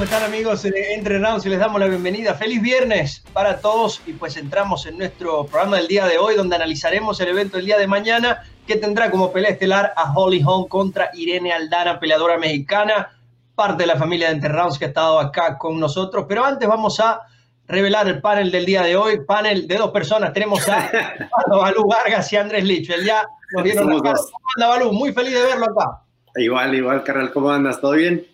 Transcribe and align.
¿Cómo 0.00 0.10
están 0.10 0.22
amigos 0.22 0.64
Entre 0.64 1.18
Rounds? 1.18 1.44
Y 1.44 1.50
les 1.50 1.58
damos 1.58 1.78
la 1.78 1.86
bienvenida. 1.86 2.32
Feliz 2.32 2.62
viernes 2.62 3.22
para 3.34 3.60
todos 3.60 4.00
y 4.06 4.14
pues 4.14 4.38
entramos 4.38 4.86
en 4.86 4.96
nuestro 4.96 5.44
programa 5.44 5.76
del 5.76 5.88
día 5.88 6.06
de 6.06 6.16
hoy 6.16 6.36
donde 6.36 6.56
analizaremos 6.56 7.20
el 7.20 7.28
evento 7.28 7.58
del 7.58 7.66
día 7.66 7.76
de 7.76 7.86
mañana 7.86 8.42
que 8.66 8.76
tendrá 8.76 9.10
como 9.10 9.30
pelea 9.30 9.50
estelar 9.50 9.92
a 9.94 10.10
Holly 10.14 10.42
Holm 10.42 10.68
contra 10.68 11.10
Irene 11.12 11.52
Aldana, 11.52 12.00
peleadora 12.00 12.38
mexicana, 12.38 13.10
parte 13.54 13.82
de 13.82 13.88
la 13.88 13.96
familia 13.96 14.28
de 14.28 14.36
Entre 14.36 14.48
Rounds 14.48 14.78
que 14.78 14.86
ha 14.86 14.88
estado 14.88 15.20
acá 15.20 15.58
con 15.58 15.78
nosotros. 15.78 16.24
Pero 16.26 16.46
antes 16.46 16.66
vamos 16.66 16.98
a 16.98 17.20
revelar 17.68 18.08
el 18.08 18.22
panel 18.22 18.50
del 18.50 18.64
día 18.64 18.80
de 18.80 18.96
hoy, 18.96 19.20
panel 19.26 19.68
de 19.68 19.76
dos 19.76 19.90
personas. 19.90 20.32
Tenemos 20.32 20.66
a 20.66 20.90
Balú 21.46 21.86
Vargas 21.86 22.32
y 22.32 22.36
Andrés 22.36 22.64
Licho. 22.64 22.94
ya 23.04 23.26
nos 23.52 23.62
vieron 23.62 23.84
¿Cómo 23.86 24.08
anda 24.08 24.66
Balú? 24.66 24.94
Muy 24.94 25.12
feliz 25.12 25.34
de 25.34 25.42
verlo 25.42 25.66
acá. 25.66 26.04
Igual, 26.36 26.74
igual, 26.74 27.04
Carral, 27.04 27.30
¿cómo 27.32 27.50
andas? 27.50 27.82
¿Todo 27.82 27.92
bien? 27.92 28.29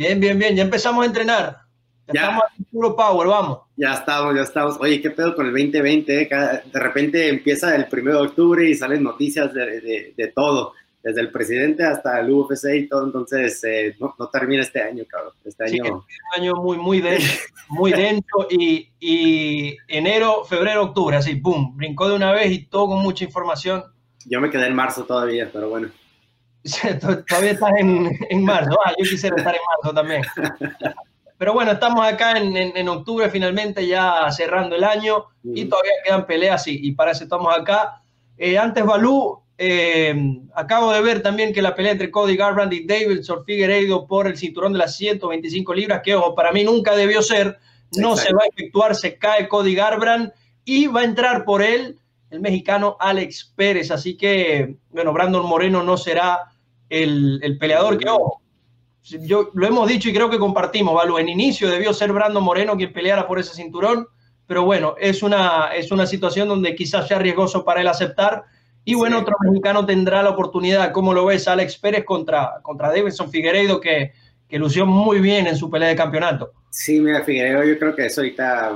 Bien, 0.00 0.18
bien, 0.18 0.38
bien. 0.38 0.56
Ya 0.56 0.62
empezamos 0.62 1.02
a 1.02 1.06
entrenar. 1.06 1.58
Ya, 2.10 2.22
estamos 2.22 2.44
en 2.58 2.64
puro 2.64 2.96
power, 2.96 3.28
vamos. 3.28 3.58
Ya 3.76 3.92
estamos, 3.92 4.34
ya 4.34 4.40
estamos. 4.40 4.78
Oye, 4.80 4.98
¿qué 5.02 5.10
pedo 5.10 5.36
con 5.36 5.44
el 5.44 5.52
2020? 5.52 6.22
Eh? 6.22 6.28
De 6.72 6.80
repente 6.80 7.28
empieza 7.28 7.76
el 7.76 7.86
1 7.92 8.10
de 8.10 8.16
octubre 8.16 8.66
y 8.66 8.74
salen 8.74 9.02
noticias 9.02 9.52
de, 9.52 10.14
de, 10.16 10.28
todo, 10.28 10.72
desde 11.02 11.20
el 11.20 11.30
presidente 11.30 11.84
hasta 11.84 12.18
el 12.18 12.30
UFC 12.30 12.76
y 12.76 12.88
todo. 12.88 13.04
Entonces, 13.04 13.62
eh, 13.64 13.94
no, 14.00 14.14
no, 14.18 14.28
termina 14.30 14.62
este 14.62 14.80
año, 14.80 15.04
cabrón. 15.06 15.34
Este 15.44 15.64
año. 15.64 15.84
Sí, 15.84 15.90
un 15.90 16.42
año 16.42 16.54
muy, 16.54 16.78
muy 16.78 17.02
denso, 17.02 17.38
muy 17.68 17.92
denso. 17.92 18.46
Y, 18.48 18.88
y 19.00 19.76
enero, 19.86 20.46
febrero, 20.46 20.84
octubre, 20.84 21.18
así, 21.18 21.34
pum, 21.34 21.76
brincó 21.76 22.08
de 22.08 22.16
una 22.16 22.32
vez 22.32 22.50
y 22.50 22.64
todo 22.64 22.86
con 22.86 23.02
mucha 23.02 23.24
información. 23.24 23.84
Yo 24.24 24.40
me 24.40 24.48
quedé 24.48 24.66
en 24.66 24.74
marzo 24.74 25.04
todavía, 25.04 25.50
pero 25.52 25.68
bueno. 25.68 25.90
Todavía 27.00 27.52
estás 27.52 27.72
en, 27.78 28.10
en 28.28 28.44
marzo. 28.44 28.78
Ah, 28.84 28.92
yo 28.98 29.04
quisiera 29.08 29.36
estar 29.36 29.54
en 29.54 29.60
marzo 29.76 29.94
también. 29.94 30.22
Pero 31.38 31.54
bueno, 31.54 31.72
estamos 31.72 32.06
acá 32.06 32.36
en, 32.36 32.54
en, 32.56 32.88
octubre 32.88 33.30
finalmente 33.30 33.86
ya 33.86 34.30
cerrando 34.30 34.76
el 34.76 34.84
año 34.84 35.24
y 35.42 35.64
todavía 35.64 35.92
quedan 36.04 36.26
peleas 36.26 36.66
y, 36.66 36.86
y 36.86 36.92
para 36.92 37.12
eso 37.12 37.24
estamos 37.24 37.56
acá. 37.56 38.02
Eh, 38.36 38.58
antes, 38.58 38.84
Balú, 38.84 39.40
eh, 39.62 40.14
acabo 40.54 40.90
de 40.90 41.02
ver 41.02 41.22
también 41.22 41.52
que 41.52 41.60
la 41.60 41.74
pelea 41.74 41.92
entre 41.92 42.10
Cody 42.10 42.34
Garbrandt 42.34 42.72
y 42.72 42.86
Davidson 42.86 43.44
Figueiredo 43.44 44.06
por 44.06 44.26
el 44.26 44.38
cinturón 44.38 44.72
de 44.72 44.78
las 44.78 44.96
125 44.96 45.74
libras, 45.74 46.00
que 46.02 46.14
ojo, 46.14 46.34
para 46.34 46.50
mí 46.50 46.64
nunca 46.64 46.96
debió 46.96 47.20
ser, 47.20 47.58
no 47.98 48.16
se 48.16 48.32
va 48.32 48.42
a 48.42 48.48
efectuar, 48.48 48.94
se 48.94 49.18
cae 49.18 49.48
Cody 49.48 49.74
Garbrandt 49.74 50.32
y 50.64 50.86
va 50.86 51.02
a 51.02 51.04
entrar 51.04 51.44
por 51.44 51.62
él 51.62 51.98
el 52.30 52.40
mexicano 52.40 52.96
Alex 52.98 53.52
Pérez. 53.56 53.90
Así 53.90 54.16
que, 54.16 54.76
bueno, 54.90 55.12
Brandon 55.12 55.44
Moreno 55.46 55.82
no 55.82 55.96
será 55.96 56.50
el, 56.88 57.40
el 57.42 57.58
peleador 57.58 57.98
que, 57.98 58.08
ojo, 58.08 58.40
yo 59.02 59.50
lo 59.54 59.66
hemos 59.66 59.88
dicho 59.88 60.08
y 60.08 60.12
creo 60.12 60.30
que 60.30 60.38
compartimos, 60.38 60.94
Valo, 60.94 61.18
en 61.18 61.28
inicio 61.28 61.70
debió 61.70 61.92
ser 61.92 62.12
Brandon 62.12 62.42
Moreno 62.42 62.76
quien 62.76 62.92
peleara 62.92 63.26
por 63.26 63.38
ese 63.38 63.54
cinturón, 63.54 64.06
pero 64.46 64.64
bueno, 64.64 64.94
es 64.98 65.22
una, 65.22 65.70
es 65.74 65.90
una 65.90 66.06
situación 66.06 66.48
donde 66.48 66.74
quizás 66.74 67.08
sea 67.08 67.18
riesgoso 67.18 67.64
para 67.64 67.80
él 67.80 67.88
aceptar. 67.88 68.44
Y 68.84 68.94
bueno, 68.94 69.20
otro 69.20 69.36
mexicano 69.40 69.86
tendrá 69.86 70.22
la 70.22 70.30
oportunidad, 70.30 70.92
¿cómo 70.92 71.12
lo 71.12 71.26
ves? 71.26 71.46
Alex 71.46 71.78
Pérez 71.78 72.04
contra, 72.04 72.60
contra 72.62 72.88
Davidson 72.88 73.30
Figueiredo, 73.30 73.80
que, 73.80 74.12
que 74.48 74.58
lució 74.58 74.86
muy 74.86 75.20
bien 75.20 75.46
en 75.46 75.56
su 75.56 75.70
pelea 75.70 75.90
de 75.90 75.96
campeonato. 75.96 76.52
Sí, 76.70 77.00
mira, 77.00 77.22
Figueiredo, 77.22 77.64
yo 77.64 77.78
creo 77.78 77.94
que 77.94 78.06
eso 78.06 78.22
ahorita 78.22 78.74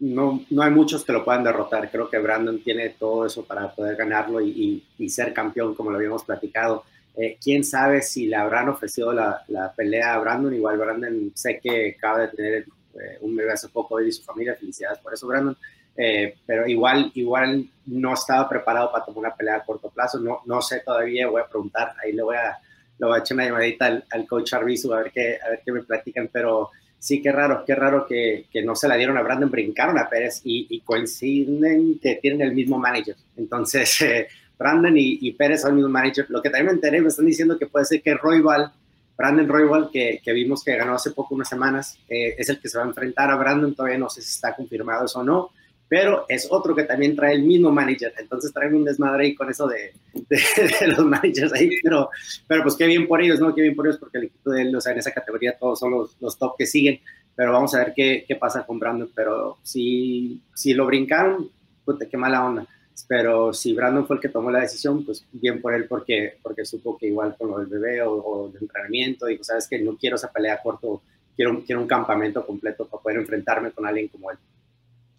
no, 0.00 0.44
no 0.50 0.62
hay 0.62 0.70
muchos 0.70 1.04
que 1.04 1.12
lo 1.12 1.24
puedan 1.24 1.44
derrotar. 1.44 1.90
Creo 1.90 2.08
que 2.08 2.18
Brandon 2.18 2.62
tiene 2.62 2.90
todo 2.90 3.26
eso 3.26 3.44
para 3.44 3.74
poder 3.74 3.96
ganarlo 3.96 4.40
y, 4.40 4.82
ser 5.08 5.32
campeón, 5.32 5.74
como 5.74 5.90
lo 5.90 5.96
habíamos 5.96 6.24
platicado. 6.24 6.84
Eh, 7.16 7.36
quién 7.42 7.64
sabe 7.64 8.00
si 8.00 8.26
le 8.26 8.36
habrán 8.36 8.68
ofrecido 8.68 9.12
la, 9.12 9.72
pelea 9.76 10.14
a 10.14 10.18
Brandon. 10.18 10.54
Igual 10.54 10.78
Brandon 10.78 11.32
sé 11.34 11.58
que 11.62 11.94
acaba 11.96 12.20
de 12.20 12.28
tener 12.28 12.52
eh, 12.94 13.18
un 13.20 13.34
bebé 13.34 13.52
hace 13.52 13.68
poco 13.68 14.00
y 14.00 14.12
su 14.12 14.22
familia. 14.22 14.54
Felicidades 14.54 14.98
por 14.98 15.14
eso, 15.14 15.26
Brandon. 15.26 15.56
Eh, 15.96 16.36
pero 16.46 16.66
igual, 16.66 17.10
igual 17.14 17.68
no 17.86 18.14
estaba 18.14 18.48
preparado 18.48 18.90
para 18.90 19.04
tomar 19.04 19.18
una 19.20 19.34
pelea 19.34 19.56
a 19.56 19.64
corto 19.64 19.90
plazo. 19.90 20.18
No, 20.20 20.40
no 20.46 20.60
sé 20.60 20.80
todavía, 20.80 21.28
voy 21.28 21.42
a 21.42 21.48
preguntar. 21.48 21.94
Ahí 22.02 22.12
le 22.12 22.22
voy 22.22 22.36
a, 22.36 22.58
le 22.98 23.06
voy 23.06 23.16
a 23.16 23.20
echar 23.20 23.36
una 23.36 23.46
llamadita 23.46 23.86
al, 23.86 24.04
al 24.10 24.26
coach 24.26 24.52
Arbizu 24.52 24.92
a 24.92 25.02
ver 25.02 25.12
qué, 25.12 25.38
a 25.44 25.50
ver 25.50 25.62
qué 25.64 25.72
me 25.72 25.82
platican. 25.82 26.28
Pero 26.30 26.70
sí, 27.02 27.20
qué 27.20 27.32
raro, 27.32 27.64
qué 27.66 27.74
raro 27.74 28.06
que, 28.06 28.46
que, 28.48 28.62
no 28.62 28.76
se 28.76 28.86
la 28.86 28.94
dieron 28.94 29.18
a 29.18 29.22
Brandon, 29.22 29.50
brincaron 29.50 29.98
a 29.98 30.08
Pérez 30.08 30.40
y, 30.44 30.80
coinciden 30.82 31.98
que 31.98 32.20
tienen 32.22 32.42
el 32.42 32.54
mismo 32.54 32.78
manager. 32.78 33.16
Entonces, 33.36 34.00
eh, 34.02 34.28
Brandon 34.56 34.94
y, 34.96 35.32
Pérez 35.32 35.62
son 35.62 35.70
el 35.70 35.76
mismo 35.78 35.90
manager. 35.90 36.26
Lo 36.28 36.40
que 36.40 36.48
también 36.48 36.66
me 36.66 36.72
enteré, 36.74 37.00
me 37.00 37.08
están 37.08 37.26
diciendo 37.26 37.58
que 37.58 37.66
puede 37.66 37.86
ser 37.86 38.02
que 38.02 38.14
Royval, 38.14 38.70
Brandon 39.18 39.48
Royval, 39.48 39.90
que, 39.92 40.20
que 40.24 40.32
vimos 40.32 40.62
que 40.62 40.76
ganó 40.76 40.94
hace 40.94 41.10
poco, 41.10 41.34
unas 41.34 41.48
semanas, 41.48 41.98
eh, 42.08 42.36
es 42.38 42.48
el 42.48 42.60
que 42.60 42.68
se 42.68 42.78
va 42.78 42.84
a 42.84 42.86
enfrentar 42.88 43.32
a 43.32 43.36
Brandon. 43.36 43.74
Todavía 43.74 43.98
no 43.98 44.08
sé 44.08 44.22
si 44.22 44.30
está 44.30 44.54
confirmado 44.54 45.06
eso 45.06 45.18
o 45.18 45.24
no 45.24 45.50
pero 45.92 46.24
es 46.26 46.48
otro 46.50 46.74
que 46.74 46.84
también 46.84 47.14
trae 47.14 47.34
el 47.34 47.42
mismo 47.42 47.70
manager, 47.70 48.14
entonces 48.16 48.50
traen 48.50 48.74
un 48.76 48.82
desmadre 48.82 49.24
ahí 49.24 49.34
con 49.34 49.50
eso 49.50 49.68
de, 49.68 49.92
de, 50.26 50.86
los 50.86 51.04
managers 51.04 51.52
ahí, 51.52 51.68
pero, 51.82 52.08
pero 52.48 52.62
pues 52.62 52.76
qué 52.76 52.86
bien 52.86 53.06
por 53.06 53.20
ellos, 53.20 53.38
¿no? 53.40 53.54
Qué 53.54 53.60
bien 53.60 53.76
por 53.76 53.86
ellos 53.86 53.98
porque 53.98 54.16
el 54.16 54.24
equipo 54.24 54.52
de 54.52 54.62
él, 54.62 54.74
o 54.74 54.80
sea, 54.80 54.92
en 54.92 55.00
esa 55.00 55.10
categoría 55.10 55.54
todos 55.58 55.78
son 55.78 55.90
los, 55.90 56.16
los 56.18 56.38
top 56.38 56.54
que 56.56 56.64
siguen, 56.64 56.98
pero 57.36 57.52
vamos 57.52 57.74
a 57.74 57.80
ver 57.80 57.92
qué, 57.94 58.24
qué 58.26 58.36
pasa 58.36 58.64
con 58.64 58.78
Brandon, 58.78 59.10
pero 59.14 59.58
si, 59.62 60.40
si 60.54 60.72
lo 60.72 60.86
brincaron, 60.86 61.50
puta, 61.84 62.06
qué 62.06 62.16
mala 62.16 62.42
onda, 62.42 62.66
pero 63.06 63.52
si 63.52 63.74
Brandon 63.74 64.06
fue 64.06 64.16
el 64.16 64.22
que 64.22 64.30
tomó 64.30 64.50
la 64.50 64.60
decisión, 64.60 65.04
pues 65.04 65.26
bien 65.30 65.60
por 65.60 65.74
él 65.74 65.84
porque, 65.86 66.38
porque 66.42 66.64
supo 66.64 66.96
que 66.96 67.08
igual 67.08 67.36
con 67.36 67.50
lo 67.50 67.58
del 67.58 67.66
bebé 67.66 68.00
o, 68.00 68.14
o 68.14 68.48
del 68.48 68.62
entrenamiento, 68.62 69.26
dijo, 69.26 69.44
sabes 69.44 69.68
que 69.68 69.78
no 69.78 69.98
quiero 69.98 70.16
esa 70.16 70.32
pelea 70.32 70.58
corto, 70.62 71.02
quiero, 71.36 71.62
quiero 71.66 71.82
un 71.82 71.86
campamento 71.86 72.46
completo 72.46 72.86
para 72.86 73.02
poder 73.02 73.18
enfrentarme 73.18 73.72
con 73.72 73.84
alguien 73.84 74.08
como 74.08 74.30
él. 74.30 74.38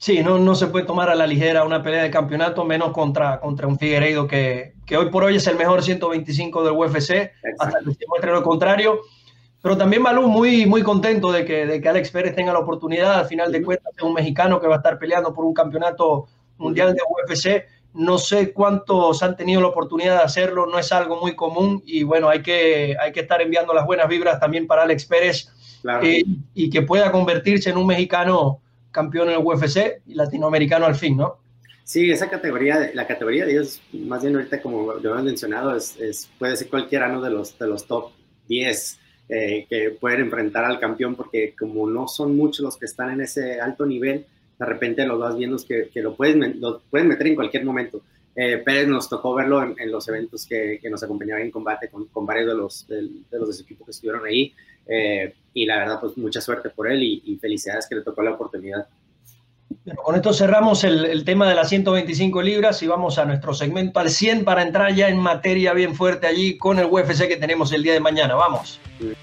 Sí, 0.03 0.22
no, 0.22 0.38
no 0.38 0.53
se 0.53 0.68
puede 0.68 0.86
tomar 0.86 1.09
a 1.09 1.16
la 1.16 1.25
ligera 1.25 1.64
una 1.64 1.81
pelea 1.81 2.03
de 2.03 2.12
campeonato, 2.12 2.66
menos 2.66 2.91
contra, 2.91 3.40
contra 3.40 3.68
un 3.68 3.80
Figueiredo 3.80 4.28
que, 4.28 4.74
que 4.86 4.97
hoy 4.97 5.09
por 5.09 5.24
hoy 5.24 5.38
es 5.38 5.47
el 5.47 5.56
mejor 5.56 5.81
125 5.81 6.62
del 6.62 6.74
UFC, 6.74 7.12
Exacto. 7.12 7.31
hasta 7.59 7.80
que 7.80 7.94
se 7.94 8.06
muestre 8.09 8.31
lo 8.34 8.44
contrario. 8.44 9.00
Pero 9.62 9.78
también 9.78 10.02
Malú 10.02 10.28
muy, 10.28 10.66
muy 10.66 10.84
contento 10.84 11.31
de 11.31 11.46
que, 11.46 11.66
de 11.66 11.80
que 11.80 11.88
Alex 11.88 12.12
Pérez 12.12 12.36
tenga 12.36 12.52
la 12.52 12.59
oportunidad, 12.59 13.18
al 13.18 13.28
final 13.28 13.50
de 13.50 13.64
cuentas, 13.64 13.96
de 13.96 14.06
un 14.06 14.14
mexicano 14.14 14.59
que 14.59 14.68
va 14.68 14.74
a 14.74 14.78
estar 14.80 15.00
peleando 15.00 15.34
por 15.34 15.46
un 15.46 15.53
campeonato 15.53 16.28
mundial 16.58 16.94
de 16.94 17.00
UFC. 17.09 17.66
No 17.94 18.18
sé 18.18 18.52
cuántos 18.52 19.24
han 19.24 19.38
tenido 19.38 19.62
la 19.62 19.68
oportunidad 19.68 20.18
de 20.18 20.24
hacerlo, 20.24 20.66
no 20.66 20.80
es 20.80 20.91
algo 20.91 21.22
muy 21.22 21.34
común 21.34 21.81
y 21.85 22.03
bueno, 22.03 22.28
hay 22.28 22.41
que, 22.41 22.97
hay 23.00 23.14
que 23.14 23.22
estar 23.22 23.41
enviando 23.41 23.74
las 23.74 23.85
buenas 23.85 24.09
vibras 24.09 24.38
también 24.38 24.68
para 24.68 24.84
Alex 24.84 25.06
Pérez 25.06 25.50
claro. 25.81 26.06
eh, 26.06 26.25
y 26.53 26.70
que 26.70 26.81
pueda 26.81 27.09
convertirse 27.09 27.70
en 27.70 27.78
un 27.78 27.88
mexicano 27.88 28.59
campeón 28.94 29.30
en 29.30 29.36
el 29.36 29.46
UFC 29.46 30.02
y 30.08 30.14
latinoamericano 30.14 30.86
al 30.86 30.96
fin, 30.96 31.18
¿no? 31.18 31.40
Sí, 31.84 32.09
esa 32.09 32.30
categoría, 32.30 32.92
la 32.94 33.06
categoría 33.06 33.46
de 33.46 33.52
ellos, 33.52 33.81
más 33.92 34.22
bien 34.22 34.36
ahorita 34.36 34.62
como 34.62 34.94
lo 34.94 35.12
hemos 35.12 35.24
mencionado, 35.24 35.76
es, 35.76 36.00
es, 36.00 36.30
puede 36.40 36.56
ser 36.56 36.70
cualquiera 36.70 37.09
¿no? 37.09 37.22
de, 37.22 37.30
los, 37.30 37.59
de 37.59 37.68
los 37.68 37.86
top 37.86 38.12
10 38.48 39.00
eh, 39.28 39.66
que 39.70 39.90
pueden 40.00 40.22
enfrentar 40.22 40.64
al 40.64 40.80
campeón, 40.80 41.16
porque 41.16 41.53
como 41.59 41.90
no 41.90 42.08
son 42.08 42.38
muchos 42.38 42.62
los 42.62 42.78
que 42.78 42.86
están 42.86 43.12
en 43.12 43.22
ese 43.22 43.59
alto 43.59 43.86
nivel, 43.86 44.26
de 44.58 44.66
repente 44.66 45.06
los 45.06 45.20
vas 45.20 45.36
viendo 45.36 45.58
que, 45.68 45.90
que 45.94 46.02
lo, 46.02 46.16
pueden, 46.16 46.62
lo 46.62 46.80
pueden 46.90 47.09
meter 47.09 47.28
en 47.28 47.36
cualquier 47.36 47.66
momento. 47.66 48.02
Eh, 48.36 48.58
Pérez 48.59 48.88
nos 48.88 49.09
tocó 49.09 49.36
verlo 49.36 49.62
en, 49.62 49.76
en 49.78 49.92
los 49.92 50.08
eventos 50.08 50.48
que, 50.48 50.80
que, 50.82 50.90
nos 50.90 51.03
acompañaban 51.03 51.44
en 51.44 51.52
combate 51.52 51.90
con, 51.90 52.06
con 52.08 52.26
varios 52.26 52.48
de 52.48 52.56
los, 52.56 52.88
de, 52.88 53.02
de 53.30 53.40
los 53.40 53.59
equipos 53.59 53.86
que 53.86 53.92
estuvieron 53.92 54.26
ahí. 54.26 54.53
Eh, 54.88 55.34
y 55.53 55.66
la 55.66 55.78
verdad, 55.78 56.00
pues 56.00 56.18
mucha 56.18 56.41
suerte 56.41 56.69
por 56.69 56.91
él 56.91 57.03
y, 57.03 57.22
y, 57.25 57.38
felicidades 57.38 57.88
que 57.88 57.96
le 57.96 58.02
tocó 58.02 58.22
la 58.22 58.31
oportunidad. 58.31 58.88
Bueno, 59.86 60.02
con 60.02 60.16
esto 60.16 60.34
cerramos 60.34 60.84
el, 60.84 61.06
el, 61.06 61.25
tema 61.25 61.47
de 61.47 61.56
las 61.56 61.69
125 61.69 62.41
libras 62.41 62.81
y 62.84 62.88
vamos 62.88 63.18
a 63.18 63.25
nuestro 63.25 63.53
segmento 63.53 64.00
al 64.00 64.09
100 64.09 64.46
para 64.46 64.62
entrar 64.62 64.94
ya 64.94 65.09
en 65.09 65.18
materia 65.18 65.74
bien 65.74 65.96
fuerte 65.96 66.28
allí 66.28 66.58
con 66.58 66.79
el 66.79 66.85
UFC 66.85 67.28
que 67.28 67.38
tenemos 67.38 67.72
el 67.73 67.84
día 67.84 67.94
de 67.94 68.00
mañana. 68.00 68.35
Vamos. 68.35 68.79
Sí. 69.00 69.14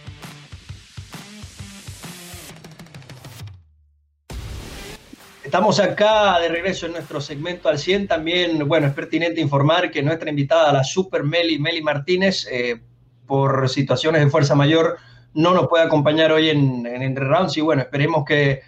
Estamos 5.50 5.80
acá 5.80 6.38
de 6.38 6.48
regreso 6.48 6.86
en 6.86 6.92
nuestro 6.92 7.20
segmento 7.20 7.68
al 7.68 7.76
100. 7.76 8.06
También, 8.06 8.68
bueno, 8.68 8.86
es 8.86 8.92
pertinente 8.92 9.40
informar 9.40 9.90
que 9.90 10.00
nuestra 10.00 10.30
invitada, 10.30 10.72
la 10.72 10.84
Super 10.84 11.24
Meli, 11.24 11.58
Meli 11.58 11.82
Martínez, 11.82 12.46
eh, 12.48 12.80
por 13.26 13.68
situaciones 13.68 14.24
de 14.24 14.30
fuerza 14.30 14.54
mayor, 14.54 14.98
no 15.34 15.54
nos 15.54 15.68
puede 15.68 15.84
acompañar 15.84 16.32
hoy 16.32 16.50
en, 16.50 16.86
en 16.86 17.02
Entre 17.02 17.24
Rounds. 17.24 17.56
Y 17.56 17.60
bueno, 17.60 17.82
esperemos 17.82 18.24
que, 18.24 18.60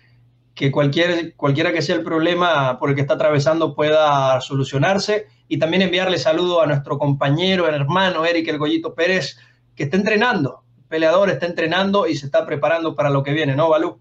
que 0.54 0.70
cualquier, 0.70 1.34
cualquiera 1.34 1.72
que 1.72 1.82
sea 1.82 1.96
el 1.96 2.04
problema 2.04 2.78
por 2.78 2.90
el 2.90 2.94
que 2.94 3.02
está 3.02 3.14
atravesando 3.14 3.74
pueda 3.74 4.40
solucionarse. 4.40 5.26
Y 5.48 5.58
también 5.58 5.82
enviarle 5.82 6.18
saludo 6.18 6.62
a 6.62 6.66
nuestro 6.66 6.98
compañero, 6.98 7.68
el 7.68 7.74
hermano 7.74 8.24
Eric 8.24 8.48
El 8.48 8.58
Goyito 8.58 8.94
Pérez, 8.94 9.38
que 9.76 9.84
está 9.84 9.96
entrenando. 9.96 10.62
El 10.78 10.84
peleador 10.88 11.30
está 11.30 11.46
entrenando 11.46 12.06
y 12.06 12.16
se 12.16 12.26
está 12.26 12.46
preparando 12.46 12.94
para 12.94 13.10
lo 13.10 13.22
que 13.22 13.32
viene, 13.32 13.54
¿no, 13.54 13.68
Balú? 13.68 13.98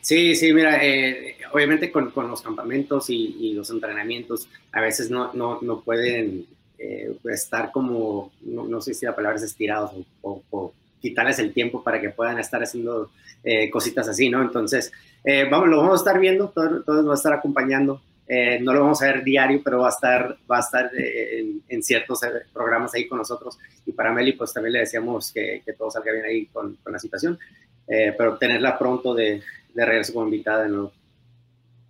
Sí, 0.00 0.34
sí, 0.34 0.52
mira, 0.52 0.84
eh, 0.84 1.36
obviamente 1.52 1.92
con, 1.92 2.10
con, 2.10 2.28
los 2.28 2.42
campamentos 2.42 3.10
y, 3.10 3.36
y, 3.38 3.52
los 3.52 3.70
entrenamientos 3.70 4.48
a 4.72 4.80
veces 4.80 5.08
no, 5.08 5.32
no, 5.34 5.58
no 5.62 5.80
pueden 5.82 6.46
eh, 6.78 7.16
estar 7.24 7.72
como, 7.72 8.32
no, 8.42 8.66
no, 8.66 8.80
sé 8.80 8.94
si 8.94 9.04
la 9.04 9.14
palabra 9.14 9.36
es 9.36 9.42
estirados 9.42 9.92
o, 10.22 10.72
quitarles 11.00 11.38
el 11.38 11.52
tiempo 11.52 11.82
para 11.82 12.00
que 12.00 12.10
puedan 12.10 12.38
estar 12.38 12.62
haciendo 12.62 13.10
eh, 13.44 13.70
cositas 13.70 14.08
así, 14.08 14.28
¿no? 14.28 14.42
Entonces, 14.42 14.92
eh, 15.24 15.46
vamos, 15.50 15.68
lo 15.68 15.78
vamos 15.78 15.92
a 15.94 15.96
estar 15.96 16.18
viendo, 16.20 16.48
todos, 16.48 16.84
todos 16.84 16.98
nos 16.98 17.08
va 17.08 17.14
a 17.14 17.16
estar 17.16 17.32
acompañando. 17.32 18.00
Eh, 18.26 18.58
no 18.60 18.74
lo 18.74 18.80
vamos 18.80 19.00
a 19.00 19.06
ver 19.06 19.24
diario, 19.24 19.62
pero 19.64 19.80
va 19.80 19.86
a 19.86 19.90
estar, 19.90 20.36
va 20.50 20.58
a 20.58 20.60
estar 20.60 20.90
en, 20.94 21.62
en, 21.66 21.82
ciertos 21.82 22.20
programas 22.52 22.94
ahí 22.94 23.08
con 23.08 23.18
nosotros. 23.18 23.58
Y 23.86 23.92
para 23.92 24.12
Meli, 24.12 24.32
pues 24.32 24.52
también 24.52 24.74
le 24.74 24.80
decíamos 24.80 25.32
que, 25.32 25.62
que 25.64 25.72
todo 25.72 25.90
salga 25.90 26.12
bien 26.12 26.26
ahí 26.26 26.46
con, 26.46 26.76
con 26.82 26.92
la 26.92 26.98
situación, 26.98 27.38
pero 27.86 28.36
tenerla 28.36 28.78
pronto 28.78 29.14
de, 29.14 29.40
de 29.72 29.86
regreso 29.86 30.12
como 30.12 30.26
invitada 30.26 30.64
de 30.64 30.68
nuevo. 30.68 30.92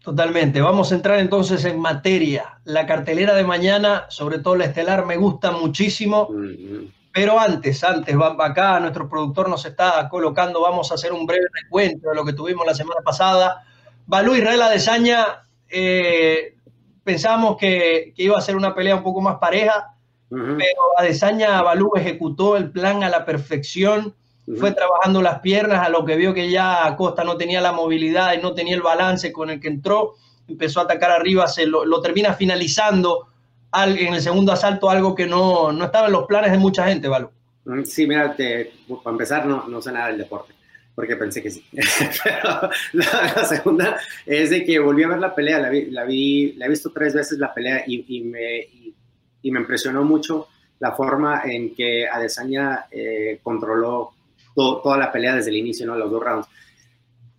Totalmente. 0.01 0.61
Vamos 0.61 0.93
a 0.93 0.95
entrar 0.95 1.19
entonces 1.19 1.65
en 1.65 1.81
materia. 1.81 2.61
La 2.65 2.87
cartelera 2.87 3.35
de 3.35 3.43
mañana, 3.43 4.07
sobre 4.09 4.39
todo 4.39 4.55
la 4.55 4.67
estelar, 4.67 5.05
me 5.07 5.17
gusta 5.17 5.51
muchísimo. 5.51 6.29
-hmm. 6.29 6.93
Pero 7.19 7.37
antes, 7.37 7.83
antes, 7.83 8.15
acá 8.39 8.79
nuestro 8.79 9.09
productor 9.09 9.49
nos 9.49 9.67
está 9.67 10.09
colocando, 10.09 10.61
vamos 10.61 10.93
a 10.93 10.95
hacer 10.95 11.13
un 11.13 11.27
breve 11.27 11.47
recuento 11.53 12.11
de 12.11 12.15
lo 12.15 12.25
que 12.25 12.33
tuvimos 12.33 12.65
la 12.65 12.77
semana 12.77 13.01
pasada. 13.05 13.65
Balú 14.07 14.37
Israel 14.37 14.63
Adesanya, 14.63 15.45
eh, 15.69 16.55
pensamos 17.03 17.57
que, 17.57 18.13
que, 18.15 18.23
iba 18.23 18.39
a 18.39 18.41
ser 18.41 18.55
una 18.55 18.73
pelea 18.73 18.95
un 18.95 19.03
poco 19.03 19.21
más 19.21 19.39
pareja, 19.39 19.97
uh 20.31 20.37
-huh. 20.37 20.57
pero 20.59 20.81
Adesanya 20.97 21.61
Balú 21.61 21.91
ejecutó 21.97 22.57
el 22.57 22.71
plan 22.71 23.03
a 23.03 23.09
la 23.09 23.25
perfección, 23.25 24.15
uh 24.47 24.53
-huh. 24.53 24.61
fue 24.61 24.71
trabajando 24.71 25.21
las 25.21 25.41
piernas, 25.41 25.85
a 25.85 25.89
lo 25.89 26.05
que 26.05 26.15
vio 26.15 26.33
que 26.33 26.49
ya 26.49 26.87
Acosta 26.87 27.25
no 27.25 27.37
tenía 27.37 27.61
la 27.61 27.73
movilidad 27.73 28.35
y 28.35 28.39
no 28.41 28.55
tenía 28.55 28.77
el 28.77 28.83
balance 28.83 29.33
con 29.33 29.51
el 29.51 29.59
que 29.59 29.67
entró, 29.67 30.15
empezó 30.47 30.79
a 30.79 30.85
atacar 30.85 31.11
arriba, 31.11 31.49
se 31.49 31.67
lo, 31.67 31.85
lo 31.85 32.01
termina 32.01 32.35
finalizando 32.35 33.27
en 33.73 34.15
el 34.15 34.21
segundo 34.21 34.53
asalto 34.53 34.91
algo 34.91 35.15
que 35.15 35.27
no, 35.27 35.73
no 35.73 35.85
estaba 35.85 36.07
en 36.07 36.13
los 36.13 36.27
planes 36.27 36.53
de 36.53 36.59
mucha 36.59 36.87
gente, 36.87 37.09
Valo. 37.09 37.33
Mm, 37.65 37.85
sí, 37.85 38.07
mira, 38.07 38.35
te, 38.35 38.73
para 39.03 39.15
empezar, 39.15 39.47
no, 39.47 39.69
no 39.69 39.83
sé 39.83 39.93
nada 39.93 40.09
del 40.09 40.19
deporte, 40.19 40.55
porque 40.95 41.17
pensé 41.17 41.43
que 41.43 41.51
sí. 41.51 41.65
Pero 42.25 42.71
la, 42.93 43.33
la, 43.37 43.45
segunda 43.45 44.01
es 44.25 44.51
de 44.51 44.65
que 44.65 44.79
volví 44.79 45.03
a 45.03 45.09
ver 45.09 45.19
la 45.19 45.35
pelea, 45.35 45.59
la, 45.59 45.69
vi, 45.69 45.87
la, 45.91 46.05
vi, 46.05 46.53
la 46.55 46.67
he 46.67 46.69
visto 46.69 46.91
tres 46.91 47.15
veces 47.15 47.39
la 47.39 47.53
pelea 47.53 47.85
y, 47.87 48.05
y 48.17 48.21
me, 48.23 48.59
y, 48.59 48.95
y, 49.43 49.51
me 49.51 49.61
impresionó 49.61 50.03
mucho 50.03 50.49
la 50.79 50.93
forma 50.93 51.43
en 51.45 51.75
que 51.75 52.09
Adesanya 52.09 52.87
eh, 52.91 53.41
controló 53.43 54.13
to, 54.55 54.81
toda 54.83 54.97
la 54.97 55.13
pelea 55.13 55.35
desde 55.35 55.51
el 55.51 55.57
inicio, 55.57 55.87
¿no? 55.87 55.97
los 55.97 56.11
dos 56.11 56.23
rounds 56.23 56.49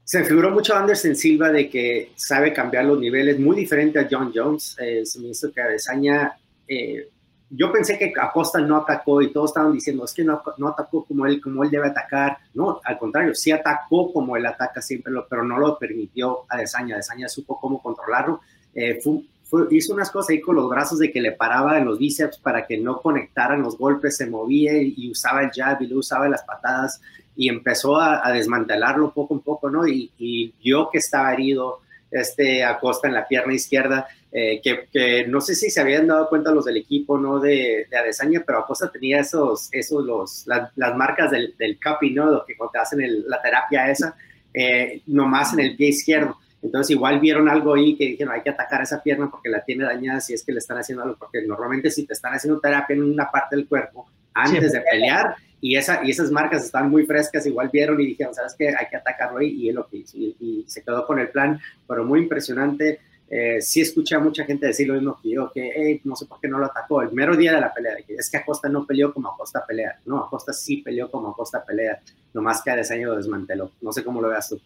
se 0.09 0.17
me 0.17 0.25
figuró 0.25 0.49
mucho 0.49 0.73
a 0.73 0.79
Anderson 0.79 1.15
Silva 1.15 1.51
de 1.51 1.69
que 1.69 2.13
sabe 2.15 2.51
cambiar 2.51 2.85
los 2.85 2.99
niveles, 2.99 3.39
muy 3.39 3.55
diferente 3.55 3.99
a 3.99 4.07
John 4.09 4.31
Jones. 4.33 4.75
Eh, 4.79 5.05
se 5.05 5.19
me 5.19 5.27
hizo 5.27 5.51
que 5.51 5.61
Adesanya, 5.61 6.35
eh, 6.67 7.09
yo 7.51 7.71
pensé 7.71 7.95
que 7.99 8.11
Acosta 8.19 8.59
no 8.59 8.77
atacó 8.77 9.21
y 9.21 9.31
todos 9.31 9.51
estaban 9.51 9.71
diciendo, 9.71 10.05
es 10.05 10.13
que 10.15 10.23
no, 10.23 10.41
no, 10.57 10.69
atacó 10.69 11.05
como 11.05 11.27
él, 11.27 11.39
como 11.39 11.63
él 11.63 11.69
debe 11.69 11.89
atacar. 11.89 12.39
No, 12.55 12.81
al 12.83 12.97
contrario, 12.97 13.35
sí 13.35 13.51
atacó 13.51 14.11
como 14.11 14.35
él 14.35 14.47
ataca 14.47 14.81
siempre, 14.81 15.13
pero 15.29 15.43
no 15.43 15.59
lo 15.59 15.77
permitió 15.77 16.39
a. 16.49 16.55
Adesanya 16.55 17.29
supo 17.29 17.59
cómo 17.59 17.79
controlarlo. 17.79 18.41
Eh, 18.73 18.99
fue, 19.03 19.19
fue, 19.43 19.67
hizo 19.69 19.93
unas 19.93 20.09
cosas 20.09 20.31
ahí 20.31 20.41
con 20.41 20.55
los 20.55 20.67
brazos 20.67 20.97
de 20.97 21.11
que 21.11 21.21
le 21.21 21.33
paraba 21.33 21.77
en 21.77 21.85
los 21.85 21.99
bíceps 21.99 22.39
para 22.39 22.65
que 22.65 22.79
no 22.79 22.99
conectaran 22.99 23.61
los 23.61 23.77
golpes, 23.77 24.17
se 24.17 24.25
movía 24.25 24.73
y, 24.81 24.95
y 24.97 25.11
usaba 25.11 25.43
el 25.43 25.51
jab 25.51 25.79
y 25.83 25.87
lo 25.87 25.99
usaba 25.99 26.27
las 26.27 26.41
patadas 26.41 26.99
y 27.39 27.47
empezó 27.47 27.95
a, 27.95 28.27
a, 28.27 28.33
desmantelarlo 28.33 29.13
poco 29.13 29.35
a 29.35 29.39
poco, 29.39 29.69
¿no? 29.69 29.87
Y, 29.87 30.11
y 30.19 30.53
yo 30.61 30.89
que 30.91 30.97
estaba 30.97 31.31
herido, 31.31 31.79
este 32.11 32.65
Acosta 32.65 33.07
en 33.07 33.13
la 33.13 33.29
pierna 33.29 33.53
izquierda, 33.53 34.09
eh, 34.29 34.59
que, 34.61 34.89
que, 34.91 35.25
no 35.25 35.39
sé 35.39 35.55
si 35.55 35.69
se 35.69 35.79
habían 35.79 36.05
dado 36.05 36.27
cuenta 36.27 36.51
los 36.51 36.65
del 36.65 36.75
equipo, 36.75 37.17
¿no? 37.17 37.39
De, 37.39 37.87
de 37.89 37.97
Adesanya, 37.97 38.43
pero 38.45 38.59
Acosta 38.59 38.91
tenía 38.91 39.21
esos, 39.21 39.69
esos 39.71 40.03
los, 40.03 40.45
las, 40.47 40.69
las 40.75 40.97
marcas 40.97 41.31
del, 41.31 41.55
del 41.57 41.79
cupping, 41.81 42.15
¿no? 42.15 42.25
Lo 42.25 42.45
que 42.45 42.57
cuando 42.57 42.73
te 42.73 42.79
hacen 42.79 43.01
el, 43.01 43.23
la 43.25 43.41
terapia 43.41 43.89
esa, 43.89 44.17
eh, 44.53 45.01
nomás 45.07 45.53
en 45.53 45.61
el 45.61 45.77
pie 45.77 45.87
izquierdo. 45.87 46.37
Entonces 46.61 46.91
igual 46.91 47.21
vieron 47.21 47.47
algo 47.47 47.73
ahí 47.73 47.95
que 47.95 48.03
dijeron 48.03 48.33
hay 48.33 48.41
que 48.41 48.49
atacar 48.49 48.81
esa 48.81 49.01
pierna 49.01 49.31
porque 49.31 49.47
la 49.47 49.63
tiene 49.63 49.85
dañada 49.85 50.19
si 50.19 50.33
es 50.33 50.43
que 50.43 50.51
le 50.51 50.59
están 50.59 50.77
haciendo 50.77 51.05
algo, 51.05 51.15
porque 51.17 51.41
normalmente 51.43 51.89
si 51.89 52.05
te 52.05 52.11
están 52.11 52.33
haciendo 52.33 52.59
terapia 52.59 52.95
en 52.95 53.03
una 53.03 53.31
parte 53.31 53.55
del 53.55 53.65
cuerpo 53.65 54.09
antes 54.33 54.71
sí, 54.71 54.77
de 54.77 54.81
pelear, 54.81 55.35
y, 55.61 55.75
esa, 55.75 56.01
y 56.03 56.11
esas 56.11 56.31
marcas 56.31 56.65
están 56.65 56.89
muy 56.89 57.05
frescas, 57.05 57.45
igual 57.45 57.69
vieron 57.71 57.99
y 57.99 58.05
dijeron, 58.05 58.33
¿sabes 58.33 58.55
qué? 58.57 58.69
Hay 58.69 58.87
que 58.89 58.97
atacarlo 58.97 59.39
ahí, 59.39 59.49
y 59.49 59.69
es 59.69 59.75
lo 59.75 59.87
que 59.87 59.97
hizo, 59.97 60.17
y, 60.17 60.35
y 60.39 60.65
se 60.67 60.83
quedó 60.83 61.05
con 61.05 61.19
el 61.19 61.29
plan, 61.29 61.59
pero 61.87 62.05
muy 62.05 62.21
impresionante. 62.21 62.99
Eh, 63.31 63.61
sí 63.61 63.81
escuché 63.81 64.15
a 64.15 64.19
mucha 64.19 64.43
gente 64.43 64.65
decir 64.65 64.87
lo 64.87 64.95
mismo 64.95 65.19
que 65.21 65.29
yo, 65.29 65.51
que 65.51 65.71
hey, 65.75 66.01
no 66.03 66.15
sé 66.15 66.25
por 66.25 66.39
qué 66.39 66.47
no 66.47 66.57
lo 66.57 66.65
atacó 66.65 67.03
el 67.03 67.11
mero 67.11 67.37
día 67.37 67.53
de 67.53 67.61
la 67.61 67.71
pelea, 67.71 67.97
que 67.97 68.15
es 68.15 68.27
que 68.27 68.37
Acosta 68.37 68.67
no 68.69 68.87
peleó 68.87 69.13
como 69.13 69.29
Acosta 69.29 69.63
pelea, 69.67 69.99
no, 70.05 70.17
Acosta 70.17 70.51
sí 70.51 70.77
peleó 70.77 71.11
como 71.11 71.29
Acosta 71.29 71.63
pelea, 71.63 71.99
nomás 72.33 72.63
que 72.63 72.71
a 72.71 72.75
diseño 72.75 73.09
lo 73.09 73.17
desmanteló, 73.17 73.71
no 73.81 73.91
sé 73.91 74.03
cómo 74.03 74.19
lo 74.19 74.29
veas 74.29 74.49
tú. 74.49 74.59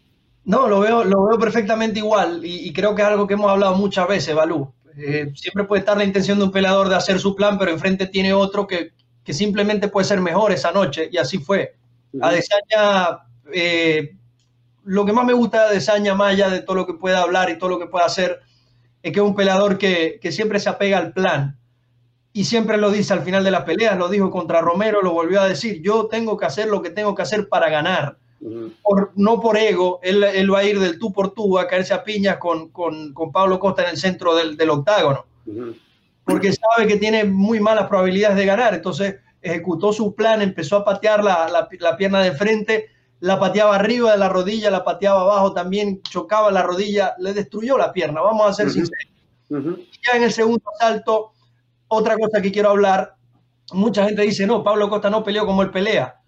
No, 0.46 0.66
lo 0.66 0.80
veo, 0.80 1.04
lo 1.04 1.26
veo 1.26 1.38
perfectamente 1.38 1.98
igual, 1.98 2.42
y, 2.42 2.66
y 2.66 2.72
creo 2.72 2.94
que 2.94 3.02
es 3.02 3.08
algo 3.08 3.26
que 3.26 3.34
hemos 3.34 3.50
hablado 3.50 3.74
muchas 3.74 4.08
veces, 4.08 4.34
Balú. 4.34 4.72
Eh, 4.96 5.30
siempre 5.34 5.64
puede 5.64 5.80
estar 5.80 5.98
la 5.98 6.04
intención 6.04 6.38
de 6.38 6.44
un 6.44 6.50
peleador 6.50 6.88
de 6.88 6.94
hacer 6.94 7.18
su 7.18 7.36
plan, 7.36 7.58
pero 7.58 7.70
enfrente 7.70 8.06
tiene 8.06 8.32
otro 8.32 8.66
que, 8.66 8.92
que 9.24 9.32
simplemente 9.32 9.88
puede 9.88 10.06
ser 10.06 10.20
mejor 10.20 10.52
esa 10.52 10.70
noche, 10.70 11.08
y 11.10 11.16
así 11.16 11.38
fue. 11.38 11.74
Adesanya, 12.20 13.20
eh, 13.52 14.14
lo 14.84 15.04
que 15.04 15.12
más 15.12 15.24
me 15.24 15.32
gusta 15.32 15.62
de 15.62 15.68
Adesanya, 15.70 16.14
más 16.14 16.32
allá 16.34 16.50
de 16.50 16.60
todo 16.60 16.76
lo 16.76 16.86
que 16.86 16.94
pueda 16.94 17.22
hablar 17.22 17.50
y 17.50 17.58
todo 17.58 17.70
lo 17.70 17.78
que 17.78 17.86
pueda 17.86 18.04
hacer, 18.04 18.40
es 19.02 19.12
que 19.12 19.20
es 19.20 19.26
un 19.26 19.34
peleador 19.34 19.78
que, 19.78 20.18
que, 20.20 20.30
siempre 20.30 20.60
se 20.60 20.68
apega 20.68 20.98
al 20.98 21.12
plan, 21.12 21.58
y 22.32 22.44
siempre 22.44 22.76
lo 22.76 22.90
dice 22.90 23.14
al 23.14 23.22
final 23.22 23.44
de 23.44 23.50
las 23.50 23.64
peleas, 23.64 23.96
lo 23.96 24.08
dijo 24.08 24.30
contra 24.30 24.60
Romero, 24.60 25.02
lo 25.02 25.12
volvió 25.12 25.40
a 25.40 25.48
decir, 25.48 25.80
yo 25.82 26.06
tengo 26.06 26.36
que 26.36 26.46
hacer 26.46 26.68
lo 26.68 26.82
que 26.82 26.90
tengo 26.90 27.14
que 27.14 27.22
hacer 27.22 27.48
para 27.48 27.70
ganar, 27.70 28.18
uh 28.40 28.48
-huh. 28.48 28.72
por, 28.82 29.12
no 29.16 29.40
por 29.40 29.56
ego, 29.56 30.00
él, 30.02 30.22
él, 30.22 30.52
va 30.52 30.58
a 30.58 30.64
ir 30.64 30.78
del 30.78 30.98
tú 30.98 31.12
por 31.12 31.32
tú, 31.32 31.58
a 31.58 31.66
caerse 31.66 31.94
a 31.94 32.04
piñas 32.04 32.36
con, 32.36 32.68
con, 32.68 33.14
con 33.14 33.32
Pablo 33.32 33.58
Costa 33.58 33.84
en 33.84 33.90
el 33.90 33.96
centro 33.96 34.34
del, 34.34 34.56
del 34.56 34.70
octágono. 34.70 35.24
Uh 35.46 35.52
-huh 35.52 35.74
porque 36.24 36.52
sabe 36.52 36.86
que 36.86 36.96
tiene 36.96 37.24
muy 37.24 37.60
malas 37.60 37.88
probabilidades 37.88 38.36
de 38.36 38.46
ganar. 38.46 38.74
Entonces 38.74 39.16
ejecutó 39.42 39.92
su 39.92 40.14
plan, 40.14 40.40
empezó 40.42 40.76
a 40.76 40.84
patear 40.84 41.22
la, 41.22 41.48
la, 41.48 41.68
la, 41.78 41.96
pierna 41.96 42.22
de 42.22 42.32
frente, 42.32 42.86
la 43.20 43.38
pateaba 43.38 43.76
arriba 43.76 44.12
de 44.12 44.18
la 44.18 44.28
rodilla, 44.28 44.70
la 44.70 44.84
pateaba 44.84 45.20
abajo 45.20 45.52
también, 45.52 46.02
chocaba 46.02 46.50
la 46.50 46.62
rodilla, 46.62 47.14
le 47.18 47.34
destruyó 47.34 47.76
la 47.76 47.92
pierna, 47.92 48.22
vamos 48.22 48.48
a 48.48 48.54
ser 48.54 48.66
uh 48.66 48.70
-huh. 48.70 48.72
sinceros. 48.72 49.12
Uh 49.50 49.56
-huh. 49.56 49.86
Ya 50.02 50.16
en 50.16 50.22
el 50.24 50.32
segundo 50.32 50.62
asalto, 50.74 51.32
otra 51.88 52.16
cosa 52.16 52.40
que 52.40 52.50
quiero 52.50 52.70
hablar, 52.70 53.16
mucha 53.72 54.04
gente 54.04 54.22
dice, 54.22 54.46
no, 54.46 54.64
Pablo 54.64 54.88
Costa 54.88 55.10
no 55.10 55.22
peleó 55.22 55.46
como 55.46 55.62
él 55.62 55.70
pelea. 55.70 56.20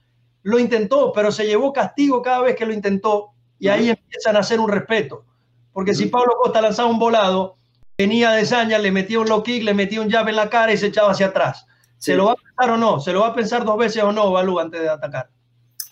Lo 0.42 0.58
intentó, 0.58 1.12
pero 1.12 1.32
se 1.32 1.46
llevó 1.46 1.72
castigo 1.72 2.22
cada 2.22 2.40
vez 2.40 2.54
que 2.54 2.66
lo 2.66 2.72
intentó 2.72 3.32
y 3.58 3.68
ahí 3.68 3.88
empiezan 3.88 4.36
a 4.36 4.40
hacer 4.40 4.60
un 4.60 4.68
respeto. 4.68 5.24
Porque 5.72 5.94
si 5.94 6.06
Pablo 6.06 6.34
Costa 6.42 6.60
lanzaba 6.60 6.88
un 6.88 6.98
volado, 6.98 7.56
venía 7.96 8.32
de 8.32 8.44
Saña, 8.44 8.78
le 8.78 8.90
metía 8.90 9.20
un 9.20 9.28
low 9.28 9.42
kick, 9.42 9.62
le 9.62 9.74
metía 9.74 10.00
un 10.00 10.10
jab 10.10 10.28
en 10.28 10.36
la 10.36 10.50
cara 10.50 10.72
y 10.72 10.76
se 10.76 10.86
echaba 10.86 11.12
hacia 11.12 11.26
atrás. 11.26 11.66
¿Se 11.98 12.12
sí. 12.12 12.16
lo 12.16 12.26
va 12.26 12.32
a 12.32 12.36
pensar 12.36 12.70
o 12.70 12.76
no? 12.76 13.00
¿Se 13.00 13.12
lo 13.12 13.20
va 13.20 13.28
a 13.28 13.34
pensar 13.34 13.64
dos 13.64 13.78
veces 13.78 14.02
o 14.02 14.12
no, 14.12 14.30
Balú, 14.30 14.58
antes 14.58 14.80
de 14.80 14.88
atacar? 14.88 15.28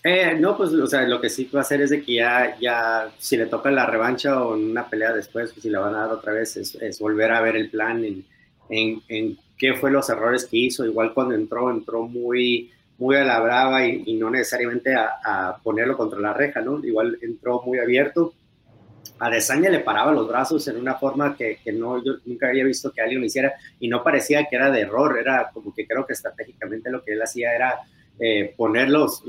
Eh, 0.03 0.37
no, 0.39 0.55
pues, 0.55 0.71
o 0.71 0.85
sea, 0.85 1.01
lo 1.07 1.19
que 1.19 1.31
sí 1.31 1.49
va 1.53 1.59
a 1.59 1.63
hacer 1.63 1.81
es 1.81 1.89
de 1.89 2.03
que 2.03 2.13
ya, 2.13 2.55
ya, 2.59 3.09
si 3.17 3.37
le 3.37 3.47
toca 3.47 3.71
la 3.71 3.87
revancha 3.87 4.39
o 4.39 4.53
una 4.53 4.87
pelea 4.87 5.11
después, 5.11 5.51
pues, 5.51 5.63
si 5.63 5.69
la 5.71 5.79
van 5.79 5.95
a 5.95 6.01
dar 6.01 6.11
otra 6.11 6.31
vez, 6.31 6.57
es, 6.57 6.75
es 6.75 6.99
volver 6.99 7.31
a 7.31 7.41
ver 7.41 7.55
el 7.55 7.71
plan 7.71 8.03
en, 8.05 8.23
en, 8.69 9.01
en, 9.07 9.37
qué 9.57 9.73
fue 9.73 9.89
los 9.89 10.07
errores 10.09 10.45
que 10.45 10.57
hizo. 10.57 10.85
Igual 10.85 11.11
cuando 11.15 11.33
entró, 11.33 11.71
entró 11.71 12.03
muy, 12.03 12.71
muy 12.99 13.15
a 13.15 13.23
la 13.23 13.39
brava 13.39 13.83
y, 13.87 14.03
y 14.05 14.13
no 14.17 14.29
necesariamente 14.29 14.93
a, 14.93 15.09
a, 15.25 15.57
ponerlo 15.57 15.97
contra 15.97 16.19
la 16.19 16.33
reja, 16.33 16.61
¿no? 16.61 16.85
Igual 16.85 17.17
entró 17.23 17.63
muy 17.63 17.79
abierto 17.79 18.33
Adesanya 19.19 19.69
le 19.69 19.79
paraba 19.79 20.11
los 20.11 20.27
brazos 20.27 20.67
en 20.67 20.77
una 20.77 20.95
forma 20.95 21.35
que, 21.35 21.59
que, 21.63 21.71
no, 21.71 22.03
yo 22.03 22.13
nunca 22.25 22.47
había 22.47 22.65
visto 22.65 22.91
que 22.91 23.01
alguien 23.01 23.21
lo 23.21 23.25
hiciera 23.25 23.53
y 23.79 23.87
no 23.87 24.03
parecía 24.03 24.45
que 24.45 24.55
era 24.55 24.69
de 24.69 24.81
error, 24.81 25.17
era 25.17 25.49
como 25.53 25.73
que 25.73 25.87
creo 25.87 26.05
que 26.05 26.13
estratégicamente 26.13 26.89
lo 26.89 27.03
que 27.03 27.13
él 27.13 27.21
hacía 27.21 27.55
era 27.55 27.79
eh, 28.19 28.53
poner 28.55 28.89
los, 28.89 29.23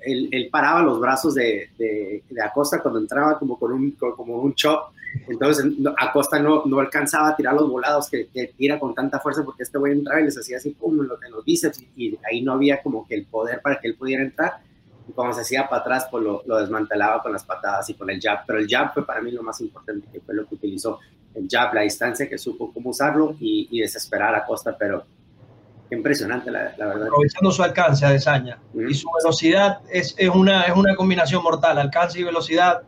él, 0.00 0.48
paraba 0.50 0.82
los 0.82 1.00
brazos 1.00 1.34
de, 1.34 1.70
de, 1.78 2.22
Acosta 2.42 2.80
cuando 2.80 3.00
entraba 3.00 3.38
como 3.38 3.58
con 3.58 3.72
un, 3.72 3.92
como 3.92 4.36
un 4.36 4.54
chop, 4.54 4.92
entonces 5.28 5.66
Acosta 5.98 6.38
no, 6.38 6.64
no 6.66 6.78
alcanzaba 6.78 7.30
a 7.30 7.36
tirar 7.36 7.54
los 7.54 7.68
volados 7.68 8.08
que, 8.08 8.28
que 8.28 8.52
tira 8.56 8.78
con 8.78 8.94
tanta 8.94 9.20
fuerza 9.20 9.44
porque 9.44 9.62
este 9.62 9.78
güey 9.78 9.92
entraba 9.92 10.20
y 10.20 10.24
les 10.24 10.38
hacía 10.38 10.58
así 10.58 10.72
como 10.74 11.02
en 11.02 11.08
los, 11.08 11.22
en 11.22 11.32
los 11.32 11.44
bíceps 11.44 11.82
y 11.96 12.18
ahí 12.30 12.42
no 12.42 12.52
había 12.52 12.82
como 12.82 13.06
que 13.06 13.14
el 13.14 13.24
poder 13.24 13.60
para 13.60 13.80
que 13.80 13.88
él 13.88 13.94
pudiera 13.94 14.22
entrar 14.22 14.60
y 15.08 15.12
cuando 15.12 15.34
se 15.34 15.42
hacía 15.42 15.68
para 15.68 15.82
atrás, 15.82 16.08
pues 16.10 16.22
lo, 16.22 16.42
lo, 16.46 16.58
desmantelaba 16.58 17.22
con 17.22 17.32
las 17.32 17.44
patadas 17.44 17.88
y 17.90 17.94
con 17.94 18.10
el 18.10 18.20
jab, 18.20 18.44
pero 18.46 18.58
el 18.58 18.68
jab 18.68 18.92
fue 18.92 19.04
para 19.04 19.20
mí 19.20 19.30
lo 19.30 19.42
más 19.42 19.60
importante, 19.60 20.08
que 20.12 20.20
fue 20.20 20.34
lo 20.34 20.46
que 20.46 20.54
utilizó, 20.54 20.98
el 21.34 21.46
jab, 21.48 21.74
la 21.74 21.82
distancia, 21.82 22.28
que 22.28 22.38
supo 22.38 22.72
cómo 22.72 22.90
usarlo 22.90 23.36
y, 23.40 23.68
y 23.70 23.80
desesperar 23.80 24.34
a 24.34 24.44
Costa, 24.44 24.76
pero 24.78 25.04
impresionante, 25.90 26.50
la, 26.50 26.74
la, 26.76 26.86
verdad. 26.86 27.06
Aprovechando 27.06 27.50
su 27.50 27.62
alcance 27.62 28.06
a 28.06 28.10
Desaña, 28.10 28.58
uh 28.72 28.80
-huh. 28.80 28.90
y 28.90 28.94
su 28.94 29.08
velocidad 29.18 29.80
es, 29.90 30.14
es, 30.16 30.28
una, 30.28 30.62
es 30.62 30.76
una 30.76 30.94
combinación 30.94 31.42
mortal, 31.42 31.78
alcance 31.78 32.20
y 32.20 32.22
velocidad 32.22 32.82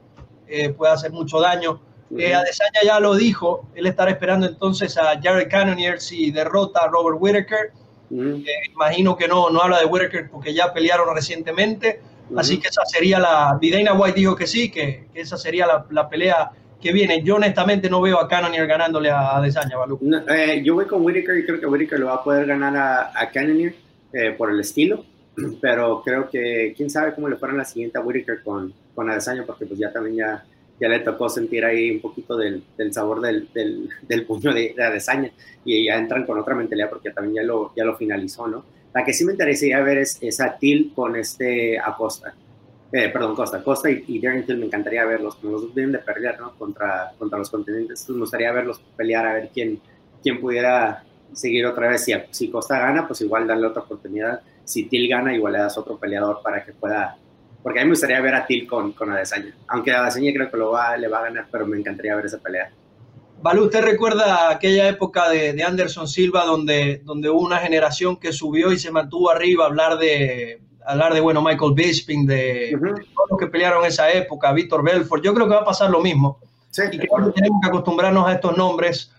eh, 0.47 0.71
puede 0.71 0.92
hacer 0.92 1.12
mucho 1.12 1.40
daño. 1.40 1.81
Uh 2.11 2.16
-huh. 2.16 2.21
eh, 2.21 2.35
Adesanya 2.35 2.81
ya 2.85 3.00
lo 3.00 3.14
dijo, 3.14 3.69
él 3.75 3.87
estará 3.87 4.11
esperando 4.11 4.47
entonces 4.47 4.97
a 4.97 5.21
Jared 5.21 5.49
Cannonier 5.49 6.00
si 6.00 6.31
derrota 6.31 6.81
a 6.85 6.88
Robert 6.88 7.19
Whittaker. 7.21 7.73
Uh 8.12 8.16
-huh. 8.16 8.47
eh, 8.47 8.71
imagino 8.75 9.16
que 9.16 9.26
no, 9.26 9.50
no 9.50 9.62
habla 9.62 9.81
de 9.81 9.87
Whittaker 9.87 10.31
porque 10.31 10.52
ya 10.54 10.73
pelearon 10.73 11.14
recientemente 11.14 12.00
Así 12.37 12.59
que 12.59 12.69
esa 12.69 12.85
sería 12.85 13.19
la. 13.19 13.59
Dana 13.61 13.95
White 13.95 14.19
dijo 14.19 14.37
que 14.37 14.47
sí, 14.47 14.71
que, 14.71 15.07
esa 15.14 15.37
sería 15.37 15.66
la, 15.90 16.09
pelea 16.09 16.50
que 16.81 16.92
viene. 16.92 17.23
Yo 17.23 17.37
honestamente 17.37 17.90
no 17.90 18.00
veo 18.00 18.19
a 18.19 18.28
Cannonier 18.28 18.66
ganándole 18.66 19.11
a, 19.11 19.40
Desaña, 19.40 19.76
Balú. 19.76 19.99
Eh, 20.28 20.62
yo 20.64 20.75
voy 20.75 20.87
con 20.87 21.04
Whitaker 21.04 21.38
y 21.38 21.45
creo 21.45 21.61
que 21.61 21.66
Whitaker 21.66 22.00
lo 22.00 22.07
va 22.07 22.14
a 22.14 22.25
poder 22.25 22.47
ganar 22.47 22.76
a, 22.76 23.21
a 23.21 23.31
Cannonier 23.31 23.75
eh, 24.12 24.33
por 24.33 24.50
el 24.50 24.61
estilo, 24.61 25.04
pero 25.61 26.02
creo 26.02 26.28
que 26.31 26.75
quién 26.76 26.90
sabe 26.90 27.14
cómo 27.14 27.28
le 27.28 27.37
fuera 27.37 27.54
la 27.54 27.64
siguiente 27.64 27.99
a 27.99 28.02
Whitaker 28.02 28.42
con, 28.42 28.73
con 28.95 29.11
Adesanya, 29.11 29.45
porque 29.45 29.66
pues 29.66 29.78
ya 29.78 29.92
también 29.92 30.16
ya, 30.16 30.45
ya 30.83 30.89
le 30.89 30.99
tocó 30.99 31.29
sentir 31.29 31.65
ahí 31.65 31.93
un 31.93 32.01
poquito 32.01 32.37
del, 32.37 32.65
del 32.77 32.93
sabor 32.93 33.21
del, 33.21 33.49
del, 33.55 33.89
del, 34.03 34.27
puño 34.27 34.53
de, 34.53 34.75
de 34.77 34.85
Adesanya 34.85 35.31
y 35.65 35.87
ya 35.87 35.97
entran 35.97 36.27
con 36.27 36.41
otra 36.41 36.57
mentalidad 36.57 36.91
porque 36.91 37.11
también 37.11 37.37
ya 37.37 37.43
lo, 37.45 37.73
ya 37.77 37.85
lo 37.85 37.97
finalizó, 37.97 38.49
¿no? 38.49 38.65
La 38.93 39.05
que 39.05 39.12
sí 39.12 39.25
me 39.25 39.31
interesaría 39.31 39.81
ver 39.81 39.99
es, 39.99 40.19
esa 40.21 40.59
Til 40.59 40.93
con 40.93 41.15
este 41.15 41.79
Acosta. 41.79 42.35
Eh, 42.91 43.09
perdón, 43.11 43.37
Costa. 43.37 43.62
Costa 43.62 43.89
y, 43.91 44.03
y 44.09 44.21
Darren 44.21 44.45
me 44.59 44.67
encantaría 44.67 45.05
verlos, 45.05 45.37
como 45.37 45.53
los 45.53 45.73
vienen 45.73 45.93
de 45.93 45.99
pelear, 46.01 46.41
¿no? 46.41 46.53
Contra, 46.59 47.12
contra 47.17 47.39
los 47.39 47.49
continentes. 47.49 48.11
me 48.11 48.19
gustaría 48.19 48.51
verlos 48.51 48.81
pelear 48.97 49.25
a 49.25 49.35
ver 49.35 49.51
quién, 49.55 49.81
quién 50.21 50.41
pudiera 50.41 51.05
seguir 51.33 51.65
otra 51.65 51.91
vez. 51.91 52.05
Si, 52.05 52.12
si 52.31 52.51
Costa 52.51 52.81
gana, 52.81 53.07
pues 53.07 53.21
igual 53.21 53.47
darle 53.47 53.69
otra 53.69 53.83
oportunidad. 53.83 54.41
Si 54.65 54.85
Til 54.87 55.09
gana, 55.09 55.33
igual 55.33 55.53
le 55.53 55.61
das 55.61 55.79
otro 55.79 55.97
peleador 55.97 56.43
para 56.43 56.65
que 56.65 56.73
pueda. 56.73 57.17
Porque 57.62 57.78
a 57.78 57.83
mí 57.83 57.88
me 57.88 57.92
gustaría 57.92 58.21
ver 58.21 58.35
a 58.35 58.47
Til 58.47 58.66
con, 58.66 58.92
con 58.92 59.11
Adesanya. 59.12 59.54
Aunque 59.69 59.92
Adesanya 59.92 60.33
creo 60.33 60.50
que 60.50 60.57
lo 60.57 60.73
va, 60.73 60.97
le 60.97 61.09
va 61.09 61.21
a 61.21 61.23
ganar, 61.23 61.47
pero 61.50 61.66
me 61.66 61.78
encantaría 61.78 62.16
ver 62.16 62.26
esa 62.26 62.38
pelea. 62.38 62.71
Balú, 63.40 63.64
¿usted 63.64 63.83
recuerda 63.83 64.50
aquella 64.50 64.88
época 64.88 65.28
de, 65.28 65.61
Anderson 65.62 66.07
Silva 66.07 66.45
donde, 66.45 67.02
donde 67.04 67.28
hubo 67.28 67.40
una 67.40 67.59
generación 67.59 68.16
que 68.16 68.33
subió 68.33 68.73
y 68.73 68.78
se 68.78 68.92
mantuvo 68.92 69.31
arriba 69.31 69.64
a 69.64 69.66
hablar 69.69 69.99
de, 69.99 70.61
hablar 70.87 71.12
de 71.12 71.21
bueno, 71.21 71.42
Michael 71.42 71.75
Bisping, 71.75 72.26
de, 72.26 72.78
todos 73.14 73.31
los 73.31 73.38
que 73.38 73.49
pelearon 73.49 73.85
esa 73.85 74.11
época, 74.12 74.52
Víctor 74.52 74.85
Belfort? 74.85 75.25
Yo 75.25 75.35
creo 75.35 75.49
que 75.49 75.54
va 75.54 75.62
a 75.62 75.64
pasar 75.64 75.90
lo 75.90 76.00
mismo. 76.00 76.38
y 76.92 76.99
creo 76.99 77.26
que 77.26 77.33
tenemos 77.33 77.61
que 77.62 77.69
acostumbrarnos 77.69 78.28
a 78.28 78.35
estos 78.35 78.57
nombres 78.57 79.12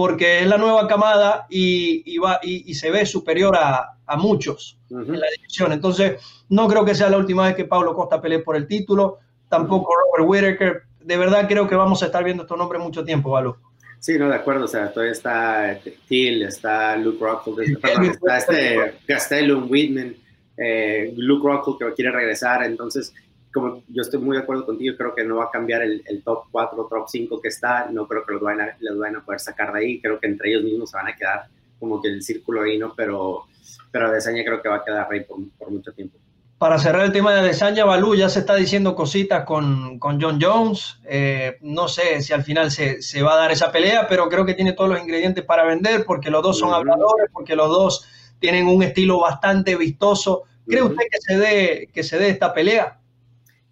porque 0.00 0.40
es 0.40 0.46
la 0.46 0.56
nueva 0.56 0.88
camada 0.88 1.46
y, 1.50 2.16
va, 2.16 2.40
y, 2.42 2.72
se 2.72 2.90
ve 2.90 3.04
superior 3.04 3.54
a, 3.54 4.16
muchos 4.16 4.78
en 4.88 5.20
la 5.20 5.26
división. 5.36 5.72
Entonces, 5.72 6.22
no 6.48 6.66
creo 6.68 6.86
que 6.86 6.94
sea 6.94 7.10
la 7.10 7.18
última 7.18 7.44
vez 7.44 7.54
que 7.54 7.66
Pablo 7.66 7.94
Costa 7.94 8.18
pelee 8.18 8.38
por 8.38 8.56
el 8.56 8.66
título, 8.66 9.18
tampoco 9.50 9.92
Robert 9.94 10.26
Whittaker, 10.26 10.82
de 11.02 11.16
verdad 11.18 11.46
creo 11.46 11.68
que 11.68 11.74
vamos 11.74 12.02
a 12.02 12.06
estar 12.06 12.24
viendo 12.24 12.44
estos 12.44 12.56
nombres 12.56 12.82
mucho 12.82 13.04
tiempo, 13.04 13.32
Valo. 13.32 13.58
Sí, 13.98 14.18
no, 14.18 14.30
de 14.30 14.36
acuerdo. 14.36 14.64
O 14.64 14.68
sea, 14.68 14.90
todavía 14.90 15.12
está 15.12 15.78
Till, 16.08 16.44
está 16.44 16.96
Luke 16.96 17.22
Rockhold, 17.22 17.60
está, 17.60 18.38
este 18.38 18.94
Gastelum, 19.06 19.70
Whitman, 19.70 20.16
eh, 20.56 21.12
Luke 21.14 21.46
Rockhold 21.46 21.78
que 21.78 21.92
quiere 21.92 22.10
regresar. 22.10 22.62
Entonces, 22.62 23.12
como 23.52 23.82
yo 23.88 24.02
estoy 24.02 24.20
muy 24.20 24.36
de 24.36 24.42
acuerdo 24.42 24.66
contigo, 24.66 24.96
creo 24.96 25.14
que 25.14 25.24
no 25.24 25.36
va 25.36 25.44
a 25.44 25.50
cambiar 25.50 25.82
el, 25.82 26.22
top 26.24 26.44
4, 26.50 26.86
top 26.88 27.08
5 27.08 27.40
que 27.40 27.48
está. 27.48 27.90
No 27.90 28.06
creo 28.06 28.24
que 28.24 28.34
los 28.34 28.42
vayan, 28.42 28.68
a, 28.68 28.76
los 28.80 29.04
a 29.04 29.24
poder 29.24 29.40
sacar 29.40 29.72
de 29.72 29.80
ahí. 29.80 30.00
Creo 30.00 30.20
que 30.20 30.26
entre 30.26 30.50
ellos 30.50 30.62
mismos 30.62 30.90
se 30.90 30.96
van 30.96 31.08
a 31.08 31.16
quedar 31.16 31.48
como 31.78 32.00
que 32.00 32.08
el 32.08 32.22
círculo 32.22 32.62
ahí, 32.62 32.78
¿no? 32.78 32.94
Pero, 32.94 33.46
pero 33.90 34.10
Desaña 34.10 34.44
creo 34.44 34.60
que 34.62 34.68
va 34.68 34.76
a 34.76 34.84
quedar 34.84 35.08
ahí 35.10 35.20
por, 35.20 35.38
por 35.58 35.70
mucho 35.70 35.92
tiempo 35.92 36.18
para 36.60 36.78
cerrar 36.78 37.06
el 37.06 37.12
tema 37.12 37.32
de 37.32 37.40
Adesanya, 37.40 37.86
Balú 37.86 38.14
ya 38.14 38.28
se 38.28 38.40
está 38.40 38.54
diciendo 38.54 38.94
cositas 38.94 39.46
con, 39.46 39.98
John 39.98 40.38
Jones. 40.38 40.98
Eh, 41.06 41.56
no 41.62 41.88
sé 41.88 42.20
si 42.20 42.34
al 42.34 42.44
final 42.44 42.70
se, 42.70 43.22
va 43.22 43.32
a 43.32 43.36
dar 43.36 43.50
esa 43.50 43.72
pelea, 43.72 44.06
pero 44.06 44.28
creo 44.28 44.44
que 44.44 44.52
tiene 44.52 44.74
todos 44.74 44.90
los 44.90 45.00
ingredientes 45.00 45.42
para 45.42 45.64
vender 45.64 46.04
porque 46.04 46.28
los 46.28 46.42
dos 46.42 46.58
son 46.58 46.74
habladores, 46.74 47.30
porque 47.32 47.56
los 47.56 47.70
dos 47.70 48.06
tienen 48.40 48.66
un 48.66 48.82
estilo 48.82 49.18
bastante 49.20 49.74
vistoso. 49.74 50.42
¿Cree 50.66 50.82
usted 50.82 51.04
que 51.10 51.18
se, 51.18 51.38
dé, 51.38 51.88
que 51.94 52.02
se 52.02 52.18
dé 52.18 52.28
esta 52.28 52.52
pelea? 52.52 52.99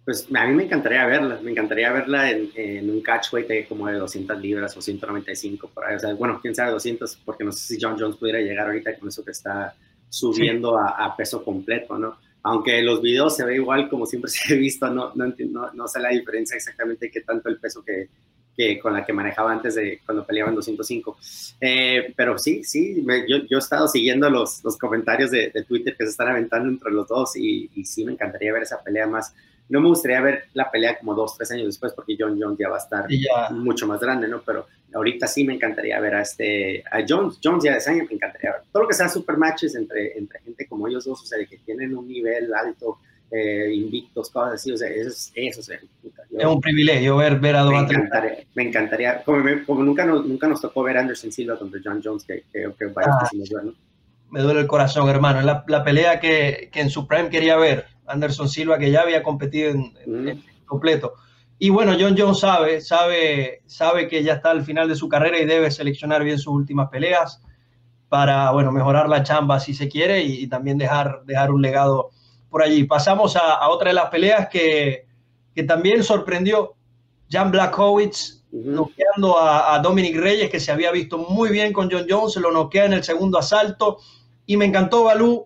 Pues 0.09 0.27
a 0.33 0.47
mí 0.47 0.55
me 0.55 0.63
encantaría 0.63 1.05
verla, 1.05 1.39
me 1.43 1.51
encantaría 1.51 1.91
verla 1.91 2.31
en, 2.31 2.89
un 2.89 3.01
catchweight 3.01 3.67
como 3.67 3.87
de 3.87 3.99
200 3.99 4.41
libras 4.41 4.75
o 4.75 4.81
195 4.81 5.69
por 5.69 5.85
ahí. 5.85 5.97
O 5.97 5.99
sea, 5.99 6.13
bueno, 6.15 6.39
quién 6.41 6.55
sabe 6.55 6.71
200, 6.71 7.17
porque 7.23 7.43
no 7.43 7.51
sé 7.51 7.75
si 7.75 7.79
John 7.79 7.95
Jones 7.99 8.17
pudiera 8.17 8.39
llegar 8.39 8.67
ahorita 8.67 8.97
con 8.97 9.09
eso 9.09 9.23
que 9.23 9.31
está 9.31 9.75
subiendo 10.09 10.79
a 10.79 11.15
peso 11.15 11.43
completo, 11.43 11.97
¿no? 11.99 12.17
aunque 12.43 12.81
los 12.81 13.01
videos 13.01 13.35
se 13.35 13.45
ve 13.45 13.55
igual 13.55 13.89
como 13.89 14.05
siempre 14.05 14.31
se 14.31 14.53
ha 14.53 14.57
visto, 14.57 14.89
no, 14.89 15.11
no, 15.15 15.33
no, 15.37 15.73
no 15.73 15.87
sé 15.87 15.99
la 15.99 16.09
diferencia 16.09 16.55
exactamente 16.55 17.11
qué 17.11 17.21
tanto 17.21 17.49
el 17.49 17.59
peso 17.59 17.83
que, 17.83 18.09
que, 18.55 18.79
con 18.79 18.93
la 18.93 19.05
que 19.05 19.13
manejaba 19.13 19.51
antes 19.51 19.75
de 19.75 20.01
cuando 20.05 20.25
peleaba 20.25 20.49
en 20.49 20.55
205. 20.55 21.17
Eh, 21.61 22.13
pero 22.15 22.37
sí, 22.37 22.63
sí, 22.63 23.03
yo, 23.27 23.37
yo, 23.49 23.57
he 23.57 23.59
estado 23.59 23.87
siguiendo 23.87 24.29
los, 24.29 24.63
los 24.63 24.77
comentarios 24.77 25.31
de, 25.31 25.49
de, 25.49 25.63
Twitter 25.63 25.95
que 25.97 26.05
se 26.05 26.11
están 26.11 26.29
aventando 26.29 26.69
entre 26.69 26.91
los 26.91 27.07
dos 27.07 27.35
y, 27.35 27.69
y, 27.75 27.85
sí 27.85 28.05
me 28.05 28.13
encantaría 28.13 28.53
ver 28.53 28.63
esa 28.63 28.81
pelea 28.81 29.07
más. 29.07 29.33
No 29.69 29.81
me 29.81 29.87
gustaría 29.87 30.19
ver 30.21 30.45
la 30.53 30.69
pelea 30.69 30.97
como 30.97 31.13
dos, 31.13 31.37
tres 31.37 31.51
años 31.51 31.67
después 31.67 31.93
porque 31.93 32.15
John 32.19 32.37
Jones 32.39 32.57
ya 32.59 32.69
va 32.69 32.75
a 32.75 32.79
estar 32.79 33.05
mucho 33.51 33.87
más 33.87 33.99
grande, 33.99 34.27
¿no? 34.27 34.41
Pero 34.41 34.65
ahorita 34.93 35.27
sí 35.27 35.43
me 35.43 35.53
encantaría 35.53 35.99
ver 35.99 36.15
a 36.15 36.21
este, 36.21 36.83
a 36.91 37.03
Jones, 37.07 37.39
Jones 37.43 37.65
y 37.65 37.67
a 37.67 37.73
Desanya 37.73 38.03
me 38.03 38.15
encantaría 38.15 38.51
ver. 38.51 38.61
Todo 38.71 38.83
lo 38.83 38.89
que 38.89 38.95
sea 38.95 39.07
super 39.09 39.37
matches 39.37 39.75
entre, 39.75 40.17
entre 40.17 40.39
gente 40.41 40.67
como 40.67 40.87
ellos 40.87 41.05
dos, 41.05 41.21
o 41.21 41.25
sea, 41.25 41.37
que 41.45 41.57
tienen 41.57 41.95
un 41.95 42.07
nivel 42.07 42.53
alto, 42.53 42.99
eh, 43.31 43.71
invictos, 43.73 44.29
cosas 44.31 44.55
así, 44.55 44.71
o 44.71 44.77
sea, 44.77 44.89
eso 44.89 45.09
es, 45.09 45.31
eso 45.35 45.59
es, 45.61 45.69
es 45.69 46.45
un 46.45 46.59
privilegio 46.59 47.17
ver, 47.17 47.39
ver 47.39 47.57
a 47.57 47.61
dos 47.61 47.73
me 47.73 47.79
encantaría, 47.79 48.37
me 48.55 48.63
encantaría, 48.63 49.23
como, 49.23 49.43
como, 49.67 49.83
nunca, 49.83 50.03
nos, 50.03 50.25
nunca 50.25 50.47
nos 50.47 50.59
tocó 50.61 50.81
ver 50.81 50.97
Anderson 50.97 51.31
Silva 51.31 51.59
contra 51.59 51.79
John 51.83 52.01
Jones, 52.03 52.23
que, 52.23 52.45
que, 52.51 52.71
que 52.77 52.91
ah, 52.95 53.29
Me 54.31 54.41
duele 54.41 54.61
el 54.61 54.67
corazón, 54.67 55.09
hermano, 55.09 55.41
la, 55.41 55.63
la 55.67 55.83
pelea 55.83 56.19
que, 56.19 56.69
que, 56.71 56.81
en 56.81 56.89
su 56.89 57.07
prime 57.07 57.29
quería 57.29 57.57
ver, 57.57 57.87
Anderson 58.07 58.49
Silva, 58.49 58.77
que 58.77 58.91
ya 58.91 59.01
había 59.01 59.23
competido 59.23 59.71
en, 59.71 59.93
en 60.05 60.43
completo 60.65 61.13
y 61.61 61.69
bueno, 61.69 61.91
John 61.99 62.15
Jones 62.17 62.39
sabe, 62.39 62.79
sabe, 62.79 63.63
sabe 63.65 64.07
que 64.07 64.23
ya 64.23 64.35
está 64.35 64.49
al 64.51 64.63
final 64.63 64.87
de 64.87 64.95
su 64.95 65.09
carrera 65.09 65.37
y 65.39 65.45
debe 65.45 65.69
seleccionar 65.69 66.23
bien 66.23 66.39
sus 66.39 66.53
últimas 66.53 66.87
peleas 66.89 67.41
para, 68.07 68.51
bueno, 68.51 68.71
mejorar 68.71 69.09
la 69.09 69.23
chamba 69.23 69.59
si 69.59 69.73
se 69.73 69.89
quiere 69.89 70.23
y, 70.23 70.47
también 70.47 70.77
dejar, 70.77 71.21
dejar 71.25 71.51
un 71.51 71.61
legado 71.61 72.11
por 72.49 72.63
allí. 72.63 72.85
Pasamos 72.85 73.35
a, 73.35 73.67
otra 73.67 73.89
de 73.89 73.95
las 73.95 74.09
peleas 74.09 74.47
que, 74.47 75.05
que 75.53 75.63
también 75.63 76.01
sorprendió 76.01 76.75
Jan 77.29 77.51
Blachowicz, 77.51 78.41
noqueando 78.53 79.37
a, 79.37 79.75
a, 79.75 79.79
Dominic 79.79 80.15
Reyes, 80.15 80.49
que 80.49 80.61
se 80.61 80.71
había 80.71 80.91
visto 80.91 81.17
muy 81.17 81.49
bien 81.49 81.73
con 81.73 81.91
John 81.91 82.05
Jones, 82.09 82.33
se 82.33 82.39
lo 82.39 82.51
noquea 82.51 82.85
en 82.85 82.93
el 82.93 83.03
segundo 83.03 83.37
asalto. 83.37 83.97
Y 84.49 84.57
me 84.57 84.65
encantó 84.65 85.03
Balú 85.03 85.45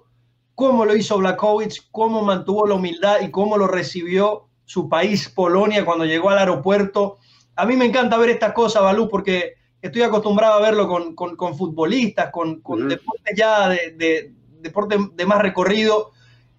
cómo 0.55 0.85
lo 0.85 0.95
hizo 0.95 1.17
Blachowicz, 1.17 1.89
cómo 1.91 2.21
mantuvo 2.21 2.65
la 2.65 2.75
humildad 2.75 3.19
y 3.19 3.31
cómo 3.31 3.57
lo 3.57 3.67
recibió 3.67 4.47
su 4.63 4.87
país, 4.87 5.27
Polonia, 5.27 5.83
cuando 5.83 6.05
llegó 6.05 6.29
al 6.29 6.37
aeropuerto. 6.37 7.17
A 7.57 7.65
mí 7.65 7.75
me 7.75 7.83
encanta 7.83 8.17
ver 8.17 8.29
estas 8.29 8.53
cosas, 8.53 8.81
Balú, 8.81 9.09
porque 9.09 9.55
estoy 9.81 10.03
acostumbrado 10.03 10.53
a 10.53 10.61
verlo 10.61 10.87
con, 10.87 11.15
con, 11.17 11.57
futbolistas, 11.57 12.29
con, 12.31 12.61
con 12.61 12.87
deportes 12.87 13.37
ya 13.37 13.67
de, 13.67 14.31
deporte 14.61 14.95
de 15.13 15.25
más 15.25 15.41
recorrido, 15.41 16.11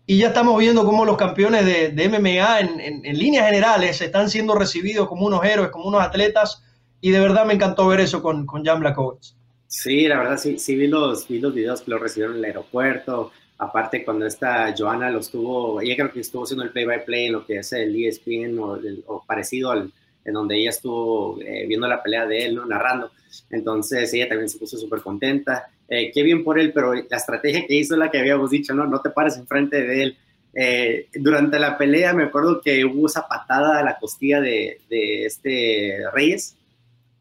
y 0.05 0.19
ya 0.19 0.27
estamos 0.27 0.59
viendo 0.59 0.85
cómo 0.85 1.07
los 1.07 1.17
campeones 1.17 1.65
de, 1.65 1.93
de 1.93 2.09
MMA 2.11 2.61
en, 2.61 3.07
en, 3.07 3.19
líneas 3.19 3.47
generales 3.47 4.03
están 4.03 4.29
siendo 4.29 4.55
recibidos 4.55 5.09
como 5.09 5.25
unos 5.25 5.43
héroes, 5.47 5.71
como 5.71 5.87
unos 5.87 6.03
atletas, 6.03 6.63
y 7.01 7.11
de 7.11 7.21
verdad 7.21 7.47
me 7.47 7.55
encantó 7.55 7.87
ver 7.87 8.01
eso 8.01 8.21
con, 8.21 8.45
con 8.45 8.63
Jan 8.67 8.81
Blachowicz. 8.81 9.35
Sí, 9.77 10.07
la 10.07 10.19
verdad, 10.19 10.39
sí, 10.39 10.57
sí 10.57 10.77
vi 10.77 10.87
los, 10.87 11.27
vi 11.27 11.41
los 11.41 11.53
videos 11.53 11.83
que 11.83 11.91
lo 11.91 11.99
recibieron 11.99 12.37
en 12.37 12.39
el 12.39 12.45
aeropuerto, 12.45 13.33
Aparte, 13.57 14.05
cuando 14.05 14.27
esta 14.27 14.75
Joana 14.77 15.11
lo 15.11 15.21
estuvo, 15.21 15.81
ella 15.81 15.95
creo 15.95 16.13
que 16.13 16.21
estuvo 16.21 16.43
haciendo 16.43 16.65
el 16.65 16.71
play-by-play 16.71 17.27
en 17.27 17.33
lo 17.33 17.47
que 17.47 17.59
es 17.59 17.73
el 17.73 17.95
ESPN 17.95 18.59
o, 18.59 18.79
o 19.07 19.25
parecido 19.25 19.71
al 19.71 19.93
en 20.25 20.33
donde 20.33 20.57
ella 20.57 20.71
estuvo 20.71 21.41
eh, 21.41 21.67
viendo 21.67 21.87
la 21.87 22.03
pelea 22.03 22.27
de 22.27 22.47
él, 22.47 22.55
¿no? 22.55 22.65
narrando. 22.65 23.11
Entonces 23.51 24.13
ella 24.15 24.29
también 24.29 24.49
se 24.49 24.59
puso 24.59 24.79
súper 24.79 25.01
contenta. 25.01 25.69
Eh, 25.89 26.11
qué 26.13 26.23
bien 26.23 26.43
por 26.43 26.59
él, 26.59 26.73
pero 26.73 26.95
la 26.95 27.17
estrategia 27.17 27.67
que 27.67 27.75
hizo 27.75 27.95
es 27.95 27.99
la 27.99 28.11
que 28.11 28.19
habíamos 28.19 28.51
dicho, 28.51 28.75
¿no? 28.75 28.87
No 28.87 29.01
te 29.01 29.11
pares 29.11 29.37
enfrente 29.37 29.83
de 29.83 30.03
él. 30.03 30.17
Eh, 30.55 31.09
durante 31.15 31.59
la 31.59 31.77
pelea 31.77 32.15
me 32.15 32.25
acuerdo 32.25 32.61
que 32.61 32.85
hubo 32.85 33.07
esa 33.07 33.27
patada 33.27 33.79
a 33.79 33.85
la 33.85 33.99
costilla 33.99 34.41
de, 34.41 34.81
de 34.89 35.27
este 35.27 35.99
Reyes 36.13 36.57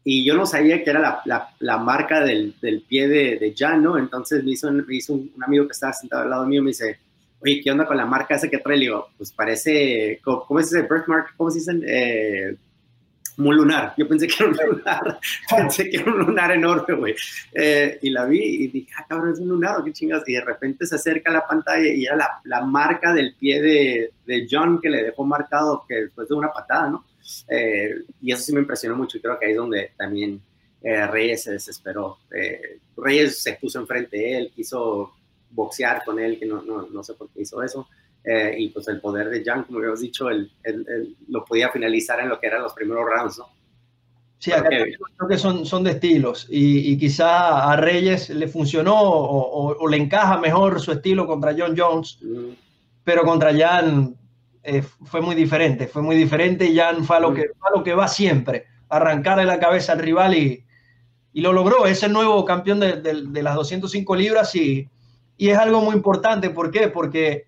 y 0.04 0.22
yo 0.22 0.36
no 0.36 0.44
sabía 0.44 0.84
que 0.84 0.90
era 0.90 1.22
la, 1.24 1.48
la, 1.58 1.78
marca 1.78 2.20
del, 2.22 2.54
del, 2.60 2.82
pie 2.82 3.08
de, 3.08 3.38
de 3.38 3.54
¿no? 3.78 3.96
Entonces 3.96 4.44
me 4.44 4.50
hizo, 4.50 4.70
me 4.70 4.94
hizo 4.94 5.14
un, 5.14 5.32
amigo 5.42 5.66
que 5.66 5.72
estaba 5.72 5.94
sentado 5.94 6.22
al 6.22 6.30
lado 6.30 6.46
mío, 6.46 6.62
me 6.62 6.70
dice, 6.70 6.98
oye, 7.40 7.62
¿qué 7.64 7.70
onda 7.70 7.86
con 7.86 7.96
la 7.96 8.04
marca 8.04 8.34
esa 8.34 8.48
que 8.48 8.58
trae? 8.58 8.76
Le 8.76 8.84
digo, 8.84 9.08
pues 9.16 9.32
parece, 9.32 10.20
¿cómo, 10.22 10.60
es 10.60 10.66
ese 10.66 10.82
birthmark? 10.82 11.34
¿Cómo 11.36 11.50
se 11.50 11.58
dice? 11.60 11.72
Eh, 11.86 12.56
un 13.38 13.56
lunar. 13.56 13.94
Yo 13.96 14.06
pensé 14.06 14.26
que 14.26 14.34
era 14.38 14.50
un 14.50 14.56
lunar, 14.76 15.18
pensé 15.56 15.88
que 15.88 15.96
era 15.96 16.12
un 16.12 16.18
lunar 16.18 16.52
enorme, 16.52 16.94
güey. 16.94 17.14
Eh, 17.54 17.98
y 18.02 18.10
la 18.10 18.26
vi 18.26 18.42
y 18.42 18.68
dije, 18.68 18.92
ah, 18.98 19.06
cabrón, 19.08 19.32
es 19.32 19.40
un 19.40 19.48
lunar, 19.48 19.82
qué 19.84 19.92
chingas. 19.92 20.22
Y 20.26 20.34
de 20.34 20.42
repente 20.42 20.86
se 20.86 20.96
acerca 20.96 21.30
a 21.30 21.34
la 21.34 21.46
pantalla 21.46 21.88
y 21.88 22.04
era 22.04 22.16
la, 22.16 22.28
la 22.44 22.60
marca 22.60 23.14
del 23.14 23.34
pie 23.36 23.62
de, 23.62 24.10
de 24.26 24.46
John 24.50 24.80
que 24.82 24.90
le 24.90 25.02
dejó 25.02 25.24
marcado 25.24 25.84
que 25.88 25.94
después 25.94 26.28
de 26.28 26.34
una 26.34 26.52
patada, 26.52 26.90
¿no? 26.90 27.04
Eh, 27.48 28.02
y 28.20 28.32
eso 28.32 28.42
sí 28.42 28.52
me 28.52 28.60
impresionó 28.60 28.96
mucho 28.96 29.16
y 29.16 29.20
creo 29.20 29.38
que 29.38 29.46
ahí 29.46 29.52
es 29.52 29.58
donde 29.58 29.92
también 29.96 30.40
eh, 30.82 31.06
Reyes 31.06 31.42
se 31.44 31.52
desesperó. 31.52 32.18
Eh, 32.34 32.78
Reyes 32.96 33.42
se 33.42 33.54
puso 33.54 33.80
enfrente 33.80 34.16
de 34.16 34.38
él, 34.38 34.52
quiso 34.54 35.12
boxear 35.50 36.04
con 36.04 36.18
él, 36.18 36.38
que 36.38 36.46
no, 36.46 36.62
no, 36.62 36.86
no, 36.86 37.02
sé 37.02 37.14
por 37.14 37.28
qué 37.30 37.42
hizo 37.42 37.62
eso. 37.62 37.88
y 38.56 38.68
pues 38.70 38.88
el 38.88 39.00
poder 39.00 39.28
de 39.28 39.44
Jan, 39.44 39.64
como 39.64 39.78
habíamos 39.78 40.00
dicho, 40.00 40.28
él, 40.30 40.50
lo 41.28 41.44
podía 41.44 41.70
finalizar 41.70 42.20
en 42.20 42.28
lo 42.28 42.40
que 42.40 42.46
eran 42.46 42.62
los 42.62 42.72
primeros 42.72 43.04
rounds, 43.04 43.38
¿no? 43.38 43.48
Sí, 44.38 44.52
acá 44.52 44.68
creo 44.68 45.28
que 45.28 45.38
son, 45.38 45.64
son 45.64 45.84
de 45.84 45.92
estilos 45.92 46.46
y, 46.50 46.92
y 46.92 46.98
quizá 46.98 47.70
a 47.70 47.76
Reyes 47.76 48.28
le 48.28 48.46
funcionó 48.46 48.94
o, 49.00 49.88
le 49.88 49.96
encaja 49.96 50.38
mejor 50.38 50.80
su 50.80 50.92
estilo 50.92 51.26
contra 51.26 51.54
John 51.56 51.74
Jones, 51.76 52.18
mm. 52.20 52.50
pero 53.04 53.22
contra 53.22 53.56
Jan 53.56 54.14
eh, 54.66 54.82
fue 54.82 55.20
muy 55.20 55.34
diferente, 55.34 55.86
fue 55.86 56.00
muy 56.00 56.16
diferente 56.16 56.64
y 56.64 56.78
Jan 56.78 57.04
fue 57.04 57.18
a 57.18 57.20
lo, 57.20 57.32
mm. 57.32 57.34
que, 57.34 57.46
lo 57.74 57.84
que 57.84 57.94
va 57.94 58.08
siempre, 58.08 58.64
arrancarle 58.88 59.44
la 59.44 59.58
cabeza 59.60 59.92
al 59.92 59.98
rival 59.98 60.34
y, 60.34 60.64
y 61.34 61.40
lo 61.42 61.52
logró, 61.52 61.84
es 61.84 62.02
el 62.02 62.14
nuevo 62.14 62.42
campeón 62.46 62.80
de, 62.80 63.02
de, 63.02 63.42
las 63.42 63.56
205 63.56 64.16
libras 64.16 64.54
y, 64.54 64.88
y, 65.36 65.48
es 65.50 65.58
algo 65.58 65.82
muy 65.82 65.94
importante, 65.94 66.48
¿por 66.48 66.70
qué? 66.70 66.88
Porque 66.88 67.46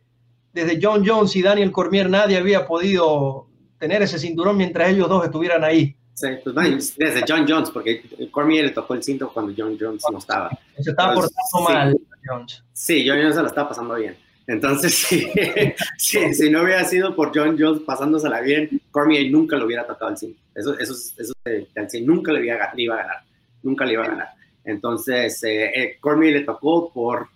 desde 0.53 0.79
John 0.81 1.05
Jones 1.07 1.35
y 1.37 1.41
Daniel 1.41 1.73
Cormier 1.73 2.11
nadie 2.11 2.37
había 2.37 2.67
podido 2.67 3.47
tener 3.79 4.03
ese 4.03 4.19
cinturón 4.19 4.59
mientras 4.59 4.91
ellos 4.91 5.09
dos 5.09 5.25
estuvieran 5.25 5.65
ahí. 5.65 5.97
Sí, 6.13 6.29
pues 6.45 6.97
desde 6.97 7.25
John 7.27 7.47
Jones, 7.49 7.71
porque 7.71 8.03
Cormier 8.31 8.67
le 8.67 8.71
tocó 8.73 8.93
el 8.93 9.03
cinto 9.03 9.31
cuando 9.33 9.55
John 9.57 9.77
Jones 9.81 10.03
no 10.13 10.19
estaba. 10.19 10.51
Se 10.79 10.91
estaba 10.91 11.15
portando 11.15 11.71
mal, 11.71 11.99
Jones. 12.27 12.63
Sí, 12.75 13.07
John 13.09 13.19
Jones 13.19 13.37
se 13.37 13.43
lo 13.43 13.49
estaba 13.49 13.71
pasando 13.71 13.95
bien. 13.95 14.17
Entonces, 14.47 14.95
si 15.97 16.51
no 16.51 16.63
hubiera 16.63 16.85
sido 16.85 17.17
por 17.17 17.33
John 17.35 17.57
Jones 17.59 17.83
pasándosela 17.83 18.41
bien, 18.41 18.81
Cormier 18.91 19.31
nunca 19.31 19.57
lo 19.57 19.67
hubiera 19.67 19.87
tocado 19.87 20.13
el 20.13 20.19
cinto. 20.19 20.41
Eso, 20.55 20.79
eso, 20.79 20.93
eso, 20.93 21.33
eso 21.45 21.99
nunca 22.03 22.33
le 22.33 22.45
iba, 22.45 22.55
a 22.55 22.97
ganar. 22.97 23.23
Nunca 23.63 23.85
le 23.85 23.93
iba 23.95 24.05
a 24.05 24.09
ganar. 24.09 24.29
Entonces, 24.65 25.43
eh, 25.45 25.71
eh, 25.75 25.97
Cormier 26.01 26.35
le 26.35 26.41
tocó 26.43 26.93
por, 26.93 27.29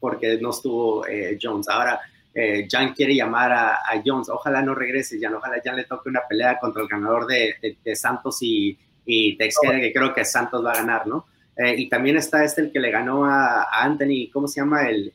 porque 0.00 0.38
no 0.40 0.50
estuvo 0.50 1.06
eh, 1.06 1.38
Jones. 1.40 1.68
Ahora, 1.68 2.00
eh, 2.34 2.68
Jan 2.70 2.92
quiere 2.92 3.14
llamar 3.14 3.52
a, 3.52 4.02
Jones, 4.04 4.28
ojalá 4.28 4.62
no 4.62 4.74
regrese 4.74 5.18
Jan, 5.20 5.34
ojalá 5.34 5.60
Jan 5.64 5.76
le 5.76 5.84
toque 5.84 6.08
una 6.08 6.20
pelea 6.28 6.58
contra 6.60 6.82
el 6.82 6.88
ganador 6.88 7.26
de, 7.26 7.96
Santos 7.96 8.38
y, 8.42 8.78
y 9.04 9.36
Teixeira, 9.36 9.80
que 9.80 9.92
creo 9.92 10.14
que 10.14 10.24
Santos 10.24 10.64
va 10.64 10.72
a 10.72 10.76
ganar, 10.76 11.06
¿no? 11.06 11.26
Eh, 11.56 11.74
y 11.76 11.88
también 11.88 12.16
está 12.16 12.44
este, 12.44 12.60
el 12.60 12.70
que 12.70 12.78
le 12.78 12.92
ganó 12.92 13.24
a, 13.24 13.66
Anthony, 13.82 14.30
¿cómo 14.32 14.46
se 14.46 14.60
llama? 14.60 14.88
El, 14.88 15.12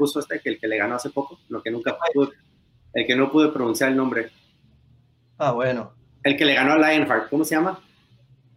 ruso 0.00 0.18
este, 0.18 0.40
que 0.40 0.50
el 0.50 0.58
que 0.58 0.66
le 0.66 0.78
ganó 0.78 0.96
hace 0.96 1.10
poco, 1.10 1.38
lo 1.48 1.62
que 1.62 1.70
nunca 1.70 1.96
pude, 2.12 2.30
el 2.94 3.06
que 3.06 3.14
no 3.14 3.30
pude 3.30 3.50
pronunciar 3.50 3.90
el 3.90 3.96
nombre. 3.96 4.30
Ah, 5.38 5.52
bueno. 5.52 5.92
El 6.24 6.36
que 6.36 6.44
le 6.44 6.54
ganó 6.54 6.72
a 6.72 6.76
Lionheart, 6.78 7.30
¿cómo 7.30 7.44
se 7.44 7.54
llama? 7.54 7.80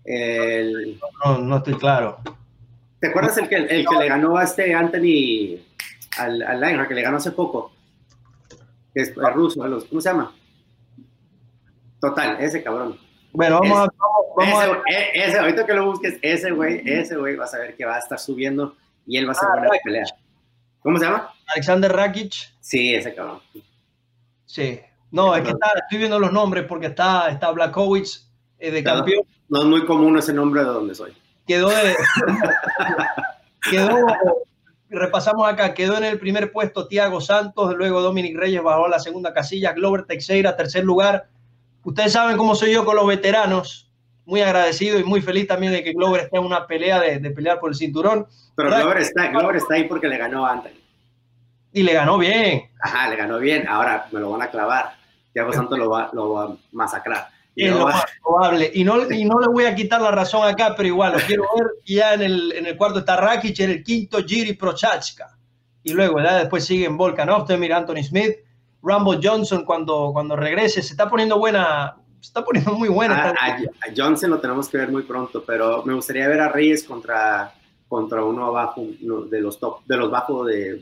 El... 0.04 1.00
No, 1.24 1.38
no 1.38 1.58
estoy 1.58 1.76
claro. 1.76 2.20
¿Te 3.00 3.08
acuerdas 3.08 3.38
el 3.38 3.48
que, 3.48 3.58
el 3.58 3.86
que 3.86 3.96
le 4.00 4.08
ganó 4.08 4.38
a 4.38 4.44
este 4.44 4.74
Anthony? 4.74 5.60
al, 6.18 6.44
al 6.44 6.88
que 6.88 6.94
le 6.94 7.02
ganó 7.02 7.18
hace 7.18 7.32
poco, 7.32 7.72
que 8.94 9.02
es 9.02 9.10
el 9.10 9.34
ruso, 9.34 9.62
¿cómo 9.90 10.02
se 10.02 10.10
llama? 10.10 10.34
Total, 12.00 12.38
ese 12.40 12.64
cabrón. 12.64 12.98
Bueno, 13.32 13.60
vamos 13.62 13.80
a... 13.80 13.88
Vamos, 14.36 14.78
ese, 14.88 15.30
ese, 15.30 15.40
ahorita 15.40 15.66
que 15.66 15.74
lo 15.74 15.86
busques, 15.86 16.18
ese 16.22 16.52
güey, 16.52 16.82
ese 16.86 17.16
güey 17.16 17.36
vas 17.36 17.54
a 17.54 17.60
ver 17.60 17.76
que 17.76 17.86
va 17.86 17.96
a 17.96 18.00
estar 18.00 18.18
subiendo 18.18 18.76
y 19.06 19.18
él 19.18 19.28
va 19.28 19.34
a 19.34 19.36
ser 19.36 19.48
ah, 19.52 19.60
buena 19.60 19.78
pelea. 19.84 20.06
¿Cómo 20.84 21.00
se 21.00 21.06
llama? 21.06 21.30
Alexander 21.48 21.92
Rakic. 21.92 22.54
Sí, 22.60 22.94
ese 22.94 23.16
cabrón. 23.16 23.40
Sí. 24.46 24.80
No, 25.12 25.36
es 25.36 25.44
que 25.44 25.52
está, 25.52 25.72
estoy 25.76 26.00
viendo 26.00 26.20
los 26.20 26.32
nombres 26.32 26.66
porque 26.68 26.88
está, 26.88 27.30
está 27.30 27.52
Blakowicz 27.52 28.28
eh, 28.60 28.72
de 28.72 28.84
campeón. 28.84 29.26
No, 29.50 29.62
es 29.62 29.66
muy 29.66 29.86
común 29.86 30.18
ese 30.18 30.34
nombre 30.34 30.62
de 30.62 30.68
donde 30.68 30.96
soy. 30.96 31.14
Quedó 31.48 31.70
de, 31.70 31.96
quedó 33.72 34.06
repasamos 34.94 35.48
acá, 35.48 35.74
quedó 35.74 35.98
en 35.98 36.04
el 36.04 36.20
primer 36.20 36.52
puesto 36.52 36.88
Tiago 36.88 37.22
Santos, 37.22 37.74
luego 37.76 38.02
Dominic 38.02 38.38
Reyes 38.38 38.64
bajó 38.64 38.86
a 38.86 38.90
la 38.90 39.00
segunda 39.00 39.34
casilla, 39.34 39.74
Glover 39.74 40.06
Teixeira, 40.06 40.56
tercer 40.56 40.84
lugar. 40.84 41.28
Ustedes 41.84 42.14
saben 42.14 42.38
cómo 42.38 42.56
soy 42.56 42.74
yo 42.74 42.86
con 42.86 42.96
los 42.96 43.08
veteranos, 43.08 43.92
muy 44.26 44.42
agradecido 44.42 45.00
y 45.00 45.04
muy 45.04 45.22
feliz 45.22 45.48
también 45.48 45.74
de 45.74 45.84
que 45.84 45.94
Glover 45.94 46.22
esté 46.22 46.38
en 46.38 46.46
una 46.46 46.66
pelea 46.66 47.00
de, 47.00 47.32
pelear 47.32 47.60
por 47.60 47.72
el 47.72 47.76
cinturón. 47.76 48.28
Pero 48.56 48.70
Glover 48.70 48.98
está, 48.98 49.28
Glover 49.28 49.56
está 49.58 49.76
ahí 49.76 49.86
porque 49.86 50.08
le 50.08 50.18
ganó 50.18 50.46
a 50.46 50.52
Anthony. 50.54 50.80
Y 51.74 51.84
le 51.84 51.94
ganó 51.94 52.18
bien. 52.18 52.70
Ajá, 52.82 53.10
le 53.10 53.16
ganó 53.16 53.40
bien. 53.40 53.68
Ahora 53.68 54.08
me 54.12 54.20
lo 54.20 54.30
van 54.32 54.44
a 54.44 54.52
clavar. 54.52 54.96
Tiago 55.34 55.52
Santos 55.52 55.78
lo 55.78 55.90
va, 55.90 56.10
lo 56.14 56.34
va 56.34 56.44
a 56.46 56.56
masacrar. 56.72 57.30
Es 57.56 57.72
lo 57.72 57.86
más 57.86 58.06
probable. 58.22 58.72
Y 58.74 58.84
no, 58.84 59.12
y 59.12 59.26
no 59.26 59.40
le 59.40 59.48
voy 59.48 59.66
a 59.66 59.76
quitar 59.76 60.02
la 60.02 60.12
razón 60.12 60.48
acá, 60.48 60.74
pero 60.76 60.88
igual 60.88 61.14
lo 61.14 61.20
quiero 61.20 61.44
ver. 61.56 61.68
Ya 61.86 62.14
en 62.14 62.22
el, 62.22 62.52
en 62.54 62.66
el 62.66 62.78
cuarto 62.78 63.00
está 63.00 63.16
Rakic, 63.16 63.60
en 63.60 63.72
el 63.72 63.84
quinto 63.84 64.24
Giri 64.24 64.54
Prochachka. 64.54 65.38
Y 65.84 65.94
luego, 65.94 66.22
ya 66.22 66.38
después 66.38 66.66
siguen 66.66 66.98
Volkan 66.98 67.30
Oftemir, 67.30 67.74
Anthony 67.74 68.04
Smith, 68.04 68.38
Rumble 68.82 69.20
Johnson 69.22 69.66
cuando, 69.66 70.12
cuando 70.14 70.36
regrese. 70.36 70.82
Se 70.82 70.94
está 70.94 71.10
poniendo 71.10 71.38
buena, 71.38 71.96
está 72.24 72.44
poniendo 72.44 72.74
muy 72.74 72.90
buena. 72.90 73.30
A, 73.32 73.58
Johnson 73.96 74.32
lo 74.32 74.40
tenemos 74.40 74.70
que 74.70 74.78
ver 74.78 74.92
muy 74.92 75.04
pronto, 75.04 75.44
pero 75.46 75.84
me 75.86 75.94
gustaría 75.94 76.28
ver 76.28 76.40
a 76.40 76.50
Reyes 76.50 76.84
contra, 76.84 77.54
contra 77.88 78.24
uno 78.24 78.46
abajo, 78.46 78.86
de 79.30 79.42
los 79.42 79.60
top, 79.60 79.86
de 79.86 79.98
los 79.98 80.10
bajos 80.10 80.48
de 80.48 80.82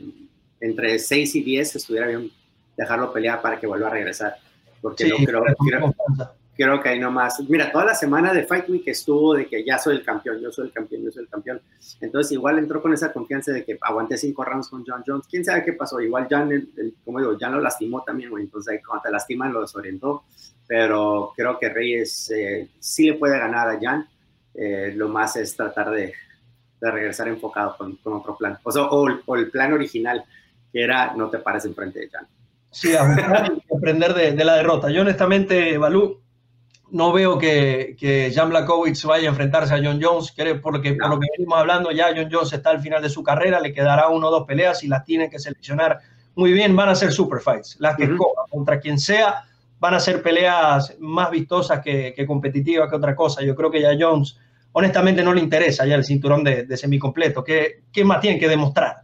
entre 0.60 0.98
6 0.98 1.34
y 1.34 1.42
10, 1.42 1.76
estuviera 1.76 2.06
bien 2.06 2.30
dejarlo 2.76 3.12
pelear 3.12 3.42
para 3.42 3.58
que 3.58 3.66
vuelva 3.66 3.88
a 3.88 3.90
regresar. 3.90 4.36
Porque 4.80 5.08
no 5.08 5.16
creo, 5.16 5.42
creo, 5.64 5.94
creo 6.54 6.80
que 6.80 6.88
ahí 6.88 7.00
nomás, 7.00 7.40
mira, 7.48 7.70
toda 7.72 7.86
la 7.86 7.94
semana 7.94 8.32
de 8.32 8.44
Fight 8.44 8.68
Week 8.68 8.86
estuvo 8.86 9.34
de 9.34 9.46
que 9.46 9.64
ya 9.64 9.78
soy 9.78 9.96
el 9.96 10.04
campeón, 10.04 10.40
yo 10.40 10.52
soy 10.52 10.66
el 10.66 10.72
campeón, 10.72 11.02
yo 11.02 11.10
soy 11.10 11.24
el 11.24 11.28
campeón. 11.28 11.60
Entonces 12.00 12.32
igual 12.32 12.58
entró 12.58 12.80
con 12.80 12.92
esa 12.92 13.12
confianza 13.12 13.52
de 13.52 13.64
que 13.64 13.78
aguanté 13.80 14.16
cinco 14.16 14.44
rounds 14.44 14.68
con 14.68 14.84
John 14.86 15.02
Jones. 15.06 15.26
¿Quién 15.28 15.44
sabe 15.44 15.64
qué 15.64 15.72
pasó? 15.72 16.00
Igual 16.00 16.28
John, 16.30 16.68
como 17.04 17.18
digo, 17.18 17.38
ya 17.38 17.48
lo 17.48 17.60
lastimó 17.60 18.02
también, 18.02 18.30
güey. 18.30 18.44
Entonces 18.44 18.80
cuando 18.86 19.02
te 19.02 19.10
lastiman 19.10 19.52
lo 19.52 19.62
desorientó. 19.62 20.24
Pero 20.74 21.34
creo 21.36 21.58
que 21.58 21.68
Reyes 21.68 22.30
eh, 22.30 22.66
sí 22.78 23.04
le 23.04 23.18
puede 23.18 23.38
ganar 23.38 23.68
a 23.68 23.78
Jan. 23.78 24.08
Eh, 24.54 24.94
lo 24.96 25.10
más 25.10 25.36
es 25.36 25.54
tratar 25.54 25.90
de, 25.90 26.14
de 26.80 26.90
regresar 26.90 27.28
enfocado 27.28 27.76
con, 27.76 27.96
con, 27.96 28.14
otro 28.14 28.38
plan. 28.38 28.58
O, 28.62 28.72
sea, 28.72 28.84
o, 28.84 29.36
el 29.36 29.50
plan 29.50 29.74
original, 29.74 30.24
que 30.72 30.82
era 30.82 31.12
no 31.14 31.28
te 31.28 31.40
pares 31.40 31.66
enfrente 31.66 32.00
de 32.00 32.08
Jan. 32.08 32.26
Sí, 32.70 32.94
aprender 32.96 34.14
de, 34.14 34.32
de, 34.32 34.44
la 34.46 34.54
derrota. 34.54 34.88
Yo 34.90 35.02
honestamente, 35.02 35.76
Balú, 35.76 36.22
no 36.90 37.12
veo 37.12 37.38
que, 37.38 37.94
que 38.00 38.32
Jan 38.34 38.48
Blakowicz 38.48 39.04
vaya 39.04 39.28
a 39.28 39.32
enfrentarse 39.32 39.74
a 39.74 39.82
John 39.84 40.00
Jones, 40.02 40.32
por 40.62 40.72
lo, 40.72 40.80
que, 40.80 40.94
por 40.94 41.10
lo 41.10 41.20
que 41.20 41.26
venimos 41.36 41.58
hablando, 41.58 41.90
ya 41.90 42.14
John 42.16 42.30
Jones 42.32 42.50
está 42.50 42.70
al 42.70 42.80
final 42.80 43.02
de 43.02 43.10
su 43.10 43.22
carrera, 43.22 43.60
le 43.60 43.74
quedará 43.74 44.08
uno 44.08 44.28
o 44.28 44.30
dos 44.30 44.46
peleas 44.46 44.82
y 44.84 44.88
las 44.88 45.04
tiene 45.04 45.28
que 45.28 45.38
seleccionar 45.38 45.98
muy 46.34 46.54
bien, 46.54 46.74
van 46.74 46.88
a 46.88 46.94
ser 46.94 47.12
super 47.12 47.40
fights, 47.40 47.76
las 47.78 47.94
que 47.94 48.08
contra 48.50 48.80
quien 48.80 48.98
sea, 48.98 49.44
van 49.82 49.94
a 49.94 49.98
ser 49.98 50.22
peleas 50.22 50.94
más 51.00 51.28
vistosas 51.28 51.80
que, 51.82 52.14
competitivas 52.24 52.88
que 52.88 52.94
otra 52.94 53.16
cosa. 53.16 53.42
Yo 53.42 53.56
creo 53.56 53.68
que 53.68 53.80
ya 53.80 53.96
Jones, 53.98 54.38
honestamente, 54.70 55.24
no 55.24 55.34
le 55.34 55.40
interesa 55.40 55.84
ya 55.84 55.96
el 55.96 56.04
cinturón 56.04 56.44
de, 56.44 56.62
de 56.66 56.76
semicompleto. 56.76 57.42
¿Qué, 57.42 57.80
¿Qué, 57.92 58.04
más 58.04 58.20
tiene 58.20 58.38
que 58.38 58.48
demostrar? 58.48 58.98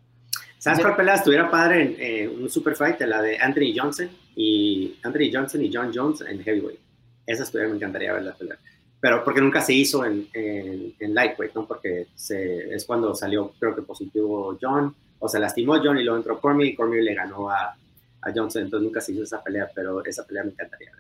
¿Sabes 0.57 0.79
cuál 0.79 0.95
pelea 0.95 1.17
estuviera 1.17 1.51
padre 1.51 1.97
eh, 1.99 2.29
un 2.29 2.49
super 2.49 2.77
fight? 2.77 3.01
La 3.01 3.21
de 3.21 3.39
Anthony 3.39 3.75
Johnson 3.77 4.09
y 4.37 4.95
Anthony 5.03 5.31
Johnson 5.33 5.65
y 5.65 5.71
John 5.75 5.91
Jones 5.93 6.21
en 6.21 6.45
heavyweight 6.45 6.79
esa 7.27 7.43
estuviera, 7.43 7.69
me 7.69 7.77
encantaría 7.77 8.13
verla 8.13 8.37
pelear. 8.39 8.59
Pero 9.01 9.25
porque 9.25 9.41
nunca 9.41 9.61
se 9.61 9.75
hizo 9.75 10.05
en, 10.05 10.29
en, 10.33 11.15
lightweight, 11.15 11.55
¿no? 11.57 11.67
Porque 11.67 12.07
se, 12.15 12.73
es 12.73 12.85
cuando 12.85 13.17
salió, 13.17 13.53
creo 13.59 13.75
que 13.75 13.83
positivo 13.83 14.57
John, 14.61 14.95
o 15.19 15.29
se 15.29 15.41
lastimó 15.41 15.81
John 15.83 15.99
y 15.99 16.05
luego 16.05 16.19
entró 16.19 16.41
Cormier 16.41 16.71
y 16.71 16.77
Cormier 16.77 17.03
le 17.03 17.15
ganó 17.15 17.51
a, 17.51 17.77
a 18.23 18.33
Johnson, 18.35 18.63
entonces 18.63 18.85
nunca 18.85 19.01
se 19.01 19.13
hizo 19.13 19.23
esa 19.23 19.43
pelea, 19.43 19.69
pero 19.75 20.05
esa 20.05 20.27
pelea 20.27 20.45
me 20.45 20.51
encantaría. 20.51 20.93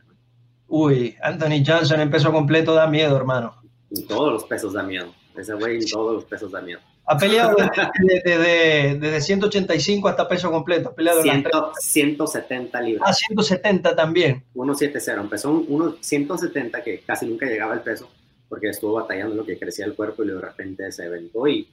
Uy, 0.68 1.16
Anthony 1.22 1.64
Johnson 1.66 2.00
en 2.00 2.10
peso 2.10 2.30
completo 2.30 2.74
da 2.74 2.86
miedo, 2.86 3.16
hermano. 3.16 3.54
En 3.90 4.06
todos 4.06 4.32
los 4.32 4.44
pesos 4.44 4.74
da 4.74 4.82
miedo. 4.82 5.14
Ese 5.36 5.54
güey 5.54 5.76
en 5.76 5.86
todos 5.86 6.14
los 6.14 6.24
pesos 6.24 6.50
da 6.52 6.60
miedo. 6.60 6.80
Ha 7.06 7.16
peleado 7.16 7.56
desde, 8.24 8.98
desde, 8.98 9.20
185 9.20 10.08
hasta 10.08 10.28
peso 10.28 10.50
completo. 10.50 10.90
Ha 10.90 10.94
peleado 10.94 11.22
170 11.22 12.80
libras. 12.82 13.08
Ah, 13.08 13.14
170 13.14 13.96
también. 13.96 14.44
170. 14.52 15.22
Empezó 15.22 15.52
un 15.52 15.96
170 16.00 16.82
que 16.82 17.00
casi 17.00 17.26
nunca 17.26 17.46
llegaba 17.46 17.72
al 17.72 17.82
peso 17.82 18.10
porque 18.48 18.68
estuvo 18.68 18.94
batallando 18.94 19.36
lo 19.36 19.44
que 19.44 19.58
crecía 19.58 19.84
el 19.84 19.94
cuerpo 19.94 20.24
y 20.24 20.28
de 20.28 20.40
repente 20.40 20.90
se 20.90 21.06
aventó 21.06 21.46
y... 21.46 21.68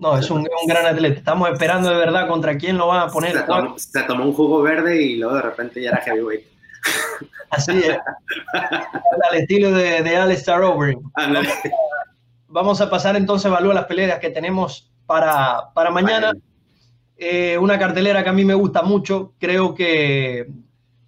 No, 0.00 0.18
es 0.18 0.30
un, 0.30 0.48
gran 0.66 0.86
atleta. 0.86 1.18
Estamos 1.18 1.50
esperando 1.50 1.90
de 1.90 1.96
verdad 1.96 2.26
contra 2.26 2.56
quién 2.56 2.78
lo 2.78 2.88
van 2.88 3.08
a 3.08 3.12
poner. 3.12 3.44
Se 3.76 4.02
tomó, 4.02 4.24
un 4.24 4.32
jugo 4.32 4.62
verde 4.62 5.00
y 5.00 5.16
luego 5.16 5.36
de 5.36 5.42
repente 5.42 5.82
ya 5.82 5.90
era 5.90 6.00
heavyweight. 6.00 6.44
Así 7.50 7.78
es. 7.78 7.98
Al 9.30 9.36
estilo 9.36 9.70
de, 9.72 10.02
de 10.02 10.16
Alistair 10.16 10.62
Overeem 10.62 11.00
vamos 12.50 12.80
a 12.80 12.90
pasar 12.90 13.16
entonces, 13.16 13.46
evalúa 13.46 13.74
las 13.74 13.86
peleas 13.86 14.18
que 14.18 14.30
tenemos 14.30 14.90
para, 15.06 15.72
para 15.72 15.90
mañana. 15.90 16.32
Eh, 17.16 17.58
una 17.58 17.78
cartelera 17.78 18.22
que 18.22 18.30
a 18.30 18.32
mí 18.32 18.44
me 18.44 18.54
gusta 18.54 18.82
mucho, 18.82 19.34
creo 19.38 19.74
que, 19.74 20.48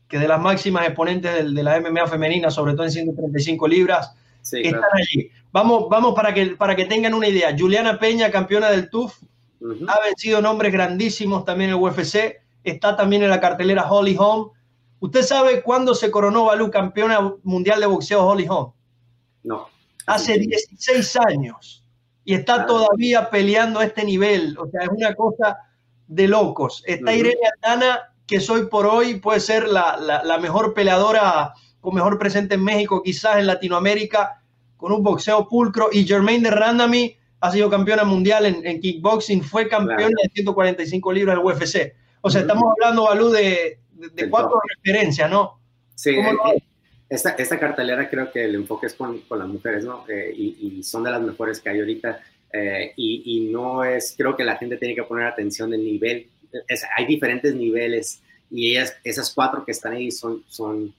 que 0.08 0.18
de 0.18 0.28
las 0.28 0.40
máximas 0.40 0.86
exponentes 0.86 1.34
de, 1.34 1.50
de, 1.52 1.62
la 1.62 1.80
MMA 1.80 2.06
femenina, 2.06 2.50
sobre 2.50 2.74
todo 2.74 2.84
en 2.84 2.92
135 2.92 3.66
libras, 3.66 4.14
están 4.42 4.82
allí. 4.92 5.30
Vamos, 5.52 5.88
vamos 5.90 6.14
para, 6.14 6.32
que, 6.32 6.46
para 6.56 6.74
que 6.74 6.86
tengan 6.86 7.14
una 7.14 7.28
idea. 7.28 7.54
Juliana 7.56 7.98
Peña, 7.98 8.30
campeona 8.30 8.70
del 8.70 8.88
TUF, 8.88 9.22
ha 9.86 10.00
vencido 10.00 10.40
nombres 10.40 10.72
grandísimos 10.72 11.44
también 11.44 11.70
en 11.70 11.76
el 11.76 11.82
UFC, 11.82 12.40
está 12.64 12.96
también 12.96 13.22
en 13.22 13.30
la 13.30 13.40
cartelera 13.40 13.90
Holly 13.90 14.16
Holm. 14.18 14.50
¿Usted 14.98 15.22
sabe 15.22 15.62
cuándo 15.62 15.94
se 15.94 16.10
coronó 16.10 16.46
Balú 16.46 16.70
campeona 16.70 17.34
mundial 17.42 17.80
de 17.80 17.86
boxeo 17.86 18.24
Holly 18.24 18.46
Holm? 18.48 18.72
No. 19.44 19.68
Hace 20.06 20.38
16 20.38 21.16
años 21.16 21.82
y 22.24 22.34
está 22.34 22.62
ah. 22.62 22.66
todavía 22.66 23.30
peleando 23.30 23.80
a 23.80 23.84
este 23.84 24.04
nivel. 24.04 24.56
O 24.58 24.68
sea, 24.68 24.82
es 24.82 24.88
una 24.88 25.14
cosa 25.14 25.58
de 26.06 26.28
locos. 26.28 26.82
Está 26.86 27.14
Irene 27.14 27.40
Aldana, 27.62 28.14
que 28.26 28.40
soy 28.40 28.66
por 28.66 28.86
hoy 28.86 29.16
puede 29.16 29.40
ser 29.40 29.68
la, 29.68 29.96
la, 29.96 30.38
mejor 30.38 30.74
peleadora 30.74 31.52
con 31.80 31.94
mejor 31.94 32.18
presente 32.18 32.54
en 32.54 32.64
México, 32.64 33.02
quizás 33.02 33.38
en 33.38 33.46
Latinoamérica, 33.46 34.41
con 34.82 34.90
un 34.90 35.02
boxeo 35.04 35.48
pulcro. 35.48 35.90
Y 35.92 36.04
Jermaine 36.04 36.42
de 36.42 36.50
Randami 36.50 37.16
ha 37.38 37.52
sido 37.52 37.70
campeona 37.70 38.02
mundial 38.02 38.46
en, 38.46 38.80
kickboxing, 38.80 39.40
fue 39.44 39.68
campeona 39.68 40.16
de 40.24 40.30
145 40.34 41.12
libras 41.12 41.36
del 41.36 41.46
UFC. 41.46 41.94
O 42.20 42.28
sea, 42.28 42.40
estamos 42.40 42.64
hablando, 42.72 43.04
Balú, 43.04 43.30
de, 43.30 43.78
de, 43.92 44.28
cuatro 44.28 44.60
referencias, 44.76 45.30
¿no? 45.30 45.60
Sí, 45.94 46.10
eh, 46.10 46.62
esta, 47.08 47.30
esta, 47.30 47.60
cartelera 47.60 48.10
creo 48.10 48.32
que 48.32 48.44
el 48.44 48.56
enfoque 48.56 48.86
es 48.86 48.94
con, 48.94 49.20
con 49.20 49.38
las 49.38 49.46
mujeres, 49.46 49.84
¿no? 49.84 50.04
Eh, 50.08 50.34
y, 50.36 50.78
y, 50.78 50.82
son 50.82 51.04
de 51.04 51.12
las 51.12 51.22
mejores 51.22 51.60
que 51.60 51.70
hay 51.70 51.78
ahorita. 51.78 52.20
Eh, 52.52 52.92
y, 52.96 53.22
y, 53.24 53.52
no 53.52 53.84
es, 53.84 54.14
creo 54.18 54.36
que 54.36 54.42
la 54.42 54.56
gente 54.56 54.78
tiene 54.78 54.96
que 54.96 55.04
poner 55.04 55.26
atención 55.26 55.70
del 55.70 55.84
nivel. 55.84 56.26
hay 56.96 57.06
diferentes 57.06 57.54
niveles 57.54 58.20
y 58.50 58.72
ellas, 58.72 58.96
esas 59.04 59.32
cuatro 59.32 59.64
que 59.64 59.70
están 59.70 59.92
ahí 59.92 60.10
son, 60.10 60.42
son, 60.48 60.92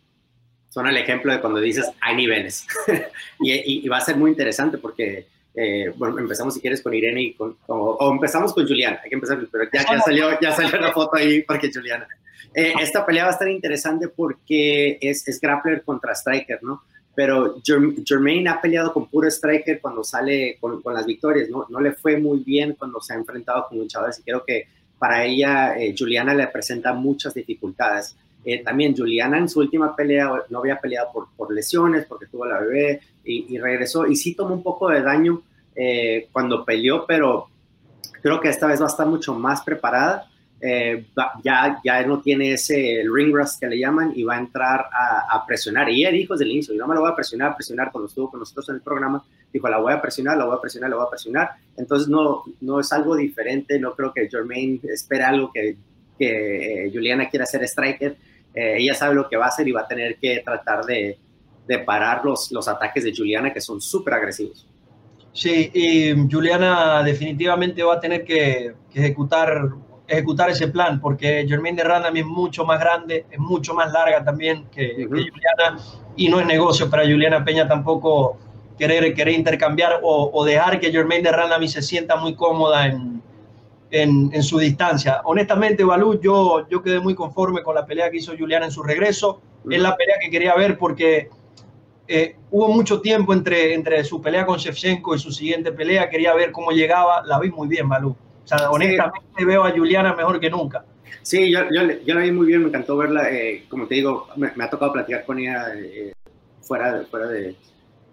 son 0.73 0.87
el 0.87 0.97
ejemplo 0.97 1.31
de 1.31 1.39
cuando 1.39 1.59
dices 1.59 1.87
hay 2.01 2.15
niveles. 2.15 2.65
y, 3.39 3.85
y, 3.85 3.87
va 3.87 3.97
a 3.97 4.01
ser 4.01 4.17
muy 4.17 4.31
interesante 4.31 4.79
porque 4.79 5.27
eh, 5.53 5.93
bueno, 5.95 6.17
empezamos 6.17 6.55
si 6.55 6.61
quieres 6.61 6.81
con 6.81 6.95
Irene 6.95 7.21
y 7.21 7.33
con, 7.35 7.55
o, 7.67 8.11
empezamos 8.11 8.53
con 8.53 8.67
Juliana, 8.67 8.99
hay 9.03 9.09
que 9.09 9.15
empezar, 9.15 9.37
pero 9.51 9.65
ya, 9.71 9.85
ya 9.87 9.99
salió, 9.99 10.39
ya 10.41 10.51
salió 10.51 10.79
la 10.79 10.91
foto 10.91 11.17
ahí 11.17 11.43
porque 11.43 11.69
Juliana. 11.71 12.07
Eh, 12.55 12.73
esta 12.81 13.05
pelea 13.05 13.25
va 13.25 13.29
a 13.29 13.33
estar 13.33 13.47
interesante 13.47 14.07
porque 14.07 14.97
es, 14.99 15.27
es 15.27 15.39
grappler 15.39 15.83
contra 15.83 16.13
striker, 16.13 16.63
¿no? 16.63 16.81
Pero 17.15 17.61
Jermaine 17.63 18.49
ha 18.49 18.59
peleado 18.59 18.91
con 18.91 19.07
puro 19.07 19.27
striker 19.27 19.79
cuando 19.79 20.03
sale 20.03 20.57
con, 20.59 20.81
con, 20.81 20.95
las 20.95 21.05
victorias, 21.05 21.49
¿no? 21.49 21.67
No 21.69 21.79
le 21.79 21.91
fue 21.91 22.17
muy 22.17 22.39
bien 22.39 22.73
cuando 22.73 22.99
se 22.99 23.13
ha 23.13 23.17
enfrentado 23.17 23.67
con 23.69 23.77
luchadores 23.77 24.17
y 24.17 24.23
creo 24.23 24.43
que 24.43 24.67
para 24.97 25.23
ella 25.23 25.77
eh, 25.77 25.93
Juliana 25.97 26.33
le 26.33 26.47
presenta 26.47 26.93
muchas 26.93 27.35
dificultades. 27.35 28.15
También 28.63 28.95
Juliana 28.95 29.37
en 29.37 29.47
su 29.47 29.59
última 29.59 29.95
pelea 29.95 30.29
no 30.49 30.59
había 30.59 30.79
peleado 30.79 31.11
por, 31.13 31.27
por 31.35 31.53
lesiones, 31.53 32.05
porque 32.05 32.27
tuvo 32.27 32.45
la 32.45 32.59
bebé, 32.59 33.01
y, 33.23 33.57
regresó. 33.57 34.05
Y 34.05 34.15
sí 34.15 34.35
tomó 34.35 34.53
un 34.53 34.63
poco 34.63 34.89
de 34.89 35.01
daño 35.01 35.41
eh, 35.75 36.27
cuando 36.31 36.65
peleó, 36.65 37.05
pero 37.05 37.47
creo 38.21 38.39
que 38.39 38.49
esta 38.49 38.67
vez 38.67 38.81
va 38.81 38.85
a 38.85 38.89
estar 38.89 39.07
mucho 39.07 39.33
más 39.33 39.61
preparada. 39.61 40.29
Eh, 40.65 41.07
ya, 41.43 41.81
ya 41.83 42.05
no 42.05 42.21
tiene 42.21 42.53
ese 42.53 43.03
ring 43.13 43.35
rust 43.35 43.59
que 43.59 43.67
le 43.67 43.77
llaman 43.77 44.13
y 44.15 44.23
va 44.23 44.35
a 44.35 44.39
entrar 44.39 44.85
a, 44.93 45.45
presionar. 45.45 45.89
Y 45.89 46.01
ella 46.01 46.11
dijo 46.11 46.33
desde 46.33 46.45
el 46.45 46.51
inicio, 46.51 46.73
yo 46.73 46.81
no 46.81 46.87
me 46.87 46.95
lo 46.95 47.01
voy 47.01 47.11
a 47.11 47.15
presionar, 47.15 47.55
presionar 47.55 47.91
cuando 47.91 48.07
estuvo 48.07 48.31
con 48.31 48.39
nosotros 48.39 48.69
en 48.69 48.75
el 48.75 48.81
programa, 48.81 49.25
dijo, 49.51 49.67
la 49.67 49.77
voy 49.77 49.91
a 49.91 50.01
presionar, 50.01 50.37
la 50.37 50.45
voy 50.45 50.55
a 50.55 50.61
presionar, 50.61 50.89
la 50.89 50.95
voy 50.95 51.05
a 51.05 51.09
presionar. 51.09 51.49
Entonces 51.75 52.07
no, 52.07 52.43
no 52.61 52.79
es 52.79 52.93
algo 52.93 53.17
diferente, 53.17 53.77
no 53.77 53.93
creo 53.93 54.13
que 54.13 54.29
Jermaine 54.29 54.79
espera 54.83 55.29
algo 55.29 55.51
que, 55.51 55.75
que 56.17 56.85
eh, 56.85 56.91
Juliana 56.93 57.29
quiera 57.29 57.43
hacer 57.43 57.61
striker. 57.63 58.15
Ella 58.53 58.93
sabe 58.93 59.15
lo 59.15 59.27
que 59.27 59.37
va 59.37 59.45
a 59.45 59.49
hacer 59.49 59.67
y 59.67 59.71
va 59.71 59.81
a 59.81 59.87
tener 59.87 60.17
que 60.17 60.41
tratar 60.45 60.85
de, 60.85 61.17
de 61.67 61.79
parar 61.79 62.23
los, 62.23 62.51
los 62.51 62.67
ataques 62.67 63.03
de 63.03 63.13
Juliana, 63.15 63.53
que 63.53 63.61
son 63.61 63.81
súper 63.81 64.15
agresivos. 64.15 64.67
Sí, 65.31 65.71
y 65.73 66.31
Juliana 66.31 67.01
definitivamente 67.03 67.81
va 67.81 67.95
a 67.95 67.99
tener 67.99 68.23
que, 68.23 68.75
ejecutar, 68.93 69.69
ejecutar 70.07 70.51
ese 70.51 70.67
plan, 70.67 71.01
porque 71.01 71.45
Germaine 71.47 71.77
de 71.77 71.83
Randami 71.83 72.19
es 72.19 72.25
mucho 72.25 72.65
más 72.65 72.79
grande, 72.79 73.25
es 73.31 73.39
mucho 73.39 73.73
más 73.73 73.91
larga 73.91 74.23
también 74.23 74.65
que, 74.69 75.07
Juliana, 75.07 75.79
y 76.15 76.29
no 76.29 76.39
es 76.39 76.45
negocio 76.45 76.87
para 76.89 77.03
Juliana 77.03 77.43
Peña 77.43 77.67
tampoco 77.67 78.37
querer, 78.77 79.13
querer 79.15 79.33
intercambiar 79.33 79.99
o, 80.03 80.45
dejar 80.45 80.79
que 80.79 80.91
Germaine 80.91 81.23
de 81.23 81.31
Randami 81.31 81.67
se 81.67 81.81
sienta 81.81 82.15
muy 82.15 82.35
cómoda 82.35 82.85
en, 82.85 83.23
en, 83.93 84.41
su 84.41 84.57
distancia. 84.57 85.21
Honestamente, 85.23 85.83
Balú, 85.83 86.19
yo, 86.19 86.67
yo 86.67 86.81
quedé 86.81 86.99
muy 86.99 87.13
conforme 87.13 87.61
con 87.61 87.75
la 87.75 87.85
pelea 87.85 88.09
que 88.09 88.17
hizo 88.17 88.35
Juliana 88.37 88.65
en 88.65 88.71
su 88.71 88.81
regreso. 88.81 89.39
Es 89.69 89.79
la 89.79 89.95
pelea 89.95 90.15
que 90.19 90.31
quería 90.31 90.55
ver 90.55 90.79
porque 90.79 91.29
eh, 92.07 92.35
hubo 92.49 92.69
mucho 92.69 93.01
tiempo 93.01 93.33
entre, 93.33 93.75
entre 93.75 94.03
su 94.03 94.19
pelea 94.19 94.47
con 94.47 94.57
Shevchenko 94.57 95.15
y 95.15 95.19
su 95.19 95.31
siguiente 95.31 95.71
pelea. 95.71 96.09
Quería 96.09 96.33
ver 96.33 96.51
cómo 96.51 96.71
llegaba. 96.71 97.23
La 97.25 97.39
vi 97.39 97.51
muy 97.51 97.67
bien, 97.67 97.87
Malú. 97.87 98.09
O 98.09 98.47
sea, 98.47 98.71
honestamente 98.71 99.45
veo 99.45 99.63
a 99.63 99.71
Juliana 99.71 100.15
mejor 100.15 100.39
que 100.39 100.49
nunca. 100.49 100.83
Sí, 101.21 101.51
yo, 101.51 101.59
yo, 101.71 101.83
yo, 102.03 102.15
la 102.15 102.21
vi 102.21 102.31
muy 102.31 102.47
bien, 102.47 102.63
me 102.63 102.69
encantó 102.69 102.97
verla. 102.97 103.29
Eh, 103.31 103.65
como 103.69 103.85
te 103.85 103.95
digo, 103.95 104.27
me, 104.35 104.47
ha 104.47 104.69
tocado 104.71 104.91
platicar 104.91 105.23
con 105.23 105.37
ella 105.37 105.67
eh, 105.77 106.13
fuera, 106.61 107.05
fuera 107.09 107.27
de, 107.27 107.55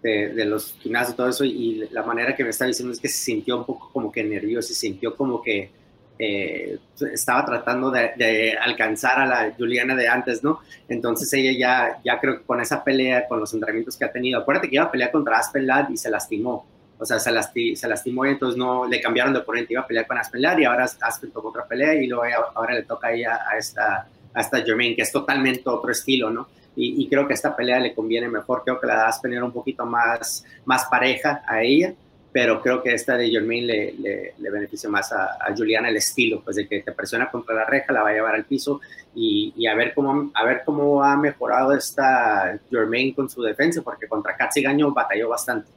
de, 0.01 0.45
los 0.45 0.73
gimnasios 0.79 1.15
todo 1.15 1.29
eso. 1.29 1.45
Y 1.45 1.87
la 1.91 2.03
manera 2.03 2.35
que 2.35 2.43
me 2.43 2.49
está 2.49 2.65
diciendo 2.65 2.93
es 2.93 2.99
que 2.99 3.07
se 3.07 3.23
sintió 3.23 3.57
un 3.57 3.65
poco 3.65 3.89
como 3.91 4.11
que 4.11 4.23
nerviosa, 4.23 4.69
se 4.69 4.75
sintió 4.75 5.15
como 5.15 5.41
que 5.41 5.71
eh, 6.19 6.77
estaba 7.11 7.45
tratando 7.45 7.89
de, 7.89 8.55
alcanzar 8.61 9.19
a 9.19 9.25
la 9.25 9.53
Juliana 9.57 9.95
de 9.95 10.07
antes, 10.07 10.43
¿no? 10.43 10.59
Entonces 10.87 11.31
ella 11.33 11.51
ya, 11.57 12.01
ya 12.03 12.19
creo 12.19 12.37
que 12.37 12.43
con 12.43 12.61
esa 12.61 12.83
pelea, 12.83 13.27
con 13.27 13.39
los 13.39 13.53
entrenamientos 13.53 13.97
que 13.97 14.05
ha 14.05 14.11
tenido, 14.11 14.39
acuérdate 14.39 14.69
que 14.69 14.75
iba 14.75 14.85
a 14.85 14.91
pelear 14.91 15.11
contra 15.11 15.37
Aspen 15.37 15.65
Ladd 15.65 15.89
y 15.89 15.97
se 15.97 16.11
lastimó, 16.11 16.65
o 16.99 17.05
sea, 17.05 17.17
se, 17.17 17.31
se 17.75 17.87
lastimó 17.87 18.27
y 18.27 18.29
entonces 18.29 18.55
no 18.55 18.85
le 18.87 19.01
cambiaron 19.01 19.33
de 19.33 19.39
oponente, 19.39 19.73
iba 19.73 19.81
a 19.81 19.87
pelear 19.87 20.05
con 20.05 20.17
Aspen 20.19 20.43
Ladd 20.43 20.59
y 20.59 20.65
ahora 20.65 20.83
Aspen 20.83 21.31
tomó 21.31 21.49
otra 21.49 21.65
pelea 21.65 21.95
y 21.95 22.05
luego 22.05 22.23
ahora 22.53 22.75
le 22.75 22.83
toca 22.83 23.07
a 23.07 23.13
ella 23.13 23.39
a 23.51 23.57
esta, 23.57 24.07
a 24.31 24.41
esta 24.41 24.61
Germaine, 24.61 24.95
que 24.95 25.01
es 25.01 25.11
totalmente 25.11 25.63
otro 25.65 25.91
estilo, 25.91 26.29
¿no? 26.29 26.47
Y, 26.73 27.07
creo 27.09 27.27
que 27.27 27.33
esta 27.33 27.55
pelea 27.55 27.79
le 27.79 27.93
conviene 27.93 28.29
mejor, 28.29 28.63
creo 28.63 28.79
que 28.79 28.87
la 28.87 28.95
de 28.95 29.01
Aspen 29.01 29.33
era 29.33 29.43
un 29.43 29.51
poquito 29.51 29.85
más, 29.85 30.45
más 30.65 30.85
pareja 30.85 31.43
a 31.45 31.61
ella 31.61 31.93
pero 32.31 32.61
creo 32.61 32.81
que 32.81 32.93
esta 32.93 33.17
de 33.17 33.29
Germain 33.29 33.67
le, 33.67 33.93
le, 34.37 34.49
beneficia 34.49 34.89
más 34.89 35.11
a, 35.11 35.37
Juliana 35.55 35.89
el 35.89 35.97
estilo, 35.97 36.41
pues 36.41 36.55
de 36.55 36.67
que 36.67 36.81
te 36.81 36.91
presiona 36.93 37.29
contra 37.29 37.53
la 37.53 37.65
reja, 37.65 37.91
la 37.91 38.03
va 38.03 38.09
a 38.09 38.13
llevar 38.13 38.35
al 38.35 38.45
piso 38.45 38.79
y, 39.13 39.53
y, 39.55 39.67
a, 39.67 39.75
ver 39.75 39.93
cómo, 39.93 40.31
a 40.33 40.45
ver 40.45 40.61
cómo 40.65 41.03
ha 41.03 41.17
mejorado 41.17 41.73
esta 41.73 42.57
Germain 42.69 43.13
con 43.13 43.29
su 43.29 43.41
defensa, 43.41 43.81
porque 43.81 44.07
contra 44.07 44.37
Gaño 44.37 44.91
batalló 44.91 45.29
bastante, 45.29 45.69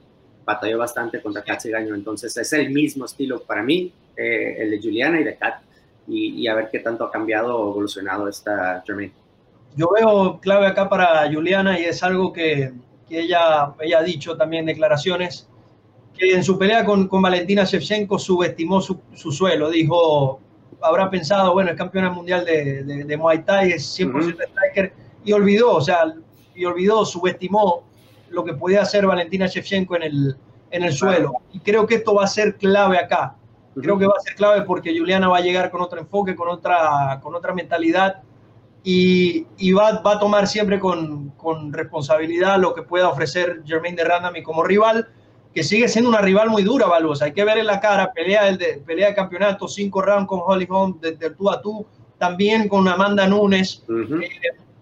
batalló 0.44 0.78
bastante 0.78 1.20
contra 1.20 1.42
Gaño, 1.42 1.94
entonces 1.94 2.36
es 2.36 2.52
el 2.52 2.70
mismo 2.70 3.04
estilo 3.06 3.42
para 3.42 3.62
mí, 3.62 3.92
eh, 4.16 4.56
el 4.58 4.70
de 4.70 4.78
Juliana 4.80 5.20
y 5.20 5.24
de 5.24 5.36
Kat, 5.36 5.60
y, 6.06 6.42
y, 6.42 6.46
a 6.46 6.54
ver 6.54 6.68
qué 6.70 6.78
tanto 6.80 7.04
ha 7.04 7.10
cambiado 7.10 7.56
o 7.56 7.70
evolucionado 7.72 8.28
esta 8.28 8.82
Germain. 8.86 9.12
Yo 9.76 9.90
veo 9.90 10.38
clave 10.40 10.66
acá 10.66 10.88
para 10.88 11.30
Juliana 11.32 11.78
y 11.78 11.84
es 11.84 12.02
algo 12.02 12.32
que, 12.32 12.72
que 13.08 13.20
ella, 13.20 13.74
ella 13.80 13.98
ha 13.98 14.02
dicho 14.02 14.36
también 14.36 14.60
en 14.60 14.66
declaraciones, 14.66 15.48
que 16.16 16.32
en 16.32 16.44
su 16.44 16.56
pelea 16.58 16.84
con, 16.84 17.08
con 17.08 17.20
Valentina 17.22 17.64
Shevchenko 17.64 18.18
subestimó 18.18 18.80
su, 18.80 19.00
su, 19.14 19.32
suelo. 19.32 19.70
Dijo, 19.70 20.40
habrá 20.80 21.10
pensado, 21.10 21.52
bueno, 21.52 21.70
es 21.70 21.76
campeona 21.76 22.10
mundial 22.10 22.44
de, 22.44 22.84
de, 22.84 23.16
Muay 23.16 23.42
Thai, 23.42 23.72
es 23.72 23.98
100% 23.98 24.36
striker, 24.48 24.92
y 25.24 25.32
olvidó, 25.32 25.72
o 25.74 25.80
sea, 25.80 26.14
y 26.54 26.64
olvidó, 26.64 27.04
subestimó 27.04 27.82
lo 28.28 28.44
que 28.44 28.54
podía 28.54 28.82
hacer 28.82 29.06
Valentina 29.06 29.46
Shevchenko 29.46 29.96
en 29.96 30.02
el, 30.04 30.36
en 30.70 30.84
el 30.84 30.92
suelo. 30.92 31.32
Y 31.52 31.58
creo 31.58 31.86
que 31.86 31.96
esto 31.96 32.14
va 32.14 32.24
a 32.24 32.28
ser 32.28 32.56
clave 32.56 32.98
acá. 32.98 33.36
Creo 33.74 33.98
que 33.98 34.06
va 34.06 34.14
a 34.16 34.20
ser 34.20 34.36
clave 34.36 34.62
porque 34.62 34.96
Juliana 34.96 35.28
va 35.28 35.38
a 35.38 35.40
llegar 35.40 35.68
con 35.72 35.80
otro 35.80 35.98
enfoque, 35.98 36.36
con 36.36 36.48
otra, 36.48 37.18
con 37.20 37.34
otra 37.34 37.52
mentalidad 37.52 38.22
y, 38.84 39.46
y 39.56 39.72
va, 39.72 40.02
va, 40.02 40.12
a 40.12 40.18
tomar 40.18 40.46
siempre 40.46 40.78
con, 40.78 41.30
con, 41.30 41.72
responsabilidad 41.72 42.60
lo 42.60 42.74
que 42.74 42.82
pueda 42.82 43.08
ofrecer 43.08 43.62
Jermaine 43.64 43.96
de 43.96 44.04
Randami 44.04 44.42
como 44.42 44.62
rival 44.62 45.08
que 45.54 45.62
sigue 45.62 45.88
siendo 45.88 46.10
una 46.10 46.20
rival 46.20 46.50
muy 46.50 46.64
dura, 46.64 46.86
Balús. 46.86 47.22
Hay 47.22 47.32
que 47.32 47.44
ver 47.44 47.58
en 47.58 47.66
la 47.66 47.80
cara, 47.80 48.12
pelea 48.12 48.52
de, 48.56 48.82
pelea 48.84 49.08
de 49.08 49.14
campeonato, 49.14 49.68
cinco 49.68 50.02
rounds 50.02 50.26
con 50.26 50.40
Holly 50.44 50.66
Holm, 50.68 51.00
de, 51.00 51.12
tú 51.30 51.48
a 51.48 51.62
tú, 51.62 51.86
también 52.18 52.68
con 52.68 52.86
Amanda 52.88 53.26
Nunes. 53.26 53.84
Eh, 53.88 54.28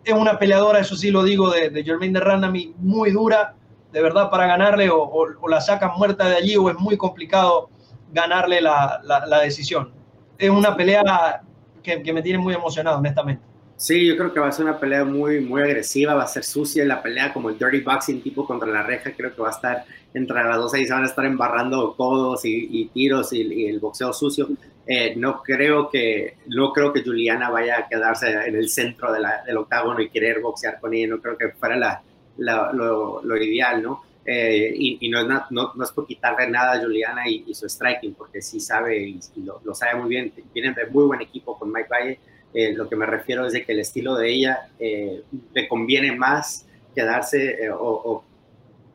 es 0.02 0.14
una 0.14 0.38
peleadora, 0.38 0.80
eso 0.80 0.96
sí 0.96 1.10
lo 1.10 1.22
digo, 1.22 1.50
de, 1.50 1.68
de 1.68 1.84
Jermaine 1.84 2.18
de 2.18 2.24
Randami, 2.24 2.74
muy 2.78 3.10
dura, 3.10 3.54
de 3.92 4.02
verdad, 4.02 4.30
para 4.30 4.46
ganarle, 4.46 4.88
o, 4.90 5.28
la 5.46 5.60
sacan 5.60 5.90
muerta 5.96 6.26
de 6.26 6.36
allí, 6.36 6.56
o 6.56 6.70
es 6.70 6.76
muy 6.78 6.96
complicado 6.96 7.68
ganarle 8.10 8.62
la, 8.62 9.00
la, 9.04 9.40
decisión. 9.40 9.92
Es 10.38 10.50
una 10.50 10.74
pelea 10.74 11.42
que, 11.82 12.02
que 12.02 12.12
me 12.12 12.22
tiene 12.22 12.38
muy 12.38 12.54
emocionado, 12.54 12.98
honestamente. 12.98 13.51
Sí, 13.82 14.06
yo 14.06 14.16
creo 14.16 14.32
que 14.32 14.38
va 14.38 14.46
a 14.46 14.52
ser 14.52 14.66
una 14.66 14.78
pelea 14.78 15.04
muy, 15.04 15.40
muy 15.40 15.60
agresiva, 15.60 16.14
va 16.14 16.22
a 16.22 16.28
ser 16.28 16.44
sucia 16.44 16.84
la 16.84 17.02
pelea 17.02 17.32
como 17.32 17.48
el 17.50 17.58
dirty 17.58 17.80
boxing 17.80 18.22
tipo 18.22 18.46
contra 18.46 18.68
la 18.68 18.84
reja, 18.84 19.10
creo 19.10 19.34
que 19.34 19.42
va 19.42 19.48
a 19.48 19.50
estar 19.50 19.84
entre 20.14 20.36
las 20.36 20.56
dos 20.56 20.72
ahí, 20.72 20.84
se 20.84 20.92
van 20.92 21.02
a 21.02 21.06
estar 21.06 21.24
embarrando 21.24 21.96
codos 21.96 22.42
y, 22.44 22.88
tiros 22.94 23.32
y, 23.32 23.66
el 23.66 23.80
boxeo 23.80 24.12
sucio. 24.12 24.50
Eh, 24.86 25.14
no 25.16 25.42
creo 25.42 25.90
que 25.90 26.36
no 26.46 26.72
creo 26.72 26.92
que 26.92 27.02
Juliana 27.02 27.50
vaya 27.50 27.78
a 27.80 27.88
quedarse 27.88 28.30
en 28.30 28.54
el 28.54 28.68
centro 28.68 29.12
de 29.12 29.18
la, 29.18 29.42
del 29.44 29.56
octágono 29.56 30.00
y 30.00 30.10
querer 30.10 30.40
boxear 30.40 30.78
con 30.78 30.94
ella, 30.94 31.08
no 31.08 31.20
creo 31.20 31.36
que 31.36 31.48
fuera 31.48 31.74
la, 31.74 32.02
lo, 32.38 33.20
lo, 33.20 33.36
ideal, 33.36 33.82
¿no? 33.82 34.04
Eh, 34.24 34.72
y, 34.76 35.08
no, 35.10 35.22
es 35.22 35.26
no, 35.50 35.72
no, 35.74 35.82
es 35.82 35.90
por 35.90 36.06
quitarle 36.06 36.48
nada 36.48 36.74
a 36.74 36.80
Juliana 36.80 37.28
y, 37.28 37.52
su 37.52 37.68
striking, 37.68 38.14
porque 38.14 38.42
sí 38.42 38.60
sabe 38.60 38.96
y, 39.08 39.20
lo, 39.44 39.74
sabe 39.74 39.98
muy 39.98 40.08
bien. 40.08 40.32
Vienen 40.54 40.72
de 40.72 40.86
muy 40.86 41.04
buen 41.04 41.20
equipo 41.20 41.58
con 41.58 41.72
Mike 41.72 41.88
Valle. 41.90 42.20
Eh, 42.54 42.72
lo 42.74 42.88
que 42.88 42.96
me 42.96 43.06
refiero 43.06 43.46
es 43.46 43.52
de 43.52 43.64
que 43.64 43.72
el 43.72 43.80
estilo 43.80 44.14
de 44.14 44.30
ella 44.30 44.68
eh, 44.78 45.22
le 45.54 45.68
conviene 45.68 46.14
más 46.14 46.66
quedarse 46.94 47.70
o, 47.72 48.22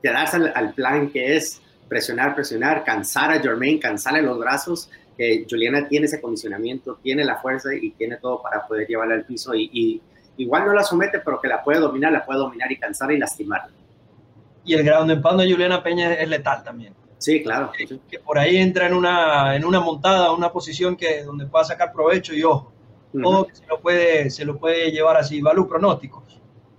quedarse 0.01 0.37
al, 0.37 0.73
plan 0.73 1.09
que 1.09 1.35
es 1.35 1.61
presionar, 1.87 2.35
presionar, 2.35 2.83
cansar 2.83 3.31
a 3.31 3.39
Jermaine, 3.39 3.79
cansarle 3.79 4.21
los 4.21 4.37
brazos. 4.37 4.89
Juliana 5.49 5.87
tiene 5.87 6.05
ese 6.05 6.21
condicionamiento, 6.21 6.99
tiene 7.01 7.25
la 7.25 7.37
fuerza 7.37 7.73
y 7.73 7.89
tiene 7.91 8.17
todo 8.17 8.39
para 8.43 8.67
poder 8.67 8.87
llevarla 8.87 9.15
al 9.15 9.25
piso 9.25 9.55
y, 9.55 9.99
igual 10.37 10.65
no 10.65 10.73
la 10.73 10.83
somete, 10.83 11.19
pero 11.19 11.41
que 11.41 11.47
la 11.47 11.63
puede 11.63 11.79
dominar, 11.79 12.11
la 12.11 12.23
puede 12.23 12.37
dominar 12.37 12.71
y 12.71 12.77
cansar 12.77 13.11
y 13.11 13.17
lastimarla 13.17 13.73
y 14.67 14.73
el 14.73 14.83
ground 14.83 15.09
and 15.09 15.21
pound 15.23 15.41
de 15.41 15.49
Juliana 15.49 15.81
Peña 15.81 16.13
es 16.13 16.27
letal 16.27 16.63
también. 16.63 16.93
Sí, 17.17 17.41
claro. 17.41 17.71
Que, 17.71 18.19
por 18.19 18.37
ahí 18.37 18.57
entra 18.57 18.85
en 18.85 18.93
una, 18.93 19.55
en 19.55 19.65
una 19.65 19.79
montada, 19.79 20.31
una 20.33 20.51
posición 20.51 20.95
que 20.95 21.23
donde 21.23 21.47
pueda 21.47 21.63
sacar 21.63 21.91
provecho 21.91 22.35
y 22.35 22.43
ojo, 22.43 22.73
que 23.11 23.55
se 23.55 23.65
lo, 23.67 23.79
puede, 23.79 24.29
se 24.29 24.45
lo 24.45 24.57
puede 24.57 24.91
llevar 24.91 25.17
así. 25.17 25.41
Valú, 25.41 25.67
pronósticos. 25.67 26.23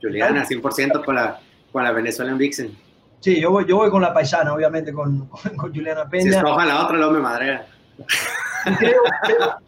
Juliana, 0.00 0.44
100% 0.46 1.04
con 1.04 1.14
la, 1.14 1.40
con 1.72 1.84
la 1.84 1.92
Venezuela 1.92 2.30
en 2.30 2.38
Vixen. 2.38 2.78
Sí, 3.20 3.40
yo 3.40 3.50
voy, 3.50 3.64
yo 3.66 3.76
voy 3.76 3.90
con 3.90 4.00
la 4.00 4.14
paisana, 4.14 4.54
obviamente, 4.54 4.92
con, 4.92 5.26
con, 5.56 5.72
Juliana 5.72 6.08
Peña. 6.08 6.22
Si 6.22 6.36
escoja 6.36 6.64
la 6.64 6.84
otra, 6.84 6.98
no 6.98 7.10
me 7.10 7.20
madrea. 7.20 7.66
Y 8.66 8.74
creo, 8.74 9.02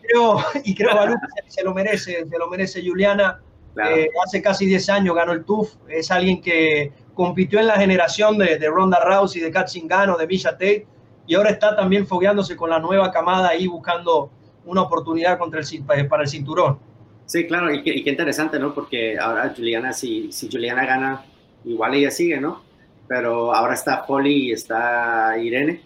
creo, 0.03 0.44
y 0.64 0.75
creo 0.75 0.94
Balú, 0.94 1.14
que 1.14 1.51
se, 1.51 1.64
lo 1.64 1.75
merece, 1.75 2.27
se 2.29 2.38
lo 2.38 2.49
merece 2.49 2.87
Juliana. 2.87 3.40
Eh, 3.88 4.09
hace 4.25 4.42
casi 4.42 4.66
10 4.66 4.88
años 4.90 5.14
ganó 5.14 5.33
el 5.33 5.44
TUF, 5.44 5.75
es 5.88 6.11
alguien 6.11 6.42
que 6.42 6.92
compitió 7.14 7.61
en 7.61 7.68
la 7.68 7.77
generación 7.77 8.37
de, 8.37 8.59
de 8.59 8.68
Ronda 8.68 8.99
Rousey, 9.01 9.40
de 9.40 9.51
Kat 9.51 9.68
Zingano, 9.68 10.16
de 10.16 10.27
Misha 10.27 10.53
Tate, 10.53 10.87
y 11.27 11.35
ahora 11.37 11.51
está 11.51 11.77
también 11.77 12.07
fogueándose 12.07 12.57
con 12.57 12.70
la 12.70 12.81
nueva 12.81 13.12
camada 13.12 13.51
ahí 13.51 13.68
buscando 13.68 14.31
una 14.64 14.83
oportunidad 14.83 15.38
contra 15.38 15.61
el, 15.61 16.09
para 16.09 16.23
el 16.23 16.29
cinturón. 16.29 16.79
Sí, 17.27 17.46
claro, 17.46 17.73
y 17.73 17.83
qué, 17.83 18.11
interesante, 18.11 18.59
¿no? 18.59 18.75
Porque 18.75 19.18
ahora 19.18 19.53
Juliana, 19.57 19.92
si, 19.92 20.33
si 20.33 20.51
Juliana 20.51 20.85
gana, 20.85 21.25
igual 21.64 21.94
ella 21.94 22.11
sigue, 22.11 22.40
¿no? 22.40 22.62
Pero 23.07 23.55
ahora 23.55 23.75
está 23.75 24.05
Polly 24.05 24.49
y 24.49 24.53
está 24.53 25.37
Irene. 25.38 25.83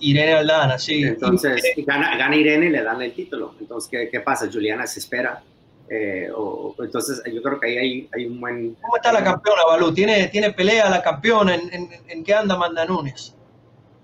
Irene 0.00 0.34
Aldana, 0.34 0.78
sí. 0.78 1.02
Entonces, 1.02 1.62
gana, 1.86 2.16
gana 2.16 2.36
Irene 2.36 2.66
y 2.66 2.70
le 2.70 2.82
dan 2.82 3.00
el 3.02 3.12
título. 3.12 3.54
Entonces, 3.60 3.90
¿qué, 3.90 4.08
qué 4.10 4.20
pasa? 4.20 4.48
Juliana 4.52 4.86
se 4.86 5.00
espera 5.00 5.42
eh, 5.90 6.28
o, 6.34 6.74
entonces 6.80 7.22
yo 7.32 7.42
creo 7.42 7.58
que 7.58 7.66
ahí 7.66 7.78
hay, 7.78 8.08
hay, 8.12 8.26
un 8.26 8.40
buen... 8.40 8.74
¿Cómo 8.74 8.96
está 8.96 9.12
la 9.12 9.24
campeona, 9.24 9.62
Balú? 9.64 9.92
¿Tiene, 9.92 10.28
¿Tiene 10.28 10.52
pelea 10.52 10.90
la 10.90 11.02
campeona? 11.02 11.54
¿En, 11.54 11.88
en, 12.08 12.24
qué 12.24 12.34
anda 12.34 12.56
Manda 12.56 12.84
Nunes? 12.84 13.34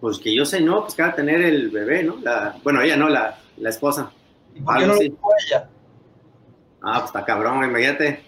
Pues 0.00 0.18
que 0.18 0.34
yo 0.34 0.44
sé, 0.46 0.60
no, 0.60 0.82
pues 0.82 0.94
que 0.94 1.02
va 1.02 1.08
a 1.08 1.14
tener 1.14 1.42
el 1.42 1.68
bebé, 1.68 2.02
¿no? 2.02 2.16
La, 2.22 2.56
bueno, 2.62 2.80
ella 2.80 2.96
no, 2.96 3.08
la, 3.08 3.38
la 3.56 3.70
esposa. 3.70 4.10
¿Y 4.54 4.60
por 4.60 4.78
qué 4.78 4.86
no 4.86 4.94
lo 4.94 5.00
ella? 5.00 5.68
Ah, 6.82 6.98
pues 6.98 7.06
está 7.06 7.24
cabrón, 7.24 7.64
imagínate. 7.64 8.22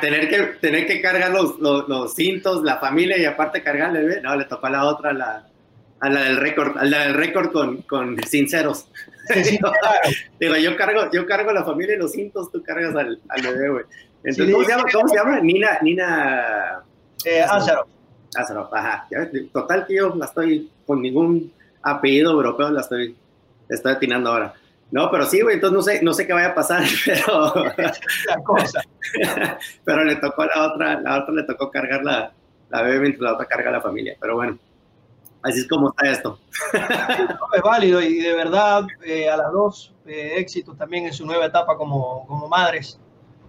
tener 0.00 0.28
que, 0.28 0.42
tener 0.60 0.86
que 0.86 1.00
cargar 1.00 1.30
los, 1.30 1.58
los, 1.58 1.88
los, 1.88 2.14
cintos, 2.14 2.62
la 2.62 2.78
familia 2.78 3.18
y 3.18 3.24
aparte 3.24 3.62
cargar 3.62 3.94
el 3.94 4.06
bebé. 4.06 4.20
No, 4.22 4.34
le 4.36 4.44
tocó 4.44 4.66
a 4.66 4.70
la 4.70 4.84
otra, 4.84 5.12
la, 5.12 5.46
a 6.00 6.08
la 6.08 6.22
del 6.22 6.36
récord, 6.38 6.76
a 6.78 6.84
la 6.84 7.04
del 7.04 7.14
récord 7.14 7.52
con, 7.52 7.82
con 7.82 8.22
sinceros. 8.24 8.88
Digo, 10.40 10.56
yo 10.56 10.76
cargo, 10.76 11.10
yo 11.12 11.26
cargo 11.26 11.52
la 11.52 11.64
familia 11.64 11.94
y 11.94 11.98
los 11.98 12.12
cintos, 12.12 12.50
tú 12.50 12.62
cargas 12.62 12.94
al, 12.96 13.20
al 13.28 13.42
bebé, 13.42 13.68
güey. 13.68 13.84
Entonces, 14.24 14.52
¿cómo, 14.54 14.64
se 14.64 14.70
llama, 14.70 14.84
¿cómo 14.92 15.08
se 15.08 15.16
llama? 15.16 15.40
Nina, 15.40 15.78
Nina. 15.82 16.82
Eh, 17.24 17.42
Azaro. 17.42 17.86
ajá. 18.72 19.08
Total 19.52 19.86
que 19.86 19.96
yo 19.96 20.14
la 20.16 20.26
estoy 20.26 20.70
con 20.86 21.00
ningún 21.00 21.52
apellido 21.82 22.32
europeo, 22.32 22.70
la 22.70 22.80
estoy, 22.80 23.16
estoy 23.68 23.92
atinando 23.92 24.30
ahora. 24.30 24.54
No, 24.90 25.10
pero 25.10 25.26
sí, 25.26 25.40
güey, 25.40 25.56
entonces 25.56 25.76
no 25.76 25.82
sé, 25.82 26.02
no 26.02 26.14
sé 26.14 26.26
qué 26.26 26.32
vaya 26.32 26.48
a 26.48 26.54
pasar, 26.54 26.84
pero. 27.04 27.52
la 28.26 28.42
cosa. 28.44 28.82
pero 29.84 30.04
le 30.04 30.16
tocó 30.16 30.42
a 30.42 30.46
la 30.46 30.72
otra, 30.72 31.00
la 31.00 31.22
otra 31.22 31.34
le 31.34 31.42
tocó 31.42 31.70
cargar 31.70 32.04
la, 32.04 32.32
la 32.70 32.82
bebé 32.82 33.00
mientras 33.00 33.22
la 33.22 33.34
otra 33.34 33.46
carga 33.46 33.70
la 33.70 33.80
familia. 33.80 34.16
Pero 34.20 34.36
bueno. 34.36 34.58
Así 35.42 35.60
es 35.60 35.68
como 35.68 35.90
está 35.90 36.10
esto. 36.10 36.40
es 36.72 37.62
válido 37.62 38.00
y 38.00 38.18
de 38.18 38.34
verdad 38.34 38.84
eh, 39.04 39.28
a 39.28 39.36
las 39.36 39.52
dos 39.52 39.94
eh, 40.04 40.34
éxitos 40.38 40.76
también 40.76 41.06
en 41.06 41.12
su 41.12 41.24
nueva 41.24 41.46
etapa 41.46 41.76
como, 41.76 42.26
como 42.26 42.48
madres 42.48 42.98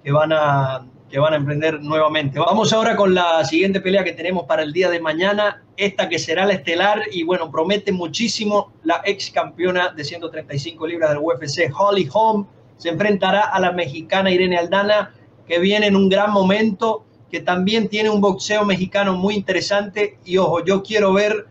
que 0.03 0.11
van, 0.11 0.31
a, 0.31 0.85
que 1.09 1.19
van 1.19 1.33
a 1.33 1.37
emprender 1.37 1.81
nuevamente. 1.81 2.39
Vamos 2.39 2.73
ahora 2.73 2.95
con 2.95 3.13
la 3.13 3.43
siguiente 3.45 3.79
pelea 3.79 4.03
que 4.03 4.11
tenemos 4.11 4.43
para 4.45 4.63
el 4.63 4.73
día 4.73 4.89
de 4.89 4.99
mañana, 4.99 5.63
esta 5.77 6.09
que 6.09 6.19
será 6.19 6.45
la 6.45 6.53
estelar 6.53 7.01
y 7.11 7.23
bueno, 7.23 7.49
promete 7.49 7.91
muchísimo 7.91 8.73
la 8.83 9.01
ex 9.05 9.31
campeona 9.31 9.89
de 9.89 10.03
135 10.03 10.85
libras 10.85 11.11
del 11.11 11.19
UFC, 11.19 11.71
Holly 11.73 12.09
Holm, 12.11 12.45
se 12.77 12.89
enfrentará 12.89 13.41
a 13.41 13.59
la 13.59 13.71
mexicana 13.71 14.31
Irene 14.31 14.57
Aldana, 14.57 15.13
que 15.47 15.59
viene 15.59 15.87
en 15.87 15.95
un 15.95 16.09
gran 16.09 16.31
momento, 16.31 17.05
que 17.31 17.39
también 17.39 17.87
tiene 17.87 18.09
un 18.09 18.21
boxeo 18.21 18.65
mexicano 18.65 19.15
muy 19.15 19.35
interesante 19.35 20.19
y 20.25 20.37
ojo, 20.37 20.63
yo 20.63 20.83
quiero 20.83 21.13
ver 21.13 21.47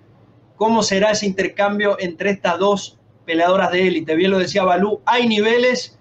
cómo 0.56 0.82
será 0.82 1.10
ese 1.10 1.26
intercambio 1.26 1.96
entre 1.98 2.30
estas 2.30 2.58
dos 2.58 2.98
peleadoras 3.24 3.72
de 3.72 3.88
élite. 3.88 4.14
Bien 4.16 4.30
lo 4.30 4.38
decía 4.38 4.64
Balú, 4.64 5.00
hay 5.06 5.26
niveles 5.26 5.98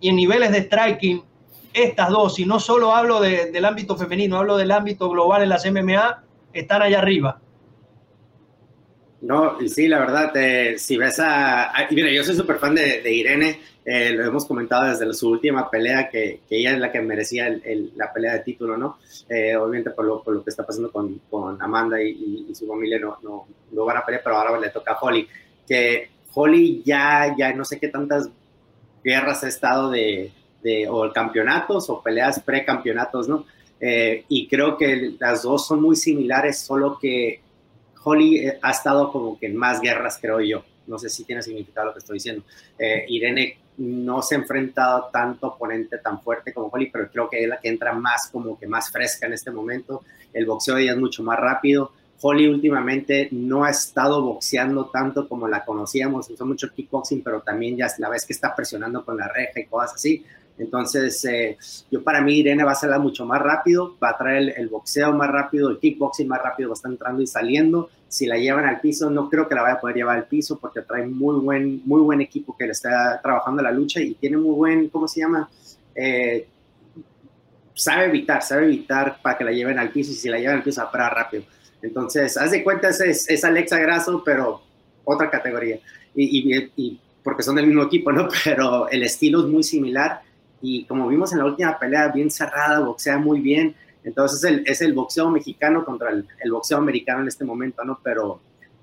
y 0.00 0.10
en 0.10 0.16
niveles 0.16 0.52
de 0.52 0.62
striking, 0.62 1.24
estas 1.72 2.10
dos, 2.10 2.38
y 2.38 2.44
no 2.44 2.60
solo 2.60 2.94
hablo 2.94 3.20
del 3.20 3.64
ámbito 3.64 3.96
femenino, 3.96 4.38
hablo 4.38 4.56
del 4.56 4.70
ámbito 4.70 5.08
global 5.10 5.42
en 5.42 5.48
las 5.48 5.64
MMA, 5.70 6.22
están 6.52 6.82
allá 6.82 6.98
arriba. 6.98 7.40
No, 9.20 9.60
y 9.60 9.68
sí, 9.68 9.88
la 9.88 9.98
verdad, 9.98 10.30
eh, 10.36 10.78
si 10.78 10.96
ves 10.96 11.18
a, 11.18 11.72
Mira, 11.90 12.10
yo 12.10 12.22
soy 12.22 12.36
súper 12.36 12.58
fan 12.58 12.74
de, 12.76 13.12
Irene, 13.12 13.60
eh, 13.84 14.10
lo 14.10 14.24
hemos 14.24 14.46
comentado 14.46 14.84
desde 14.84 15.12
su 15.12 15.30
última 15.30 15.68
pelea, 15.68 16.08
que, 16.08 16.42
ella 16.48 16.72
es 16.72 16.78
la 16.78 16.92
que 16.92 17.00
merecía 17.00 17.48
la 17.96 18.12
pelea 18.12 18.34
de 18.34 18.40
título, 18.40 18.76
¿no? 18.76 18.98
Eh, 19.28 19.56
obviamente 19.56 19.90
por 19.90 20.04
lo, 20.04 20.44
que 20.44 20.50
está 20.50 20.64
pasando 20.64 20.92
con, 20.92 21.20
Amanda 21.60 22.00
y, 22.00 22.46
su 22.54 22.66
familia 22.68 23.00
no, 23.00 23.18
no, 23.22 23.46
no, 23.72 23.84
van 23.84 23.96
a 23.96 24.04
pelear, 24.04 24.22
pero 24.22 24.36
ahora 24.36 24.58
le 24.58 24.70
toca 24.70 24.92
a 24.92 24.98
Holly, 25.00 25.26
que 25.66 26.10
Holly 26.34 26.82
ya, 26.84 27.34
ya 27.36 27.52
no 27.52 27.64
sé 27.64 27.80
qué 27.80 27.88
tantas 27.88 28.30
guerras 29.02 29.42
ha 29.42 29.48
estado 29.48 29.90
de, 29.90 30.30
de 30.62 30.88
o 30.88 31.12
campeonatos 31.12 31.88
o 31.90 32.02
peleas 32.02 32.40
precampeonatos, 32.40 33.28
¿no? 33.28 33.44
y 33.80 34.48
creo 34.48 34.76
que 34.76 35.14
las 35.20 35.44
dos 35.44 35.68
son 35.68 35.80
muy 35.80 35.94
similares, 35.94 36.58
solo 36.58 36.98
que 36.98 37.42
Holly 38.08 38.38
eh, 38.46 38.58
ha 38.62 38.70
estado 38.70 39.12
como 39.12 39.38
que 39.38 39.46
en 39.46 39.56
más 39.56 39.80
guerras, 39.80 40.18
creo 40.20 40.40
yo. 40.40 40.64
No 40.86 40.98
sé 40.98 41.10
si 41.10 41.24
tiene 41.24 41.42
significado 41.42 41.88
lo 41.88 41.92
que 41.92 41.98
estoy 41.98 42.14
diciendo. 42.14 42.44
Eh, 42.78 43.04
Irene 43.08 43.58
no 43.78 44.22
se 44.22 44.34
ha 44.34 44.38
enfrentado 44.38 45.08
tanto 45.12 45.48
oponente 45.48 45.98
tan 45.98 46.20
fuerte 46.20 46.52
como 46.52 46.68
Holly, 46.68 46.90
pero 46.90 47.10
creo 47.10 47.28
que 47.28 47.42
es 47.42 47.48
la 47.48 47.60
que 47.60 47.68
entra 47.68 47.92
más 47.92 48.28
como 48.32 48.58
que 48.58 48.66
más 48.66 48.90
fresca 48.90 49.26
en 49.26 49.34
este 49.34 49.50
momento. 49.50 50.02
El 50.32 50.46
boxeo 50.46 50.76
de 50.76 50.82
ella 50.82 50.92
es 50.92 50.98
mucho 50.98 51.22
más 51.22 51.38
rápido. 51.38 51.92
Holly 52.20 52.48
últimamente 52.48 53.28
no 53.30 53.64
ha 53.64 53.70
estado 53.70 54.22
boxeando 54.22 54.86
tanto 54.86 55.28
como 55.28 55.46
la 55.46 55.64
conocíamos, 55.64 56.28
usó 56.30 56.44
mucho 56.44 56.72
kickboxing, 56.72 57.22
pero 57.22 57.42
también 57.42 57.76
ya 57.76 57.86
la 57.98 58.08
vez 58.08 58.26
que 58.26 58.32
está 58.32 58.56
presionando 58.56 59.04
con 59.04 59.16
la 59.16 59.28
reja 59.28 59.60
y 59.60 59.66
cosas 59.66 59.94
así. 59.94 60.24
Entonces, 60.58 61.24
eh, 61.24 61.56
yo 61.90 62.02
para 62.02 62.20
mí 62.20 62.38
Irene 62.38 62.64
va 62.64 62.72
a 62.72 62.74
ser 62.74 62.90
mucho 62.98 63.24
más 63.24 63.40
rápido, 63.40 63.96
va 64.02 64.10
a 64.10 64.18
traer 64.18 64.54
el, 64.56 64.68
boxeo 64.68 65.12
más 65.12 65.30
rápido, 65.30 65.70
el 65.70 65.78
kickboxing 65.78 66.26
más 66.26 66.42
rápido, 66.42 66.70
va 66.70 66.72
a 66.72 66.76
estar 66.76 66.90
entrando 66.90 67.22
y 67.22 67.26
saliendo. 67.26 67.90
Si 68.08 68.26
la 68.26 68.36
llevan 68.36 68.64
al 68.64 68.80
piso, 68.80 69.08
no 69.10 69.28
creo 69.28 69.48
que 69.48 69.54
la 69.54 69.62
vaya 69.62 69.74
a 69.74 69.80
poder 69.80 69.96
llevar 69.96 70.16
al 70.16 70.26
piso 70.26 70.58
porque 70.58 70.82
trae 70.82 71.06
muy 71.06 71.36
buen, 71.40 71.82
muy 71.84 72.00
buen 72.00 72.20
equipo 72.20 72.56
que 72.56 72.64
le 72.64 72.72
está 72.72 73.20
trabajando 73.22 73.62
la 73.62 73.70
lucha 73.70 74.00
y 74.00 74.14
tiene 74.14 74.36
muy 74.36 74.54
buen, 74.54 74.88
¿cómo 74.88 75.06
se 75.06 75.20
llama? 75.20 75.48
Eh, 75.94 76.48
sabe 77.74 78.06
evitar, 78.06 78.42
sabe 78.42 78.64
evitar 78.64 79.22
para 79.22 79.38
que 79.38 79.44
la 79.44 79.52
lleven 79.52 79.78
al 79.78 79.90
piso 79.90 80.10
y 80.10 80.14
si 80.14 80.28
la 80.28 80.38
llevan 80.38 80.56
al 80.56 80.62
piso 80.64 80.82
va 80.82 80.88
a 80.88 80.92
parar 80.92 81.14
rápido. 81.14 81.44
Entonces, 81.80 82.36
haz 82.36 82.50
de 82.50 82.64
cuenta, 82.64 82.88
es, 82.88 83.28
es 83.28 83.44
Alexa 83.44 83.78
Grasso, 83.78 84.22
pero 84.24 84.62
otra 85.04 85.30
categoría. 85.30 85.78
Y, 86.14 86.70
y, 86.76 87.00
porque 87.22 87.42
son 87.42 87.54
del 87.54 87.66
mismo 87.66 87.82
equipo, 87.82 88.10
¿no? 88.10 88.28
Pero 88.44 88.88
el 88.88 89.02
estilo 89.02 89.40
es 89.40 89.46
muy 89.46 89.62
similar 89.62 90.22
y 90.60 90.84
como 90.84 91.06
vimos 91.08 91.32
en 91.32 91.38
la 91.38 91.44
última 91.44 91.78
pelea, 91.78 92.08
bien 92.08 92.30
cerrada, 92.30 92.80
boxea 92.80 93.18
muy 93.18 93.40
bien. 93.40 93.74
Entonces 94.04 94.42
es 94.42 94.50
el, 94.50 94.64
es 94.66 94.80
el 94.80 94.92
boxeo 94.92 95.30
mexicano 95.30 95.84
contra 95.84 96.10
el, 96.10 96.26
el, 96.40 96.52
boxeo 96.52 96.78
americano 96.78 97.22
en 97.22 97.28
este 97.28 97.44
momento, 97.44 97.84
¿no? 97.84 98.00
Pero, 98.02 98.40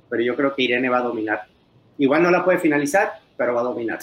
pero 0.10 0.24
yo 0.24 0.36
creo 0.36 0.54
que 0.54 0.64
Irene 0.64 0.90
va 0.90 1.00
a 1.00 1.04
dominar. 1.04 1.44
Igual 1.98 2.24
no 2.24 2.32
la 2.32 2.44
puede 2.44 2.60
finalizar, 2.60 3.14
pero 3.38 3.54
va 3.54 3.62
a 3.62 3.66
dominar. 3.66 4.00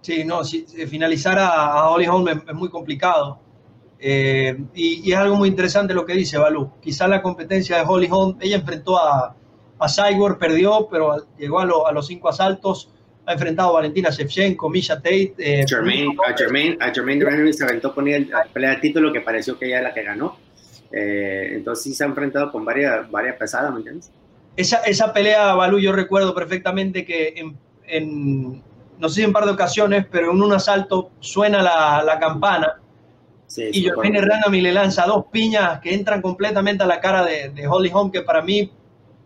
Sí, 0.00 0.24
no, 0.24 0.44
si, 0.44 0.64
finalizar 0.86 1.38
a, 1.38 1.72
a 1.72 1.90
Holly 1.90 2.06
Holm 2.06 2.28
es, 2.28 2.54
muy 2.54 2.68
complicado. 2.68 3.40
Eh, 3.98 4.56
y, 4.74 5.10
es 5.10 5.18
algo 5.18 5.36
muy 5.36 5.48
interesante 5.48 5.92
lo 5.92 6.06
que 6.06 6.14
dice 6.14 6.38
Balú. 6.38 6.70
Quizá 6.80 7.08
la 7.08 7.20
competencia 7.20 7.78
de 7.78 7.84
Holly 7.86 8.08
Holm, 8.10 8.38
ella 8.40 8.56
enfrentó 8.56 8.96
a, 8.96 9.34
a 9.78 9.88
Cyborg, 9.88 10.38
perdió, 10.38 10.88
pero 10.90 11.26
llegó 11.36 11.60
a, 11.60 11.88
a 11.88 11.92
los 11.92 12.06
cinco 12.06 12.28
asaltos 12.28 12.90
ha 13.28 13.34
enfrentado 13.34 13.68
a 13.68 13.72
Valentina 13.72 14.08
Shevchenko, 14.08 14.70
Misha 14.70 14.96
Tate. 14.96 15.34
Eh, 15.38 15.64
Jermaine, 15.68 16.16
a 16.26 16.34
Jermaine, 16.34 16.78
a 16.80 17.52
se 17.52 17.64
aventó 17.64 17.94
con 17.94 18.08
él 18.08 18.28
la 18.30 18.44
pelea 18.44 18.70
de 18.70 18.76
título 18.76 19.12
que 19.12 19.20
pareció 19.20 19.58
que 19.58 19.66
ella 19.66 19.80
era 19.80 19.88
la 19.88 19.94
que 19.94 20.02
ganó. 20.02 20.38
Eh, 20.90 21.50
entonces 21.52 21.84
sí 21.84 21.92
se 21.92 22.04
ha 22.04 22.06
enfrentado 22.06 22.50
con 22.50 22.64
varias, 22.64 23.10
varias 23.10 23.36
pesadas, 23.36 23.70
¿me 23.70 23.78
entiendes? 23.78 24.10
Esa, 24.56 24.78
esa 24.78 25.12
pelea, 25.12 25.52
Balú, 25.54 25.78
yo 25.78 25.92
recuerdo 25.92 26.34
perfectamente 26.34 27.04
que 27.04 27.34
en, 27.36 27.58
en, 27.86 28.62
no 28.98 29.08
sé 29.10 29.16
si 29.16 29.22
en 29.24 29.32
par 29.34 29.44
de 29.44 29.50
ocasiones, 29.50 30.06
pero 30.10 30.32
en 30.32 30.42
un 30.42 30.52
asalto 30.54 31.10
suena 31.20 31.62
la, 31.62 32.02
la 32.02 32.18
campana 32.18 32.80
sí, 33.46 33.68
y 33.70 33.88
Jorge 33.90 34.22
Random 34.22 34.52
le 34.54 34.72
lanza 34.72 35.04
dos 35.04 35.26
piñas 35.30 35.80
que 35.80 35.92
entran 35.92 36.22
completamente 36.22 36.82
a 36.82 36.86
la 36.86 36.98
cara 36.98 37.22
de, 37.26 37.50
de 37.50 37.68
Holly 37.68 37.90
Holm, 37.92 38.10
que 38.10 38.22
para 38.22 38.40
mí 38.40 38.72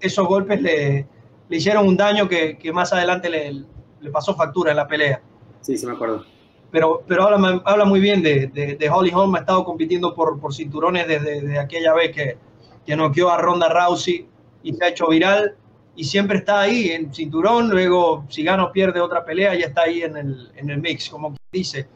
esos 0.01 0.27
golpes 0.27 0.61
le, 0.61 1.07
le 1.49 1.57
hicieron 1.57 1.87
un 1.87 1.97
daño 1.97 2.29
que, 2.29 2.59
que 2.59 2.73
más 2.73 2.93
adelante 2.93 3.31
le, 3.31 3.63
le, 4.03 4.11
pasó 4.11 4.35
factura 4.35 4.73
en 4.73 4.77
la 4.77 4.87
pelea. 4.87 5.23
Sí, 5.61 5.79
sí 5.79 5.87
me 5.87 5.93
acuerdo. 5.93 6.25
Pero, 6.71 7.03
pero 7.07 7.25
habla, 7.25 7.63
habla 7.65 7.85
muy 7.85 8.01
bien 8.01 8.23
de, 8.23 8.47
de, 8.49 8.77
de 8.77 8.91
Holly 8.91 9.11
Holm, 9.15 9.35
ha 9.35 9.41
estado 9.41 9.65
compitiendo 9.65 10.15
por, 10.15 10.41
por 10.41 10.55
cinturones 10.55 11.07
desde, 11.07 11.41
desde 11.43 11.59
aquella 11.59 11.93
vez 11.95 12.13
que, 12.15 12.39
que 12.87 12.97
noqueó 12.97 13.31
a 13.31 13.39
Ronda 13.39 13.69
Rousey 13.69 14.27
y 14.63 14.73
se 14.73 14.85
ha 14.85 14.89
hecho 14.89 15.09
viral 15.09 15.57
y 15.95 16.05
siempre 16.05 16.39
está 16.39 16.61
ahí 16.61 16.91
en 16.91 17.13
cinturón, 17.13 17.69
luego 17.69 18.25
si 18.29 18.43
gana 18.43 18.65
o 18.65 18.73
pierde 18.73 19.01
otra 19.01 19.25
pelea 19.25 19.55
ya 19.55 19.67
está 19.67 19.83
ahí 19.83 20.03
en 20.03 20.17
el, 20.17 20.51
en 20.57 20.71
el 20.71 20.81
mix, 20.81 21.11
como 21.11 21.35
dice. 21.53 21.89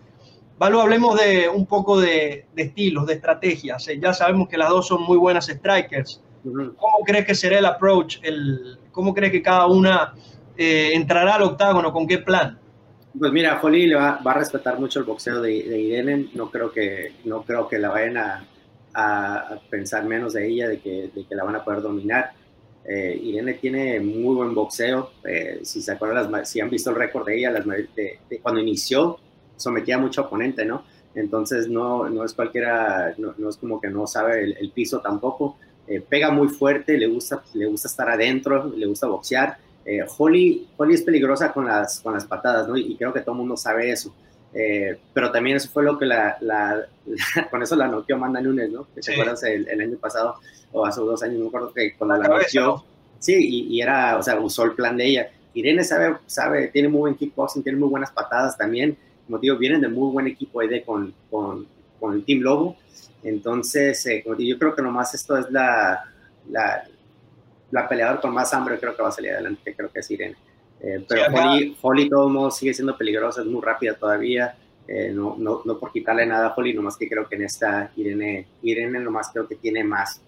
Valo, 0.58 0.80
hablemos 0.80 1.18
de 1.18 1.48
un 1.48 1.66
poco 1.66 2.00
de, 2.00 2.46
de 2.54 2.62
estilos, 2.62 3.06
de 3.06 3.14
estrategias. 3.14 3.88
Ya 4.00 4.12
sabemos 4.12 4.48
que 4.48 4.56
las 4.56 4.70
dos 4.70 4.86
son 4.86 5.02
muy 5.02 5.18
buenas 5.18 5.46
strikers. 5.46 6.22
Uh 6.44 6.50
-huh. 6.50 6.76
¿Cómo 6.76 6.98
crees 7.04 7.26
que 7.26 7.34
será 7.34 7.58
el 7.58 7.66
approach? 7.66 8.18
El, 8.22 8.78
¿Cómo 8.90 9.12
crees 9.12 9.32
que 9.32 9.42
cada 9.42 9.66
una 9.66 10.14
eh, 10.56 10.90
entrará 10.94 11.36
al 11.36 11.42
octágono? 11.42 11.92
¿Con 11.92 12.06
qué 12.06 12.18
plan? 12.18 12.58
Pues 13.18 13.32
mira, 13.32 13.58
Holly 13.62 13.86
le 13.86 13.96
va, 13.96 14.20
va, 14.26 14.32
a 14.32 14.38
respetar 14.38 14.78
mucho 14.78 14.98
el 14.98 15.06
boxeo 15.06 15.40
de, 15.40 15.62
de, 15.62 15.80
Irene. 15.80 16.28
No 16.34 16.50
creo 16.50 16.70
que, 16.70 17.14
no 17.24 17.42
creo 17.42 17.68
que 17.68 17.78
la 17.78 17.88
vayan 17.88 18.16
a, 18.18 18.46
a 18.94 19.58
pensar 19.70 20.04
menos 20.04 20.34
de 20.34 20.46
ella, 20.46 20.68
de 20.68 20.80
que, 20.80 21.10
de 21.14 21.24
que 21.24 21.34
la 21.34 21.44
van 21.44 21.56
a 21.56 21.64
poder 21.64 21.80
dominar 21.80 22.32
eh, 22.88 23.18
Irene 23.20 23.54
tiene 23.54 24.00
muy 24.00 24.34
buen 24.36 24.54
boxeo. 24.54 25.10
Eh, 25.24 25.60
si 25.62 25.82
se 25.82 25.92
acuerdan, 25.92 26.30
las, 26.30 26.48
si 26.48 26.60
han 26.60 26.70
visto 26.70 26.90
el 26.90 26.96
récord 26.96 27.26
de 27.26 27.38
ella, 27.38 27.50
las, 27.50 27.66
de, 27.66 28.18
de, 28.28 28.38
cuando 28.40 28.60
inició, 28.60 29.18
sometía 29.56 29.96
a 29.96 29.98
mucho 29.98 30.22
oponente, 30.22 30.64
¿no? 30.64 30.84
Entonces 31.14 31.68
no, 31.68 32.08
no 32.08 32.24
es 32.24 32.34
cualquiera, 32.34 33.14
no, 33.18 33.34
no, 33.38 33.48
es 33.48 33.56
como 33.56 33.80
que 33.80 33.88
no 33.88 34.06
sabe 34.06 34.44
el, 34.44 34.56
el 34.58 34.70
piso 34.70 35.00
tampoco. 35.00 35.56
Eh, 35.88 36.00
pega 36.00 36.30
muy 36.30 36.48
fuerte, 36.48 36.96
le 36.96 37.06
gusta, 37.08 37.42
le 37.54 37.66
gusta 37.66 37.88
estar 37.88 38.08
adentro, 38.08 38.72
le 38.76 38.86
gusta 38.86 39.06
boxear. 39.06 39.58
Eh, 39.86 40.04
Holly, 40.18 40.66
Holly 40.76 40.94
es 40.94 41.02
peligrosa 41.02 41.52
con 41.52 41.66
las, 41.66 42.00
con 42.00 42.12
las 42.12 42.26
patadas, 42.26 42.66
¿no? 42.66 42.76
Y, 42.76 42.92
y 42.92 42.96
creo 42.96 43.12
que 43.12 43.20
todo 43.20 43.32
el 43.32 43.38
mundo 43.38 43.56
sabe 43.56 43.90
eso. 43.92 44.12
Eh, 44.52 44.98
pero 45.12 45.30
también 45.30 45.56
eso 45.56 45.68
fue 45.68 45.84
lo 45.84 45.98
que 45.98 46.06
la, 46.06 46.36
la, 46.40 46.86
la 47.34 47.48
con 47.50 47.62
eso 47.62 47.76
la 47.76 47.88
noqueó 47.88 48.16
Amanda 48.16 48.40
Nunes, 48.40 48.70
¿no? 48.70 48.86
Que 48.94 49.02
sí. 49.02 49.08
te 49.08 49.12
acuerdas 49.12 49.42
el, 49.44 49.68
el, 49.68 49.80
año 49.80 49.96
pasado 49.98 50.36
o 50.72 50.84
hace 50.84 51.00
dos 51.00 51.22
años, 51.22 51.36
no 51.36 51.44
me 51.44 51.48
acuerdo 51.48 51.72
que 51.72 51.94
cuando 51.94 52.16
la, 52.16 52.28
la 52.28 52.38
noqueó, 52.38 52.84
sí, 53.18 53.34
y, 53.34 53.76
y, 53.76 53.80
era, 53.80 54.18
o 54.18 54.22
sea, 54.22 54.40
usó 54.40 54.64
el 54.64 54.72
plan 54.72 54.96
de 54.96 55.06
ella. 55.06 55.30
Irene 55.54 55.84
sabe, 55.84 56.16
sabe, 56.26 56.68
tiene 56.68 56.88
muy 56.88 57.00
buen 57.00 57.14
kickboxing, 57.14 57.62
tiene 57.62 57.78
muy 57.78 57.88
buenas 57.88 58.10
patadas 58.10 58.56
también. 58.56 58.96
Como 59.26 59.38
digo, 59.38 59.56
vienen 59.56 59.80
de 59.80 59.88
muy 59.88 60.10
buen 60.12 60.26
equipo 60.26 60.60
de 60.60 60.82
con, 60.82 61.14
con, 61.30 61.66
con 62.00 62.14
el 62.14 62.24
Team 62.24 62.40
Lobo. 62.40 62.76
Entonces, 63.22 64.04
eh, 64.06 64.22
como 64.22 64.36
digo, 64.36 64.54
yo 64.54 64.58
creo 64.58 64.74
que 64.74 64.82
nomás 64.82 65.14
esto 65.14 65.36
es 65.36 65.50
la, 65.50 66.04
la, 66.50 66.84
la 67.70 67.88
peleadora 67.88 68.20
con 68.20 68.32
más 68.32 68.52
hambre, 68.54 68.78
creo 68.78 68.96
que 68.96 69.02
va 69.02 69.08
a 69.08 69.12
salir 69.12 69.32
adelante, 69.32 69.62
que 69.64 69.74
creo 69.74 69.92
que 69.92 70.00
es 70.00 70.10
Irene. 70.10 70.36
Eh, 70.80 71.04
pero 71.08 71.24
sí, 71.24 71.32
Holly, 71.34 71.78
Holly, 71.80 72.08
todo 72.08 72.28
modo, 72.28 72.50
sigue 72.50 72.74
siendo 72.74 72.96
peligrosa, 72.96 73.40
es 73.40 73.46
muy 73.46 73.62
rápida 73.62 73.94
todavía. 73.94 74.56
Eh, 74.86 75.10
no, 75.12 75.34
no, 75.36 75.62
no, 75.64 75.78
por 75.78 75.90
quitarle 75.90 76.26
nada 76.26 76.48
a 76.48 76.54
Holly, 76.54 76.72
nomás 76.72 76.96
que 76.96 77.08
creo 77.08 77.28
que 77.28 77.34
en 77.34 77.42
esta 77.42 77.90
Irene, 77.96 78.46
Irene 78.62 79.00
nomás 79.00 79.30
creo 79.32 79.48
que 79.48 79.56
tiene 79.56 79.82
más, 79.82 80.20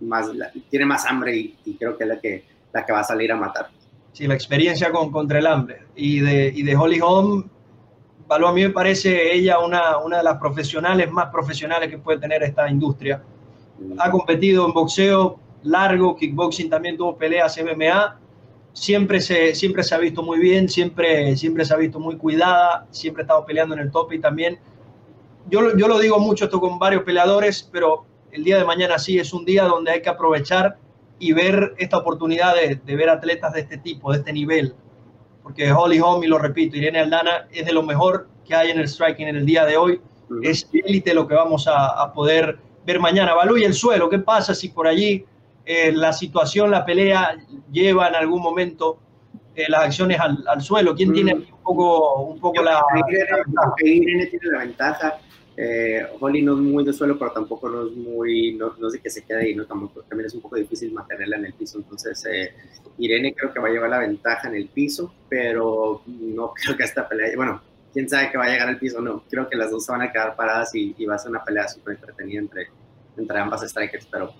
más 0.00 0.34
la, 0.34 0.50
tiene 0.70 0.86
más 0.86 1.04
hambre 1.04 1.36
y, 1.36 1.58
y, 1.66 1.74
creo 1.74 1.96
que 1.96 2.04
es 2.04 2.08
la 2.08 2.20
que, 2.20 2.44
la 2.72 2.86
que 2.86 2.92
va 2.92 3.00
a 3.00 3.04
salir 3.04 3.30
a 3.32 3.36
matar. 3.36 3.68
Sí, 4.12 4.26
la 4.26 4.34
experiencia 4.34 4.90
con, 4.90 5.12
contra 5.12 5.38
el 5.38 5.46
hambre. 5.46 5.82
Y 5.94 6.20
de, 6.20 6.50
y 6.54 6.62
de 6.62 6.74
Holly 6.74 7.00
Holm, 7.02 7.50
a 8.28 8.52
mí 8.52 8.62
me 8.62 8.70
parece 8.70 9.34
ella 9.34 9.58
una, 9.58 9.98
una 9.98 10.18
de 10.18 10.24
las 10.24 10.38
profesionales 10.38 11.10
más 11.10 11.28
profesionales 11.30 11.90
que 11.90 11.98
puede 11.98 12.18
tener 12.18 12.42
esta 12.42 12.70
industria. 12.70 13.22
Ha 13.98 14.10
competido 14.10 14.66
en 14.66 14.72
boxeo 14.72 15.38
largo, 15.66 16.16
kickboxing 16.16 16.70
también 16.70 16.96
tuvo 16.96 17.16
peleas 17.16 17.58
MMA 17.62 18.20
siempre 18.76 19.22
se, 19.22 19.54
siempre 19.54 19.82
se 19.82 19.94
ha 19.94 19.98
visto 19.98 20.22
muy 20.22 20.38
bien, 20.38 20.68
siempre, 20.68 21.34
siempre 21.36 21.64
se 21.64 21.72
ha 21.72 21.78
visto 21.78 21.98
muy 21.98 22.16
cuidada, 22.16 22.86
siempre 22.90 23.22
ha 23.22 23.24
estado 23.24 23.46
peleando 23.46 23.74
en 23.74 23.80
el 23.80 23.90
top 23.90 24.12
y 24.12 24.20
también, 24.20 24.58
yo, 25.48 25.74
yo 25.76 25.88
lo 25.88 25.98
digo 25.98 26.18
mucho 26.18 26.44
esto 26.44 26.60
con 26.60 26.78
varios 26.78 27.02
peleadores, 27.02 27.66
pero 27.72 28.04
el 28.30 28.44
día 28.44 28.58
de 28.58 28.64
mañana 28.66 28.98
sí 28.98 29.18
es 29.18 29.32
un 29.32 29.46
día 29.46 29.64
donde 29.64 29.92
hay 29.92 30.02
que 30.02 30.10
aprovechar 30.10 30.76
y 31.18 31.32
ver 31.32 31.74
esta 31.78 31.96
oportunidad 31.96 32.54
de, 32.54 32.76
de 32.76 32.96
ver 32.96 33.08
atletas 33.08 33.54
de 33.54 33.60
este 33.60 33.78
tipo, 33.78 34.12
de 34.12 34.18
este 34.18 34.32
nivel, 34.34 34.74
porque 35.42 35.72
Holly 35.72 35.98
Holm, 35.98 36.22
y 36.24 36.26
lo 36.26 36.38
repito, 36.38 36.76
Irene 36.76 37.00
Aldana 37.00 37.48
es 37.50 37.64
de 37.64 37.72
lo 37.72 37.82
mejor 37.82 38.28
que 38.44 38.54
hay 38.54 38.70
en 38.70 38.78
el 38.78 38.88
striking 38.88 39.28
en 39.28 39.36
el 39.36 39.46
día 39.46 39.64
de 39.64 39.78
hoy, 39.78 40.02
uh 40.28 40.34
-huh. 40.34 40.46
es 40.46 40.68
élite 40.72 41.14
lo 41.14 41.26
que 41.26 41.34
vamos 41.34 41.66
a, 41.66 42.02
a 42.02 42.12
poder 42.12 42.58
ver 42.84 43.00
mañana. 43.00 43.32
Balú 43.32 43.56
y 43.56 43.64
el 43.64 43.72
suelo, 43.72 44.10
¿qué 44.10 44.18
pasa 44.18 44.54
si 44.54 44.68
por 44.68 44.86
allí 44.86 45.24
eh, 45.66 45.90
la 45.92 46.12
situación, 46.12 46.70
la 46.70 46.84
pelea 46.84 47.36
lleva 47.72 48.08
en 48.08 48.14
algún 48.14 48.40
momento 48.40 49.00
eh, 49.56 49.64
las 49.68 49.84
acciones 49.86 50.20
al, 50.20 50.44
al, 50.46 50.62
suelo. 50.62 50.94
¿Quién 50.94 51.10
mm. 51.10 51.12
tiene 51.14 51.34
un 51.34 51.46
poco, 51.62 52.22
un 52.24 52.38
poco 52.38 52.62
la, 52.62 52.80
Irene, 53.82 54.26
tiene 54.26 54.46
la 54.52 54.58
ventaja. 54.60 55.18
Eh, 55.56 56.06
Holly 56.20 56.42
no 56.42 56.52
es 56.52 56.58
muy 56.60 56.84
de 56.84 56.92
suelo, 56.92 57.18
pero 57.18 57.32
tampoco 57.32 57.68
no 57.68 57.86
es 57.86 57.92
muy, 57.92 58.54
no, 58.54 58.74
no 58.78 58.90
sé 58.90 59.00
que 59.00 59.10
se 59.10 59.24
quede 59.24 59.40
ahí, 59.40 59.54
¿no? 59.56 59.64
Tampoco, 59.64 60.02
también 60.02 60.26
es 60.26 60.34
un 60.34 60.42
poco 60.42 60.56
difícil 60.56 60.92
mantenerla 60.92 61.38
en 61.38 61.46
el 61.46 61.54
piso. 61.54 61.78
Entonces, 61.78 62.24
eh, 62.26 62.54
Irene 62.98 63.34
creo 63.34 63.52
que 63.52 63.58
va 63.58 63.66
a 63.66 63.70
llevar 63.70 63.90
la 63.90 63.98
ventaja 63.98 64.48
en 64.48 64.54
el 64.54 64.68
piso, 64.68 65.12
pero 65.28 66.02
no 66.06 66.52
creo 66.62 66.76
que 66.76 66.84
esta 66.84 67.08
pelea, 67.08 67.34
bueno, 67.34 67.60
quién 67.92 68.08
sabe 68.08 68.30
que 68.30 68.38
va 68.38 68.44
a 68.44 68.50
llegar 68.50 68.68
al 68.68 68.78
piso, 68.78 69.00
no. 69.00 69.24
Creo 69.28 69.48
que 69.48 69.56
las 69.56 69.70
dos 69.70 69.84
se 69.84 69.90
van 69.90 70.02
a 70.02 70.12
quedar 70.12 70.36
paradas 70.36 70.74
y, 70.74 70.94
y 70.96 71.06
va 71.06 71.16
a 71.16 71.18
ser 71.18 71.30
una 71.30 71.42
pelea 71.42 71.66
súper 71.66 71.94
entretenida 71.94 72.40
entre, 72.40 72.68
entre 73.16 73.38
ambas 73.38 73.62
strikers, 73.62 74.06
pero 74.06 74.34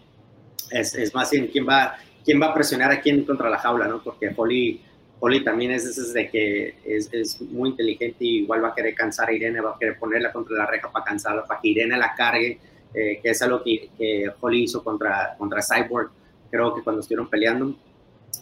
es, 0.70 0.94
es 0.94 1.14
más 1.14 1.30
bien 1.30 1.48
quién 1.48 1.66
va, 1.66 1.96
quién 2.24 2.40
va 2.40 2.46
a 2.46 2.54
presionar 2.54 2.92
a 2.92 3.00
quién 3.00 3.24
contra 3.24 3.48
la 3.48 3.58
jaula, 3.58 3.86
¿no? 3.86 4.02
Porque 4.02 4.32
Holly, 4.36 4.80
Holly 5.20 5.44
también 5.44 5.70
es, 5.70 5.84
es 5.84 6.12
de 6.12 6.28
que 6.28 6.74
es, 6.84 7.08
es, 7.12 7.40
muy 7.40 7.70
inteligente 7.70 8.16
y 8.20 8.38
igual 8.40 8.64
va 8.64 8.68
a 8.68 8.74
querer 8.74 8.94
cansar 8.94 9.28
a 9.28 9.32
Irene, 9.32 9.60
va 9.60 9.70
a 9.70 9.78
querer 9.78 9.98
ponerla 9.98 10.32
contra 10.32 10.56
la 10.56 10.66
reja 10.66 10.90
para 10.90 11.04
cansarla, 11.04 11.44
para 11.44 11.60
que 11.60 11.68
Irene 11.68 11.96
la 11.96 12.14
cargue, 12.14 12.58
eh, 12.94 13.20
que 13.22 13.30
es 13.30 13.42
algo 13.42 13.62
que, 13.62 13.90
que 13.96 14.30
Holly 14.40 14.64
hizo 14.64 14.82
contra, 14.82 15.34
contra 15.38 15.60
Cyborg, 15.62 16.10
creo 16.50 16.74
que 16.74 16.82
cuando 16.82 17.00
estuvieron 17.00 17.28
peleando, 17.28 17.76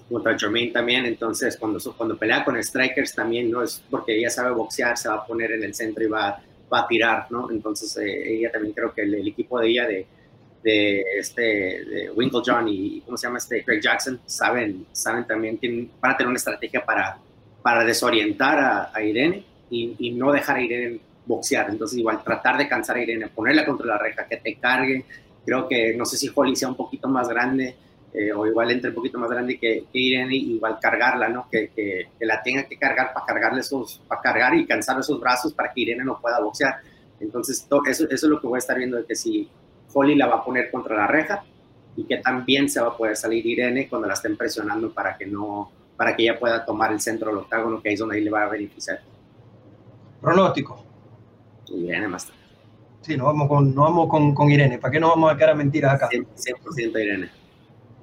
contra 0.08 0.38
Jermaine 0.38 0.72
también, 0.72 1.06
entonces 1.06 1.56
cuando, 1.56 1.78
cuando 1.96 2.16
pelea 2.16 2.44
con 2.44 2.62
Strikers 2.62 3.14
también, 3.14 3.50
¿no? 3.50 3.62
Es 3.62 3.82
porque 3.90 4.16
ella 4.16 4.30
sabe 4.30 4.50
boxear, 4.52 4.96
se 4.96 5.08
va 5.08 5.16
a 5.16 5.26
poner 5.26 5.52
en 5.52 5.62
el 5.62 5.74
centro 5.74 6.04
y 6.04 6.08
va, 6.08 6.42
va 6.72 6.80
a 6.80 6.86
tirar, 6.86 7.26
¿no? 7.30 7.50
Entonces 7.50 7.96
eh, 7.98 8.34
ella 8.34 8.50
también 8.50 8.74
creo 8.74 8.92
que 8.92 9.02
el, 9.02 9.14
el 9.14 9.28
equipo 9.28 9.60
de 9.60 9.68
ella 9.68 9.86
de 9.86 10.06
de 10.64 11.04
este 11.18 11.42
de 11.42 12.10
Winklejohn 12.10 12.66
y 12.68 13.02
cómo 13.02 13.16
se 13.18 13.26
llama 13.26 13.38
este 13.38 13.62
Craig 13.62 13.80
Jackson 13.80 14.18
saben 14.24 14.86
saben 14.92 15.26
también 15.26 15.58
tienen, 15.58 15.90
van 16.00 16.16
tener 16.16 16.28
una 16.28 16.38
estrategia 16.38 16.84
para 16.84 17.18
para 17.64 17.82
desorientar 17.82 18.90
a, 18.92 19.02
Irene 19.02 19.42
y, 19.70 20.10
no 20.10 20.30
dejar 20.32 20.56
a 20.56 20.60
Irene 20.60 21.00
boxear. 21.24 21.70
Entonces 21.70 21.98
igual 21.98 22.22
tratar 22.22 22.58
de 22.58 22.68
cansar 22.68 22.96
a 22.96 23.02
Irene 23.02 23.28
ponerla 23.28 23.64
contra 23.64 23.86
la 23.86 23.96
reja 23.96 24.26
que 24.26 24.36
te 24.36 24.56
cargue. 24.56 25.06
Creo 25.46 25.66
que 25.66 25.94
no 25.96 26.04
sé 26.04 26.18
si 26.18 26.30
Holly 26.32 26.54
sea 26.54 26.68
un 26.68 26.76
poquito 26.76 27.08
más 27.08 27.26
grande 27.26 27.74
eh, 28.12 28.32
o 28.32 28.46
igual 28.46 28.70
entre 28.70 28.90
un 28.90 28.96
poquito 28.96 29.18
más 29.18 29.30
grande 29.30 29.58
que, 29.58 29.86
Irene 29.94 30.36
igual 30.36 30.76
cargarla 30.78 31.30
no 31.30 31.48
que, 31.50 31.70
que, 31.74 32.08
la 32.20 32.42
tenga 32.42 32.64
que 32.64 32.76
cargar 32.76 33.14
para 33.14 33.24
cargarle 33.24 33.60
esos 33.60 34.02
para 34.06 34.20
cargar 34.20 34.54
y 34.54 34.66
cansar 34.66 35.00
esos 35.00 35.18
brazos 35.18 35.54
para 35.54 35.72
que 35.72 35.80
Irene 35.80 36.04
no 36.04 36.20
pueda 36.20 36.40
boxear. 36.40 36.80
Entonces 37.18 37.66
to, 37.66 37.80
eso, 37.86 38.04
eso 38.04 38.14
es 38.14 38.22
lo 38.24 38.42
que 38.42 38.46
voy 38.46 38.56
a 38.56 38.58
estar 38.58 38.76
viendo 38.76 38.98
de 38.98 39.06
que 39.06 39.14
si 39.14 39.48
Holly 39.92 40.14
la 40.14 40.26
va 40.26 40.36
a 40.36 40.44
poner 40.44 40.70
contra 40.70 40.96
la 40.96 41.06
reja 41.06 41.44
y 41.96 42.04
que 42.04 42.18
también 42.18 42.68
se 42.68 42.80
va 42.80 42.88
a 42.88 42.96
poder 42.96 43.16
salir 43.16 43.46
Irene 43.46 43.88
cuando 43.88 44.08
la 44.08 44.14
estén 44.14 44.36
presionando 44.36 44.92
para 44.92 45.16
que 45.16 45.26
no 45.26 45.70
para 45.96 46.16
que 46.16 46.24
ella 46.24 46.38
pueda 46.38 46.64
tomar 46.64 46.92
el 46.92 47.00
centro 47.00 47.28
del 47.28 47.38
octágono, 47.38 47.80
que 47.80 47.88
ahí 47.88 47.94
es 47.94 48.00
donde 48.00 48.16
ahí 48.16 48.24
le 48.24 48.30
va 48.30 48.42
a 48.42 48.48
beneficiar. 48.48 49.00
Pronóstico. 50.20 50.84
Irene 51.68 52.08
más 52.08 52.26
tarde. 52.26 52.40
Sí, 53.00 53.16
nos 53.16 53.26
vamos 53.26 53.48
con, 53.48 53.74
nos 53.74 53.84
vamos 53.84 54.08
con, 54.08 54.34
con 54.34 54.50
Irene. 54.50 54.78
¿Para 54.78 54.90
qué 54.90 54.98
nos 54.98 55.10
vamos 55.10 55.32
a 55.32 55.36
quedar 55.36 55.50
a 55.50 55.54
mentiras 55.54 55.94
acá? 55.94 56.08
100%, 56.10 56.26
100 56.74 56.90
Irene. 56.90 57.30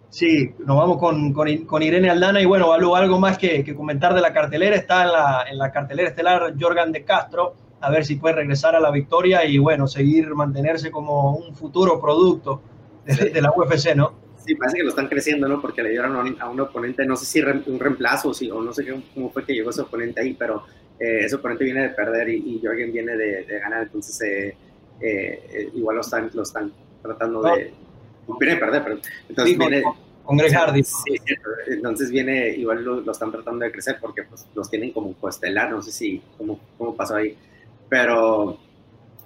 Sí, 0.10 0.54
nos 0.60 0.78
vamos 0.78 0.98
con, 0.98 1.34
con, 1.34 1.66
con, 1.66 1.82
Irene 1.82 2.10
Aldana 2.10 2.42
y 2.42 2.46
bueno, 2.46 2.72
algo, 2.74 2.96
algo 2.96 3.18
más 3.18 3.38
que, 3.38 3.64
que, 3.64 3.74
comentar 3.74 4.14
de 4.14 4.22
la 4.22 4.34
cartelera. 4.34 4.76
Está 4.76 5.04
en 5.04 5.12
la, 5.12 5.46
en 5.50 5.58
la 5.58 5.72
cartelera 5.72 6.10
estelar 6.10 6.54
Jorgan 6.60 6.92
de 6.92 7.04
Castro, 7.04 7.56
a 7.82 7.90
ver 7.90 8.06
si 8.06 8.16
puede 8.16 8.36
regresar 8.36 8.76
a 8.76 8.80
la 8.80 8.92
victoria 8.92 9.44
y 9.46 9.58
bueno, 9.58 9.88
seguir 9.88 10.34
mantenerse 10.36 10.92
como 10.92 11.36
un 11.36 11.56
futuro 11.56 12.00
producto 12.00 12.62
de, 13.06 13.32
de 13.32 13.42
la 13.42 13.52
UFC, 13.52 13.96
¿no? 13.96 14.14
Sí, 14.46 14.56
parece 14.56 14.78
que 14.78 14.84
lo 14.84 14.90
están 14.90 15.08
creciendo, 15.08 15.48
¿no? 15.48 15.62
Porque 15.62 15.84
le 15.84 15.90
dieron 15.90 16.16
a 16.16 16.22
un, 16.22 16.42
a 16.42 16.50
un 16.50 16.60
oponente, 16.60 17.06
no 17.06 17.16
sé 17.16 17.26
si 17.26 17.42
re, 17.42 17.62
un 17.66 17.80
reemplazo 17.80 18.30
o, 18.30 18.34
si, 18.34 18.50
o 18.50 18.62
no 18.62 18.74
sé 18.74 18.86
cómo 19.14 19.30
fue 19.30 19.46
que 19.46 19.54
llegó 19.54 19.70
ese 19.70 19.82
oponente 19.82 20.22
ahí, 20.22 20.34
pero 20.34 20.64
eh, 21.00 21.26
ese 21.26 21.36
oponente 21.36 21.64
viene 21.64 21.84
de 21.84 21.90
perder 21.90 22.30
y, 22.30 22.38
y 22.38 22.62
Jorgen 22.64 22.92
viene 22.92 23.16
de, 23.16 23.44
de 23.44 23.60
ganar, 23.60 23.84
entonces 23.84 24.20
eh, 24.22 24.56
eh, 25.02 25.70
igual 25.74 25.96
lo 25.96 26.02
están, 26.02 26.30
lo 26.34 26.44
están 26.44 26.72
tratando 27.02 27.42
de... 27.42 27.74
Viene 28.40 28.56
perder, 28.58 28.84
pero 28.84 29.00
entonces 29.28 29.58
viene... 29.58 29.84
Con, 30.24 30.38
Greg 30.38 30.54
Hardy. 30.54 30.84
Sí, 30.84 31.18
entonces 31.68 32.10
viene, 32.10 32.50
igual 32.50 32.84
lo, 32.84 33.12
están 33.12 33.32
tratando 33.32 33.66
de 33.66 33.72
crecer 33.72 33.98
porque 34.00 34.24
pues, 34.24 34.48
los 34.56 34.70
tienen 34.70 34.92
como 34.92 35.14
coestelar, 35.16 35.72
no 35.72 35.82
sé 35.82 35.92
si, 35.92 36.22
cómo, 36.38 36.60
cómo 36.78 36.96
pasó 36.96 37.16
ahí. 37.16 37.36
Pero 37.92 38.58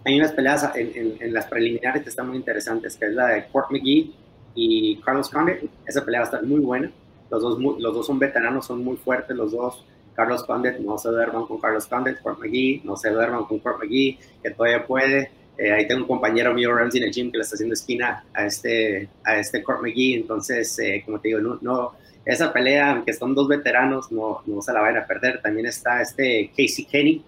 hay 0.04 0.18
unas 0.18 0.32
peleas 0.32 0.72
en, 0.74 1.18
en, 1.20 1.32
las 1.32 1.46
preliminares 1.46 2.02
que 2.02 2.10
están 2.10 2.30
muy 2.30 2.38
interesantes, 2.38 2.98
que 2.98 3.06
es 3.06 3.14
la 3.14 3.28
de 3.28 3.46
Court 3.50 3.70
McGee 3.70 4.12
y 4.56 4.96
Carlos 5.02 5.30
Condit. 5.30 5.70
Esa 5.86 6.04
pelea 6.04 6.22
va 6.22 6.26
a 6.26 6.30
estar 6.30 6.44
muy 6.44 6.62
buena. 6.62 6.92
Los 7.30 7.44
dos, 7.44 7.60
los 7.60 7.94
dos 7.94 8.08
son 8.08 8.18
veteranos, 8.18 8.66
son 8.66 8.84
muy 8.84 8.98
fuertes 8.98 9.38
los 9.38 9.52
dos. 9.52 9.86
Carlos 10.16 10.44
Condit, 10.46 10.80
no 10.80 10.98
se 10.98 11.10
duerman 11.10 11.46
con 11.46 11.60
Carlos 11.60 11.86
Condit. 11.86 12.20
Court 12.24 12.40
McGee, 12.40 12.82
no 12.84 12.98
se 12.98 13.12
duerman 13.12 13.46
con 13.46 13.60
Court 13.60 13.84
McGee, 13.84 14.18
que 14.42 14.50
todavía 14.50 14.84
puede. 14.84 15.30
Eh, 15.60 15.72
ahí 15.72 15.88
tengo 15.88 16.02
un 16.02 16.08
compañero 16.08 16.52
mío, 16.52 16.74
Ramsey, 16.74 17.02
en 17.02 17.08
el 17.08 17.14
gym, 17.14 17.32
que 17.32 17.38
le 17.38 17.44
está 17.44 17.54
haciendo 17.54 17.76
esquina 17.76 18.26
a 18.34 18.48
este, 18.48 19.08
a 19.24 19.38
este 19.38 19.62
Court 19.62 19.84
McGee. 19.84 20.16
Entonces, 20.16 20.80
eh, 20.80 21.04
como 21.06 21.20
te 21.20 21.28
digo, 21.28 21.40
no, 21.40 21.60
no 21.62 21.92
esa 22.26 22.52
pelea, 22.52 22.92
aunque 22.92 23.14
son 23.14 23.36
dos 23.36 23.48
veteranos, 23.48 24.12
no, 24.12 24.42
no 24.48 24.62
se 24.62 24.74
la 24.74 24.82
van 24.82 24.98
a 24.98 25.06
perder. 25.06 25.42
También 25.42 25.68
está 25.68 26.02
este 26.02 26.50
Casey 26.50 26.86
Kenny, 26.86 27.24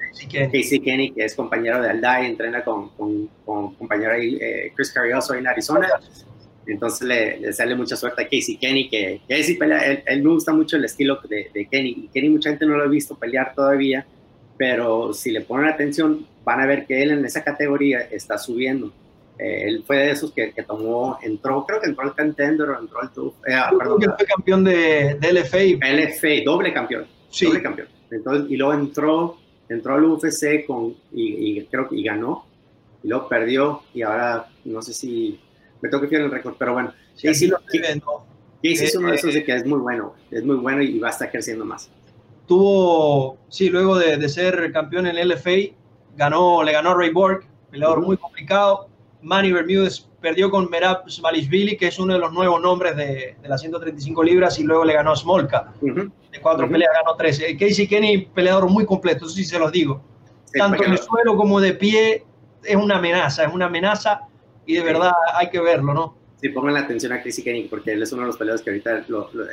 Casey 0.51 0.79
Kenny, 0.79 1.11
que 1.11 1.23
es 1.23 1.35
compañero 1.35 1.81
de 1.81 1.91
Aldai, 1.91 2.25
entrena 2.25 2.63
con, 2.63 2.89
con, 2.89 3.29
con 3.45 3.75
compañero 3.75 4.13
ahí, 4.13 4.37
eh, 4.41 4.71
Chris 4.75 4.91
Carrioso 4.91 5.35
en 5.35 5.47
Arizona. 5.47 5.87
Entonces 6.65 7.07
le, 7.07 7.53
sale 7.53 7.75
mucha 7.75 7.95
suerte 7.95 8.23
a 8.23 8.25
Casey 8.25 8.57
Kenny, 8.57 8.89
que, 8.89 9.21
que 9.27 9.55
pelea, 9.57 10.01
él, 10.05 10.23
me 10.23 10.31
gusta 10.31 10.51
mucho 10.51 10.77
el 10.77 10.85
estilo 10.85 11.19
de, 11.29 11.49
de, 11.53 11.67
Kenny. 11.67 11.89
Y 11.89 12.07
Kenny 12.07 12.29
mucha 12.29 12.49
gente 12.49 12.65
no 12.65 12.75
lo 12.75 12.83
ha 12.83 12.87
visto 12.87 13.15
pelear 13.15 13.53
todavía, 13.53 14.05
pero 14.57 15.13
si 15.13 15.29
le 15.31 15.41
ponen 15.41 15.67
atención 15.67 16.25
van 16.43 16.59
a 16.61 16.65
ver 16.65 16.85
que 16.87 17.03
él 17.03 17.11
en 17.11 17.23
esa 17.23 17.43
categoría 17.43 17.99
está 17.99 18.37
subiendo. 18.37 18.91
Eh, 19.39 19.63
él 19.67 19.83
fue 19.85 19.97
de 19.97 20.11
esos 20.11 20.31
que, 20.31 20.51
que, 20.51 20.63
tomó, 20.63 21.19
entró, 21.21 21.65
creo 21.65 21.79
que 21.79 21.87
entró 21.89 22.05
al 22.05 22.15
contender 22.15 22.69
o 22.69 22.79
entró 22.79 23.01
al 23.01 23.11
TUF. 23.11 23.35
Eh, 23.47 23.53
ah, 23.53 23.71
perdón, 23.77 24.01
fue 24.17 24.25
campeón 24.25 24.63
de, 24.63 25.17
de 25.19 25.33
LFA. 25.33 25.85
LFA, 25.85 26.43
doble 26.43 26.73
campeón. 26.73 27.05
Sí. 27.29 27.45
Doble 27.45 27.61
campeón. 27.61 27.87
Entonces, 28.09 28.49
y 28.49 28.55
luego 28.55 28.73
entró, 28.73 29.37
entró 29.69 29.95
al 29.95 30.05
UFC 30.05 30.65
con, 30.65 30.95
y, 31.11 31.63
creo 31.65 31.87
que 31.87 31.95
y 31.97 32.03
ganó, 32.03 32.45
y 33.03 33.09
luego 33.09 33.27
perdió, 33.27 33.83
y 33.93 34.01
ahora 34.01 34.47
no 34.65 34.81
sé 34.81 34.93
si 34.93 35.39
me 35.81 35.89
tengo 35.89 36.01
que 36.01 36.07
fijar 36.07 36.25
el 36.25 36.31
récord, 36.31 36.55
pero 36.57 36.73
bueno. 36.73 36.93
Sí, 37.13 37.33
sí 37.33 37.47
lo 37.47 37.59
es 38.63 38.95
uno 38.95 39.09
de 39.09 39.15
esos 39.15 39.33
de 39.33 39.43
que 39.43 39.55
es 39.55 39.65
muy 39.65 39.79
bueno, 39.79 40.13
es 40.31 40.43
muy 40.43 40.55
bueno 40.55 40.81
y 40.81 40.97
va 40.99 41.09
a 41.09 41.11
estar 41.11 41.29
creciendo 41.29 41.63
más. 41.63 41.91
Tuvo, 42.47 43.37
sí, 43.49 43.69
luego 43.69 43.97
de, 43.97 44.17
de 44.17 44.29
ser 44.29 44.71
campeón 44.71 45.05
en 45.05 45.27
LFA, 45.27 45.75
ganó, 46.15 46.63
le 46.63 46.71
ganó 46.71 46.91
a 46.91 46.95
Ray 46.95 47.11
Borg, 47.11 47.45
peleador 47.69 48.01
muy 48.01 48.17
complicado 48.17 48.87
Manny 49.27 49.51
Bermúdez 49.51 50.07
perdió 50.21 50.49
con 50.49 50.69
Merab 50.69 51.09
Smalishvili, 51.09 51.75
que 51.75 51.87
es 51.87 51.99
uno 51.99 52.13
de 52.13 52.19
los 52.19 52.31
nuevos 52.31 52.61
nombres 52.61 52.95
de, 52.95 53.35
de 53.41 53.49
las 53.49 53.59
135 53.59 54.23
libras, 54.23 54.57
y 54.57 54.63
luego 54.63 54.85
le 54.85 54.93
ganó 54.93 55.11
a 55.11 55.15
Smolka. 55.17 55.73
De 55.81 56.41
cuatro 56.41 56.69
peleas 56.69 56.91
ganó 56.93 57.15
tres. 57.17 57.41
Eh, 57.41 57.57
Casey 57.59 57.87
Kenny, 57.87 58.25
peleador 58.33 58.69
muy 58.69 58.85
completo, 58.85 59.25
eso 59.25 59.35
sí 59.35 59.43
se 59.43 59.59
los 59.59 59.71
digo. 59.71 60.01
Tanto 60.53 60.83
en 60.83 60.93
el 60.93 60.97
suelo 60.97 61.35
como 61.35 61.59
de 61.59 61.73
pie, 61.73 62.23
es 62.63 62.75
una 62.75 62.97
amenaza, 62.97 63.43
es 63.43 63.53
una 63.53 63.65
amenaza, 63.65 64.21
y 64.65 64.75
de 64.75 64.83
verdad 64.83 65.11
hay 65.33 65.49
que 65.49 65.59
verlo, 65.59 65.93
¿no? 65.93 66.15
Sí, 66.41 66.49
pongan 66.49 66.75
la 66.75 66.81
atención 66.81 67.11
a 67.11 67.21
Casey 67.21 67.43
Kenny, 67.43 67.63
porque 67.63 67.91
él 67.91 68.01
es 68.01 68.11
uno 68.13 68.21
de 68.21 68.27
los 68.27 68.37
peleadores 68.37 68.63
que 68.63 68.69
ahorita 68.69 69.05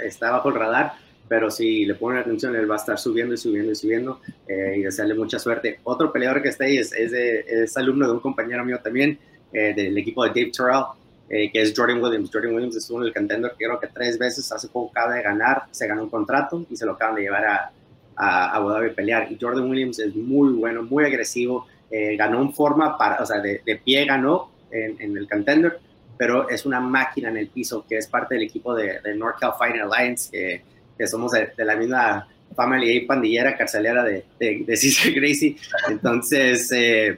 está 0.04 0.30
bajo 0.30 0.50
el 0.50 0.54
radar, 0.54 0.92
pero 1.26 1.50
si 1.50 1.84
le 1.84 1.94
ponen 1.94 2.20
atención, 2.20 2.54
él 2.54 2.70
va 2.70 2.74
a 2.74 2.78
estar 2.78 2.98
subiendo 2.98 3.34
y 3.34 3.38
subiendo 3.38 3.72
y 3.72 3.74
subiendo, 3.74 4.20
eh, 4.46 4.74
y 4.76 4.82
desearle 4.82 5.14
mucha 5.14 5.40
suerte. 5.40 5.80
Otro 5.82 6.12
peleador 6.12 6.42
que 6.42 6.50
está 6.50 6.64
ahí 6.64 6.76
es, 6.76 6.92
es, 6.92 7.12
es 7.12 7.76
alumno 7.76 8.06
de 8.06 8.12
un 8.12 8.20
compañero 8.20 8.64
mío 8.64 8.78
también, 8.82 9.18
eh, 9.54 9.72
del 9.72 9.96
equipo 9.96 10.24
de 10.24 10.30
Dave 10.30 10.50
Terrell, 10.50 10.84
eh, 11.28 11.50
que 11.52 11.62
es 11.62 11.72
Jordan 11.74 12.02
Williams. 12.02 12.28
Jordan 12.32 12.54
Williams 12.54 12.76
estuvo 12.76 13.00
en 13.00 13.06
el 13.06 13.14
contender, 13.14 13.54
creo 13.56 13.78
que 13.78 13.86
tres 13.86 14.18
veces, 14.18 14.50
hace 14.50 14.66
poco 14.66 14.90
acaba 14.90 15.14
de 15.14 15.22
ganar, 15.22 15.62
se 15.70 15.86
ganó 15.86 16.02
un 16.02 16.10
contrato 16.10 16.66
y 16.68 16.76
se 16.76 16.84
lo 16.84 16.92
acaban 16.92 17.14
de 17.14 17.22
llevar 17.22 17.44
a, 17.46 17.70
a 18.16 18.50
Abu 18.56 18.70
Dhabi 18.70 18.90
a 18.90 18.94
pelear. 18.94 19.30
Y 19.30 19.38
Jordan 19.40 19.70
Williams 19.70 20.00
es 20.00 20.14
muy 20.14 20.52
bueno, 20.54 20.82
muy 20.82 21.04
agresivo, 21.04 21.68
eh, 21.88 22.16
ganó 22.16 22.42
en 22.42 22.52
forma, 22.52 22.98
para, 22.98 23.22
o 23.22 23.26
sea, 23.26 23.40
de, 23.40 23.62
de 23.64 23.76
pie 23.76 24.04
ganó 24.04 24.50
en, 24.72 25.00
en, 25.00 25.16
el 25.16 25.28
contender, 25.28 25.78
pero 26.18 26.48
es 26.48 26.66
una 26.66 26.80
máquina 26.80 27.28
en 27.28 27.36
el 27.36 27.46
piso, 27.46 27.86
que 27.88 27.98
es 27.98 28.08
parte 28.08 28.34
del 28.34 28.42
equipo 28.42 28.74
de, 28.74 28.98
de 29.04 29.14
NorCal 29.14 29.52
Fighting 29.56 29.82
Alliance, 29.82 30.30
que, 30.32 30.62
que 30.98 31.06
somos 31.06 31.30
de, 31.30 31.52
la 31.58 31.76
misma 31.76 32.28
family 32.56 32.90
y 32.90 33.00
pandillera 33.02 33.56
carcelera 33.56 34.02
de, 34.02 34.24
de, 34.40 34.64
de 34.66 35.12
Gracie. 35.14 35.56
Entonces, 35.88 36.68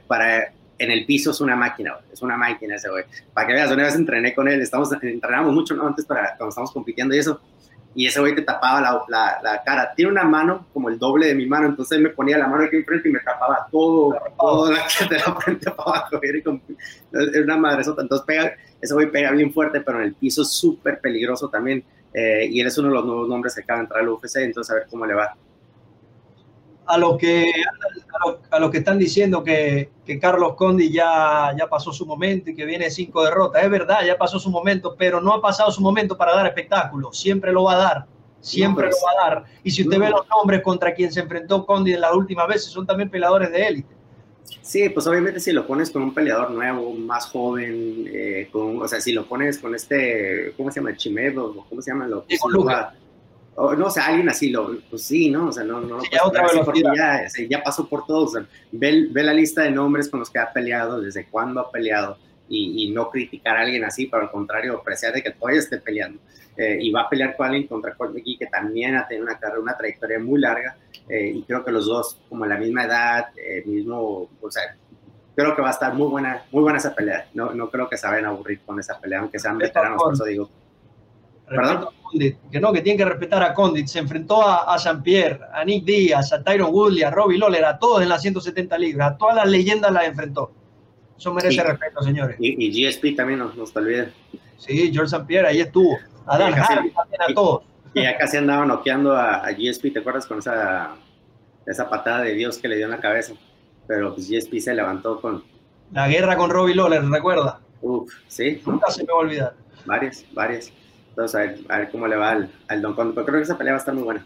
para 0.05 0.51
en 0.79 0.91
el 0.91 1.05
piso 1.05 1.31
es 1.31 1.41
una 1.41 1.55
máquina, 1.55 1.95
es 2.11 2.21
una 2.21 2.37
máquina 2.37 2.75
ese 2.75 2.89
güey. 2.89 3.03
Para 3.33 3.47
que 3.47 3.53
veas, 3.53 3.71
una 3.71 3.83
vez 3.83 3.95
entrené 3.95 4.33
con 4.33 4.47
él, 4.47 4.61
estamos, 4.61 4.91
entrenamos 5.01 5.53
mucho 5.53 5.75
antes 5.85 6.05
para 6.05 6.35
cuando 6.35 6.49
estamos 6.49 6.71
compitiendo 6.71 7.15
y 7.15 7.19
eso, 7.19 7.41
y 7.95 8.05
ese 8.05 8.19
güey 8.19 8.35
te 8.35 8.43
tapaba 8.43 8.79
la, 9.07 9.61
cara. 9.65 9.91
Tiene 9.95 10.11
una 10.11 10.23
mano 10.23 10.67
como 10.71 10.89
el 10.89 10.99
doble 10.99 11.27
de 11.27 11.35
mi 11.35 11.47
mano, 11.47 11.67
entonces 11.67 11.99
me 11.99 12.09
ponía 12.09 12.37
la 12.37 12.47
mano 12.47 12.65
aquí 12.65 12.75
enfrente 12.75 13.09
y 13.09 13.11
me 13.11 13.19
tapaba 13.21 13.67
todo, 13.71 14.15
todo 14.39 14.71
la, 14.71 14.85
de 15.09 15.17
la 15.17 15.35
frente 15.35 15.71
para 15.71 16.01
abajo. 16.01 16.19
Era 16.21 17.43
una 17.43 17.57
madresota, 17.57 18.03
entonces 18.03 18.25
pega, 18.27 18.53
ese 18.79 18.93
güey 18.93 19.09
pega 19.09 19.31
bien 19.31 19.51
fuerte, 19.51 19.81
pero 19.81 19.99
en 19.99 20.05
el 20.05 20.13
piso 20.13 20.43
es 20.43 20.51
súper 20.51 20.99
peligroso 20.99 21.49
también. 21.49 21.83
Eh, 22.13 22.47
y 22.51 22.61
él 22.61 22.67
es 22.67 22.77
uno 22.77 22.89
de 22.89 22.93
los 22.93 23.05
nuevos 23.05 23.27
nombres 23.27 23.55
que 23.55 23.61
acaba 23.61 23.79
de 23.79 23.85
entrar 23.85 24.01
al 24.01 24.09
UFC, 24.09 24.37
entonces 24.37 24.71
a 24.71 24.75
ver 24.75 24.87
cómo 24.89 25.05
le 25.05 25.15
va 25.15 25.35
a 26.87 26.97
lo 26.97 27.17
que, 27.17 27.51
a 28.49 28.59
lo, 28.59 28.71
que 28.71 28.77
están 28.79 28.97
diciendo 28.97 29.43
que, 29.43 29.91
que, 30.05 30.19
Carlos 30.19 30.55
Condi 30.55 30.91
ya, 30.91 31.53
ya 31.57 31.67
pasó 31.67 31.91
su 31.91 32.05
momento 32.05 32.49
y 32.49 32.55
que 32.55 32.65
viene 32.65 32.89
cinco 32.89 33.23
derrotas. 33.23 33.63
Es 33.63 33.69
verdad, 33.69 34.05
ya 34.05 34.17
pasó 34.17 34.39
su 34.39 34.49
momento, 34.49 34.95
pero 34.97 35.21
no 35.21 35.33
ha 35.33 35.41
pasado 35.41 35.69
su 35.71 35.81
momento 35.81 36.17
para 36.17 36.35
dar 36.35 36.47
espectáculo. 36.47 37.11
Siempre 37.11 37.51
lo 37.51 37.63
va 37.63 37.73
a 37.73 37.77
dar, 37.77 38.05
siempre 38.39 38.87
lo 38.87 38.95
va 39.05 39.11
a 39.11 39.29
dar. 39.29 39.43
Y 39.63 39.71
si 39.71 39.83
usted 39.83 39.99
ve 39.99 40.09
los 40.09 40.27
nombres 40.29 40.61
contra 40.61 40.93
quien 40.93 41.11
se 41.11 41.19
enfrentó 41.19 41.65
Condi 41.65 41.93
en 41.93 42.01
las 42.01 42.13
últimas 42.13 42.47
veces, 42.47 42.71
son 42.71 42.85
también 42.85 43.09
peleadores 43.09 43.51
de 43.51 43.67
élite. 43.67 43.97
Sí, 44.61 44.89
pues 44.89 45.07
obviamente 45.07 45.39
si 45.39 45.51
lo 45.51 45.67
pones 45.67 45.91
con 45.91 46.01
un 46.01 46.13
peleador 46.13 46.51
nuevo, 46.51 46.93
más 46.93 47.27
joven, 47.27 48.05
eh, 48.07 48.49
con, 48.51 48.81
o 48.81 48.87
sea, 48.87 49.01
si 49.01 49.11
lo 49.11 49.25
pones 49.25 49.57
con 49.59 49.75
este, 49.75 50.53
¿cómo 50.55 50.71
se 50.71 50.79
llama? 50.79 50.95
Chimedo, 50.95 51.65
¿cómo 51.69 51.81
se 51.81 51.91
llama? 51.91 52.07
Lo, 52.07 52.25
no, 53.57 53.87
o 53.87 53.89
sea, 53.89 54.07
alguien 54.07 54.29
así, 54.29 54.49
lo, 54.49 54.79
pues 54.89 55.03
sí, 55.03 55.31
¿no? 55.31 55.47
O 55.47 55.51
sea, 55.51 55.63
no, 55.63 55.81
no 55.81 55.99
ya, 56.11 56.23
otra 56.23 56.45
ya, 56.95 57.27
ya, 57.49 57.63
pasó 57.63 57.87
por 57.89 58.05
todos. 58.05 58.33
ve, 58.71 59.07
ve, 59.09 59.23
la 59.23 59.33
lista 59.33 59.63
de 59.63 59.71
nombres 59.71 60.09
con 60.09 60.19
los 60.19 60.29
que 60.29 60.37
ha 60.37 60.53
peleado, 60.53 61.01
desde 61.01 61.25
cuándo 61.25 61.59
ha 61.59 61.71
peleado, 61.71 62.17
y, 62.49 62.91
no 62.91 63.09
criticar 63.09 63.57
a 63.57 63.61
alguien 63.61 63.83
así, 63.83 64.05
pero 64.05 64.23
al 64.23 64.31
contrario, 64.31 64.77
apreciar 64.77 65.13
de 65.13 65.21
que 65.21 65.31
todavía 65.31 65.59
esté 65.59 65.79
peleando. 65.79 66.19
Eh, 66.55 66.77
y 66.81 66.91
va 66.91 67.01
a 67.01 67.09
pelear 67.09 67.35
con 67.35 67.47
alguien 67.47 67.67
contra 67.67 67.95
McGee, 67.99 68.37
que 68.37 68.47
también 68.47 68.95
ha 68.95 69.07
tenido 69.07 69.25
una 69.25 69.37
carrera, 69.37 69.59
una 69.59 69.77
trayectoria 69.77 70.19
muy 70.19 70.39
larga, 70.39 70.77
eh, 71.09 71.31
y 71.35 71.43
creo 71.43 71.63
que 71.63 71.71
los 71.71 71.85
dos, 71.85 72.19
como 72.29 72.45
la 72.45 72.57
misma 72.57 72.85
edad, 72.85 73.27
eh, 73.35 73.63
mismo, 73.65 74.29
o 74.41 74.51
sea, 74.51 74.75
creo 75.35 75.55
que 75.55 75.61
va 75.61 75.69
a 75.69 75.71
estar 75.71 75.93
muy 75.93 76.07
buena, 76.07 76.43
muy 76.51 76.63
buena 76.63 76.79
esa 76.79 76.95
pelea. 76.95 77.27
No, 77.33 77.53
no 77.53 77.69
creo 77.69 77.87
que 77.89 77.97
se 77.97 78.07
vayan 78.07 78.25
a 78.25 78.29
aburrir 78.29 78.61
con 78.61 78.79
esa 78.79 78.99
pelea, 78.99 79.19
aunque 79.19 79.39
sean 79.39 79.57
veteranos, 79.57 80.01
por 80.01 80.13
eso 80.13 80.25
digo. 80.25 80.49
¿Perdón? 81.47 81.87
que 82.51 82.59
no, 82.59 82.71
que 82.71 82.81
tiene 82.81 82.97
que 82.97 83.05
respetar 83.05 83.43
a 83.43 83.53
Condit. 83.53 83.87
Se 83.87 83.99
enfrentó 83.99 84.41
a, 84.41 84.73
a 84.73 84.77
Jean-Pierre, 84.77 85.39
a 85.53 85.63
Nick 85.65 85.85
Díaz, 85.85 86.31
a 86.33 86.43
Tyron 86.43 86.73
Woodley, 86.73 87.03
a 87.03 87.11
Robbie 87.11 87.37
Lawler, 87.37 87.65
a 87.65 87.77
todos 87.77 88.01
en 88.01 88.09
las 88.09 88.21
170 88.21 88.77
libras, 88.77 89.11
a 89.11 89.17
todas 89.17 89.35
las 89.35 89.47
leyendas 89.47 89.91
las 89.91 90.05
enfrentó. 90.05 90.51
Eso 91.17 91.33
merece 91.33 91.63
respeto, 91.63 92.01
señores. 92.03 92.37
Y, 92.39 92.69
GSP 92.69 93.15
también, 93.15 93.39
no, 93.39 93.51
nos 93.53 93.75
olviden. 93.75 94.13
Sí, 94.57 94.91
George 94.93 95.15
St. 95.15 95.25
Pierre, 95.25 95.47
ahí 95.47 95.61
estuvo. 95.61 95.97
A 96.25 96.37
Dan 96.37 96.53
Hardy 96.53 96.91
también, 96.91 97.21
a 97.21 97.33
todos. 97.33 97.63
Y 97.93 98.05
acá 98.05 98.19
casi 98.19 98.37
andaba 98.37 98.65
noqueando 98.65 99.15
a, 99.15 99.49
GSP, 99.51 99.93
¿te 99.93 99.99
acuerdas 99.99 100.27
con 100.27 100.39
esa, 100.39 100.95
esa 101.65 101.89
patada 101.89 102.21
de 102.21 102.33
Dios 102.33 102.57
que 102.57 102.67
le 102.67 102.75
dio 102.75 102.85
en 102.85 102.91
la 102.91 102.99
cabeza? 102.99 103.33
Pero 103.87 104.13
pues 104.13 104.29
GSP 104.29 104.59
se 104.59 104.73
levantó 104.73 105.19
con... 105.19 105.43
La 105.91 106.07
guerra 106.07 106.35
con 106.35 106.49
Robbie 106.49 106.75
Lawler, 106.75 107.03
¿recuerda? 107.05 107.61
Uf, 107.81 108.13
sí. 108.27 108.61
Nunca 108.65 108.91
se 108.91 109.03
me 109.03 109.07
va 109.11 109.19
a 109.19 109.21
olvidar. 109.21 109.53
Varias, 109.85 110.25
varias. 110.33 110.71
Entonces, 111.17 111.65
a 111.67 111.79
ver, 111.79 111.89
cómo 111.89 112.05
le 112.05 112.15
va 112.15 112.29
al, 112.29 112.51
al 112.67 112.79
Don 112.79 112.95
Pero 112.95 113.25
creo 113.25 113.39
que 113.39 113.41
esa 113.41 113.57
pelea 113.57 113.73
va 113.73 113.77
a 113.77 113.79
estar 113.79 113.95
muy 113.95 114.03
buena. 114.03 114.23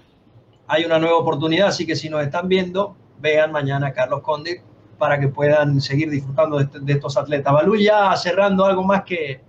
Hay 0.67 0.83
una 0.83 0.99
nueva 0.99 1.19
oportunidad, 1.19 1.69
así 1.69 1.85
que 1.85 1.95
si 1.95 2.09
nos 2.09 2.21
están 2.21 2.49
viendo, 2.49 2.97
vean 3.21 3.53
mañana 3.53 3.87
a 3.87 3.93
Carlos 3.93 4.21
Conde 4.21 4.61
para 4.97 5.17
que 5.17 5.29
puedan 5.29 5.79
seguir 5.79 6.09
disfrutando 6.09 6.57
de, 6.57 6.65
este, 6.65 6.79
estos 6.91 7.15
atletas. 7.15 7.53
Balú 7.53 7.77
ya 7.77 8.13
cerrando 8.17 8.65
algo 8.65 8.83
más 8.83 9.03
que, 9.03 9.39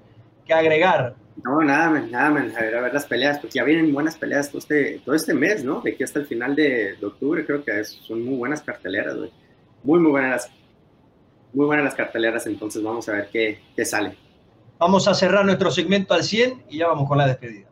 que 0.47 0.55
agregar. 0.55 1.17
No, 1.43 1.61
nada, 1.63 2.01
nada, 2.03 2.29
a 2.29 2.61
ver, 2.61 2.77
a 2.77 2.81
ver 2.81 2.95
las 2.95 3.07
peleas, 3.07 3.41
porque 3.41 3.59
ya 3.59 3.65
vienen 3.65 3.93
buenas 3.93 4.17
peleas 4.17 4.49
todo 4.49 4.59
este, 4.59 5.01
todo 5.05 5.17
este 5.17 5.35
mes, 5.35 5.65
¿no? 5.65 5.81
De 5.81 5.91
aquí 5.91 6.05
hasta 6.05 6.21
el 6.21 6.27
final 6.27 6.55
de, 6.55 6.95
de 6.95 7.07
octubre, 7.07 7.45
creo 7.45 7.65
que 7.65 7.83
son 7.83 8.25
muy 8.25 8.37
buenas 8.37 8.63
carteleras, 8.63 9.17
güey. 9.17 9.33
Muy, 9.83 9.99
muy 9.99 10.13
buenas 10.13 10.31
las, 10.31 10.51
muy 11.53 11.67
buenas 11.67 11.87
las 11.87 11.95
carteleras, 11.97 12.47
entonces 12.47 12.81
vamos 12.85 13.09
a 13.09 13.15
ver 13.15 13.29
qué, 13.33 13.59
qué 13.75 13.85
sale. 13.85 14.17
Vamos 14.83 15.07
a 15.07 15.15
cerrar 15.15 15.45
nuestro 15.45 15.71
segmento 15.71 16.13
al 16.13 16.25
100 16.25 16.65
y 16.69 16.79
ya 16.79 16.89
vamos 16.89 17.07
con 17.07 17.17
la 17.17 17.29
despedida. 17.29 17.69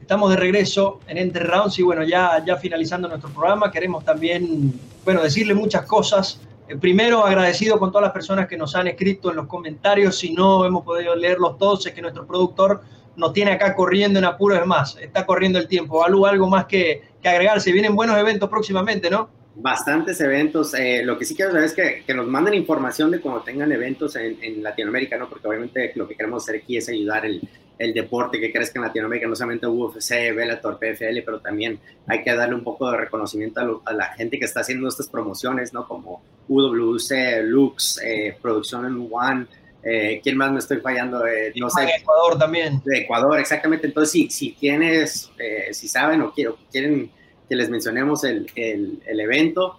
Estamos 0.00 0.30
de 0.30 0.36
regreso 0.36 1.00
en 1.08 1.18
Entre 1.18 1.42
Rounds 1.42 1.80
y 1.80 1.82
bueno, 1.82 2.04
ya, 2.04 2.40
ya 2.46 2.56
finalizando 2.56 3.08
nuestro 3.08 3.30
programa, 3.30 3.72
queremos 3.72 4.04
también, 4.04 4.72
bueno, 5.04 5.24
decirle 5.24 5.52
muchas 5.52 5.84
cosas. 5.84 6.40
Eh, 6.68 6.76
primero, 6.76 7.26
agradecido 7.26 7.76
con 7.80 7.90
todas 7.90 8.04
las 8.04 8.12
personas 8.12 8.46
que 8.46 8.56
nos 8.56 8.76
han 8.76 8.86
escrito 8.86 9.30
en 9.30 9.36
los 9.36 9.48
comentarios. 9.48 10.16
Si 10.16 10.32
no 10.32 10.64
hemos 10.64 10.84
podido 10.84 11.16
leerlos 11.16 11.58
todos, 11.58 11.84
es 11.86 11.92
que 11.92 12.00
nuestro 12.00 12.24
productor 12.24 12.82
nos 13.16 13.32
tiene 13.32 13.52
acá 13.52 13.74
corriendo 13.74 14.18
en 14.18 14.24
apuros. 14.24 14.58
Es 14.58 14.66
más, 14.66 14.96
está 15.00 15.26
corriendo 15.26 15.58
el 15.58 15.68
tiempo. 15.68 16.04
algo 16.04 16.46
más 16.48 16.66
que, 16.66 17.02
que 17.22 17.28
agregarse. 17.28 17.72
Vienen 17.72 17.96
buenos 17.96 18.16
eventos 18.18 18.48
próximamente, 18.48 19.10
¿no? 19.10 19.28
bastantes 19.56 20.20
eventos. 20.20 20.74
Eh, 20.74 21.02
lo 21.02 21.18
que 21.18 21.24
sí 21.24 21.34
quiero 21.34 21.50
saber 21.50 21.64
es 21.64 21.72
que, 21.72 22.04
que, 22.06 22.14
nos 22.14 22.26
manden 22.26 22.54
información 22.54 23.10
de 23.10 23.20
cuando 23.20 23.42
tengan 23.42 23.72
eventos 23.72 24.14
en, 24.16 24.38
en, 24.42 24.62
Latinoamérica, 24.62 25.16
¿no? 25.16 25.28
Porque 25.28 25.48
obviamente 25.48 25.92
lo 25.94 26.06
que 26.06 26.14
queremos 26.14 26.44
hacer 26.44 26.60
aquí 26.62 26.76
es 26.76 26.88
ayudar 26.88 27.24
el, 27.24 27.40
el, 27.78 27.94
deporte 27.94 28.38
que 28.38 28.52
crezca 28.52 28.78
en 28.78 28.84
Latinoamérica, 28.84 29.26
no 29.26 29.34
solamente 29.34 29.66
UFC, 29.66 30.34
Bellator, 30.34 30.78
PFL, 30.78 31.22
pero 31.24 31.40
también 31.40 31.80
hay 32.06 32.22
que 32.22 32.34
darle 32.34 32.54
un 32.54 32.64
poco 32.64 32.90
de 32.90 32.98
reconocimiento 32.98 33.82
a, 33.84 33.92
la 33.92 34.06
gente 34.14 34.38
que 34.38 34.44
está 34.44 34.60
haciendo 34.60 34.88
estas 34.88 35.08
promociones, 35.08 35.72
¿no? 35.72 35.88
Como 35.88 36.22
UWC, 36.48 37.42
Lux, 37.44 38.00
eh, 38.04 38.36
Producción 38.40 38.84
en 38.84 39.08
One. 39.10 39.46
Eh, 39.88 40.20
¿Quién 40.22 40.36
más 40.36 40.50
me 40.50 40.58
estoy 40.58 40.78
fallando? 40.78 41.24
Eh, 41.26 41.52
no 41.56 41.70
sé. 41.70 41.84
Ecuador 42.00 42.38
también. 42.38 42.82
De 42.84 42.98
Ecuador, 42.98 43.38
exactamente. 43.38 43.86
Entonces, 43.86 44.10
si, 44.10 44.30
si 44.30 44.52
tienes, 44.52 45.30
eh, 45.38 45.72
si 45.72 45.86
saben 45.86 46.22
o 46.22 46.32
quieren 46.32 47.10
que 47.48 47.54
les 47.54 47.70
mencionemos 47.70 48.24
el, 48.24 48.50
el, 48.56 49.00
el 49.06 49.20
evento, 49.20 49.78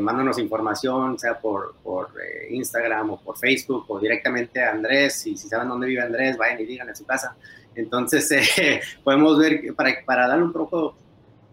mándanos 0.00 0.40
información, 0.40 1.16
sea 1.20 1.38
por, 1.38 1.76
por 1.84 2.08
Instagram 2.50 3.10
o 3.10 3.20
por 3.20 3.38
Facebook 3.38 3.84
o 3.86 4.00
directamente 4.00 4.60
a 4.60 4.72
Andrés. 4.72 5.24
Y 5.28 5.36
si 5.36 5.48
saben 5.48 5.68
dónde 5.68 5.86
vive 5.86 6.02
Andrés, 6.02 6.36
vayan 6.36 6.60
y 6.60 6.64
digan 6.64 6.88
en 6.88 6.96
su 6.96 7.06
casa. 7.06 7.36
Entonces, 7.76 8.28
eh, 8.58 8.80
podemos 9.04 9.38
ver, 9.38 9.74
para, 9.74 10.04
para 10.04 10.26
darle 10.26 10.44
un 10.44 10.52
poco, 10.52 10.96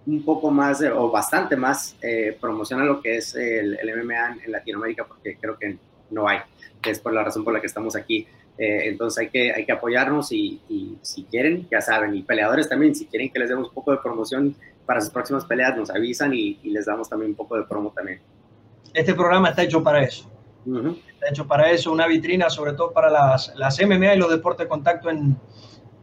un 0.08 0.24
poco 0.26 0.50
más 0.50 0.82
o 0.82 1.12
bastante 1.12 1.56
más 1.56 1.96
eh, 2.02 2.36
promoción 2.40 2.82
a 2.82 2.86
lo 2.86 3.02
que 3.02 3.18
es 3.18 3.36
el, 3.36 3.78
el, 3.80 4.04
MMA 4.04 4.38
en 4.46 4.52
Latinoamérica, 4.52 5.06
porque 5.06 5.38
creo 5.40 5.58
que 5.58 5.78
no 6.14 6.28
hay, 6.28 6.40
que 6.82 6.92
es 6.92 7.00
por 7.00 7.14
la 7.14 7.24
razón 7.24 7.44
por 7.44 7.54
la 7.54 7.60
que 7.60 7.68
estamos 7.68 7.96
aquí. 7.96 8.28
Eh, 8.58 8.90
entonces 8.90 9.18
hay 9.20 9.30
que, 9.30 9.52
hay 9.52 9.66
que 9.66 9.72
apoyarnos 9.72 10.32
y, 10.32 10.62
y, 10.70 10.98
si 11.02 11.24
quieren, 11.24 11.68
ya 11.72 11.82
saben, 11.82 12.14
y 12.16 12.22
peleadores 12.22 12.70
también, 12.70 12.94
si 12.94 13.08
quieren 13.08 13.32
que 13.32 13.40
les 13.40 13.50
demos 13.50 13.70
un 13.70 13.74
poco 13.74 13.92
de 13.92 13.98
promoción, 13.98 14.56
para 14.86 15.02
sus 15.02 15.10
próximas 15.10 15.46
peleas 15.46 15.76
nos 15.76 15.90
avisan 15.90 16.34
y, 16.34 16.60
y, 16.62 16.70
les 16.70 16.86
damos 16.86 17.10
también 17.10 17.32
un 17.32 17.36
poco 17.36 17.58
de 17.58 17.64
promo 17.64 17.92
también. 17.92 18.22
Este 18.94 19.14
programa 19.14 19.50
está 19.50 19.64
hecho 19.64 19.82
para 19.82 20.04
eso. 20.04 20.30
Uh 20.66 20.72
-huh. 20.76 20.98
Está 21.14 21.30
hecho 21.30 21.48
para 21.48 21.72
eso, 21.72 21.92
una 21.92 22.08
vitrina 22.08 22.50
sobre 22.50 22.74
todo 22.74 22.92
para 22.92 23.10
las, 23.10 23.54
las 23.56 23.80
MMA 23.82 24.16
y 24.16 24.18
los 24.18 24.30
deportes 24.30 24.66
de 24.66 24.70
contacto 24.70 25.10
en, 25.10 25.36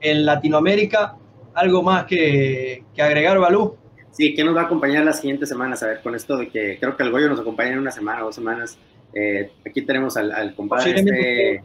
en 0.01 0.27
Latinoamérica. 0.27 1.17
¿Algo 1.55 1.83
más 1.83 2.05
que, 2.05 2.85
que, 2.95 3.03
agregar, 3.03 3.39
Balú? 3.39 3.77
Sí, 4.13 4.35
que 4.35 4.45
nos 4.45 4.57
va 4.57 4.63
a 4.63 4.65
acompañar 4.65 5.05
las 5.05 5.21
siguientes 5.21 5.49
semanas? 5.49 5.83
A 5.83 5.87
ver, 5.87 6.03
con 6.03 6.15
esto 6.15 6.37
de 6.37 6.49
que 6.49 6.79
creo 6.79 6.97
que 6.97 7.03
el 7.03 7.11
Goyo 7.11 7.29
nos 7.29 7.41
acompaña 7.41 7.73
en 7.73 7.79
una 7.79 7.91
semana 7.91 8.23
o 8.23 8.27
dos 8.27 8.35
semanas. 8.35 8.79
Eh, 9.15 9.53
aquí 9.67 9.83
tenemos 9.83 10.17
al, 10.17 10.33
al 10.33 10.55
compadre 10.55 11.63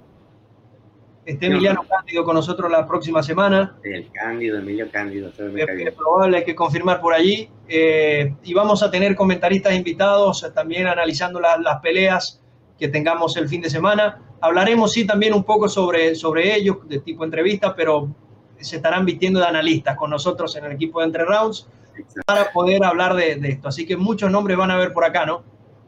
este, 1.26 1.48
Emiliano 1.48 1.84
Cándido 1.88 2.24
con 2.24 2.36
nosotros 2.36 2.72
la 2.72 2.86
próxima 2.86 3.24
semana. 3.24 3.78
El 3.84 4.12
Cándido, 4.12 4.60
Emilio 4.60 4.90
Cándido. 4.92 5.30
Es, 5.30 5.40
es 5.40 5.94
probable, 5.94 6.38
hay 6.38 6.44
que 6.44 6.56
confirmar 6.56 7.02
por 7.02 7.14
allí. 7.14 7.50
Eh, 7.68 8.36
y 8.44 8.54
vamos 8.54 8.84
a 8.84 8.92
tener 8.92 9.16
comentaristas 9.16 9.74
invitados 9.74 10.52
también 10.54 10.88
analizando 10.88 11.40
la, 11.40 11.58
las 11.58 11.80
peleas 11.82 12.42
que 12.78 12.90
tengamos 12.90 13.36
el 13.38 13.50
fin 13.50 13.62
de 13.62 13.70
semana. 13.70 14.22
Hablaremos 14.40 14.92
sí 14.92 15.08
también 15.08 15.34
un 15.34 15.44
poco 15.44 15.68
sobre, 15.68 16.14
sobre 16.14 16.56
ellos, 16.56 16.78
de 16.88 17.00
tipo 17.00 17.24
entrevista, 17.24 17.76
pero 17.76 18.14
se 18.60 18.76
estarán 18.76 19.06
vistiendo 19.06 19.40
de 19.40 19.48
analistas 19.48 19.98
con 19.98 20.12
nosotros 20.12 20.56
en 20.56 20.66
el 20.66 20.74
equipo 20.74 21.00
de 21.00 21.08
Entre 21.08 21.26
Rounds 21.26 21.68
Exacto. 21.98 22.22
para 22.26 22.52
poder 22.52 22.84
hablar 22.84 23.16
de, 23.16 23.36
de, 23.38 23.50
esto. 23.50 23.68
Así 23.68 23.86
que 23.86 23.98
muchos 23.98 24.30
nombres 24.30 24.58
van 24.58 24.72
a 24.72 24.78
ver 24.78 24.94
por 24.94 25.06
acá, 25.06 25.26
¿no? 25.26 25.44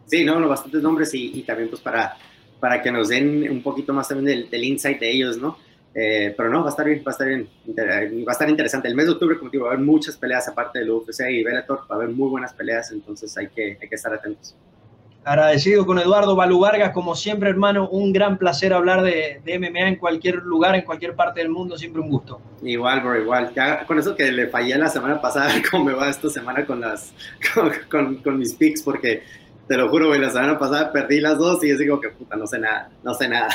Sí, 0.08 0.24
no, 0.26 0.39
no 0.39 0.49
bastantes 0.49 0.82
nombres 0.82 1.14
y, 1.14 1.38
y 1.38 1.43
también 1.43 1.70
pues 1.70 1.82
para 1.82 2.18
para 2.60 2.82
que 2.82 2.91
nos 2.91 3.10
den 3.10 3.49
un 3.49 3.62
poquito 3.62 3.93
más 3.93 4.08
también 4.08 4.39
del, 4.39 4.49
del 4.49 4.64
insight 4.64 4.99
de 4.99 5.12
ellos, 5.12 5.38
¿no? 5.38 5.58
Eh, 5.93 6.34
pero 6.38 6.49
no, 6.49 6.62
va 6.62 6.68
a 6.68 6.70
estar 6.70 6.86
bien, 6.86 6.99
va 7.05 7.10
a 7.10 7.12
estar 7.12 7.28
bien, 7.28 7.49
va 7.76 8.32
a 8.32 8.34
estar 8.34 8.49
interesante. 8.49 8.88
El 8.88 8.95
mes 8.95 9.08
de 9.08 9.14
octubre, 9.14 9.38
como 9.38 9.49
digo, 9.49 9.66
va 9.66 9.72
a 9.72 9.74
haber 9.74 9.86
muchas 9.86 10.16
peleas 10.16 10.47
aparte 10.47 10.80
del 10.80 10.91
UFC 10.91 11.22
y 11.30 11.43
Bellator, 11.43 11.80
va 11.89 11.95
a 11.95 11.97
haber 11.99 12.10
muy 12.10 12.30
buenas 12.30 12.53
peleas, 12.53 12.91
entonces 12.91 13.36
hay 13.38 13.47
que, 13.47 13.78
hay 13.82 13.89
que 13.89 13.95
estar 13.95 14.14
atentos. 14.14 14.55
Agradecido 15.24 15.86
con 15.86 15.99
Eduardo 15.99 16.36
Balú 16.36 16.60
Vargas, 16.60 16.91
como 16.91 17.16
siempre, 17.16 17.49
hermano, 17.49 17.89
un 17.89 18.14
gran 18.14 18.38
placer 18.38 18.74
hablar 18.74 19.01
de, 19.01 19.41
de, 19.43 19.60
MMA 19.60 19.89
en 19.89 19.95
cualquier 19.97 20.36
lugar, 20.36 20.76
en 20.76 20.84
cualquier 20.84 21.16
parte 21.16 21.41
del 21.41 21.49
mundo, 21.49 21.78
siempre 21.78 22.01
un 22.01 22.10
gusto. 22.10 22.39
Igual, 22.62 23.01
bro, 23.01 23.20
igual. 23.20 23.51
Ya 23.53 23.86
con 23.86 23.99
eso 23.99 24.16
que 24.16 24.32
le 24.32 24.47
fallé 24.47 24.78
la 24.78 24.88
semana 24.88 25.20
pasada, 25.20 25.51
cómo 25.72 25.86
me 25.86 25.93
va 25.93 26.10
esta 26.10 26.30
semana 26.30 26.66
con, 26.66 26.80
las, 26.80 27.12
con, 27.53 27.72
con, 27.89 28.16
con 28.18 28.38
mis 28.38 28.53
picks, 28.53 28.84
porque 28.84 29.24
te 29.68 29.76
lo 29.76 29.89
juro, 29.89 30.07
güey, 30.07 30.20
la 30.20 30.30
semana 30.30 30.57
pasada 30.57 30.91
perdí 30.91 31.20
las 31.20 31.38
dos 31.38 31.63
y 31.63 31.70
yo 31.70 31.78
digo 31.78 31.99
que 31.99 32.09
puta, 32.09 32.36
no 32.36 32.47
sé 32.47 32.59
nada, 32.59 32.89
no 33.03 33.13
sé 33.13 33.28
nada. 33.28 33.49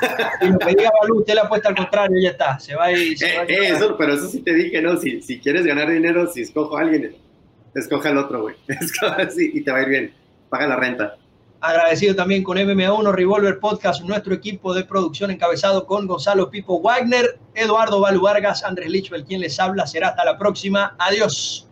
Y 0.42 0.48
lo 0.48 0.58
que 0.58 0.74
diga 0.74 0.90
Balú, 1.00 1.20
usted 1.20 1.34
le 1.34 1.40
apuesta 1.40 1.70
al 1.70 1.76
contrario, 1.76 2.20
ya 2.20 2.30
está, 2.30 2.58
se 2.58 2.74
va 2.74 2.92
y 2.92 3.16
se 3.16 3.26
eh, 3.26 3.38
va 3.38 3.44
eh, 3.44 3.68
eso, 3.68 3.96
pero 3.96 4.14
eso 4.14 4.28
sí 4.28 4.40
te 4.40 4.52
dije, 4.52 4.82
¿no? 4.82 4.98
Si, 4.98 5.22
si 5.22 5.38
quieres 5.38 5.64
ganar 5.64 5.90
dinero, 5.90 6.26
si 6.26 6.42
escojo 6.42 6.76
a 6.76 6.82
alguien, 6.82 7.16
escoge 7.74 8.08
al 8.08 8.18
otro, 8.18 8.42
güey. 8.42 8.56
Así 9.18 9.50
y 9.54 9.62
te 9.62 9.72
va 9.72 9.78
a 9.78 9.82
ir 9.82 9.88
bien. 9.88 10.14
Paga 10.50 10.66
la 10.66 10.76
renta. 10.76 11.16
Agradecido 11.60 12.14
también 12.14 12.42
con 12.42 12.58
MMA1 12.58 13.12
Revolver 13.12 13.58
Podcast, 13.58 14.02
nuestro 14.02 14.34
equipo 14.34 14.74
de 14.74 14.84
producción 14.84 15.30
encabezado 15.30 15.86
con 15.86 16.06
Gonzalo 16.06 16.50
Pipo 16.50 16.82
Wagner, 16.82 17.38
Eduardo 17.54 18.00
Balú 18.00 18.20
Vargas, 18.20 18.62
Andrés 18.64 18.90
Lichbel, 18.90 19.24
quien 19.24 19.40
les 19.40 19.58
habla. 19.58 19.86
Será 19.86 20.08
hasta 20.08 20.26
la 20.26 20.36
próxima. 20.36 20.94
Adiós. 20.98 21.66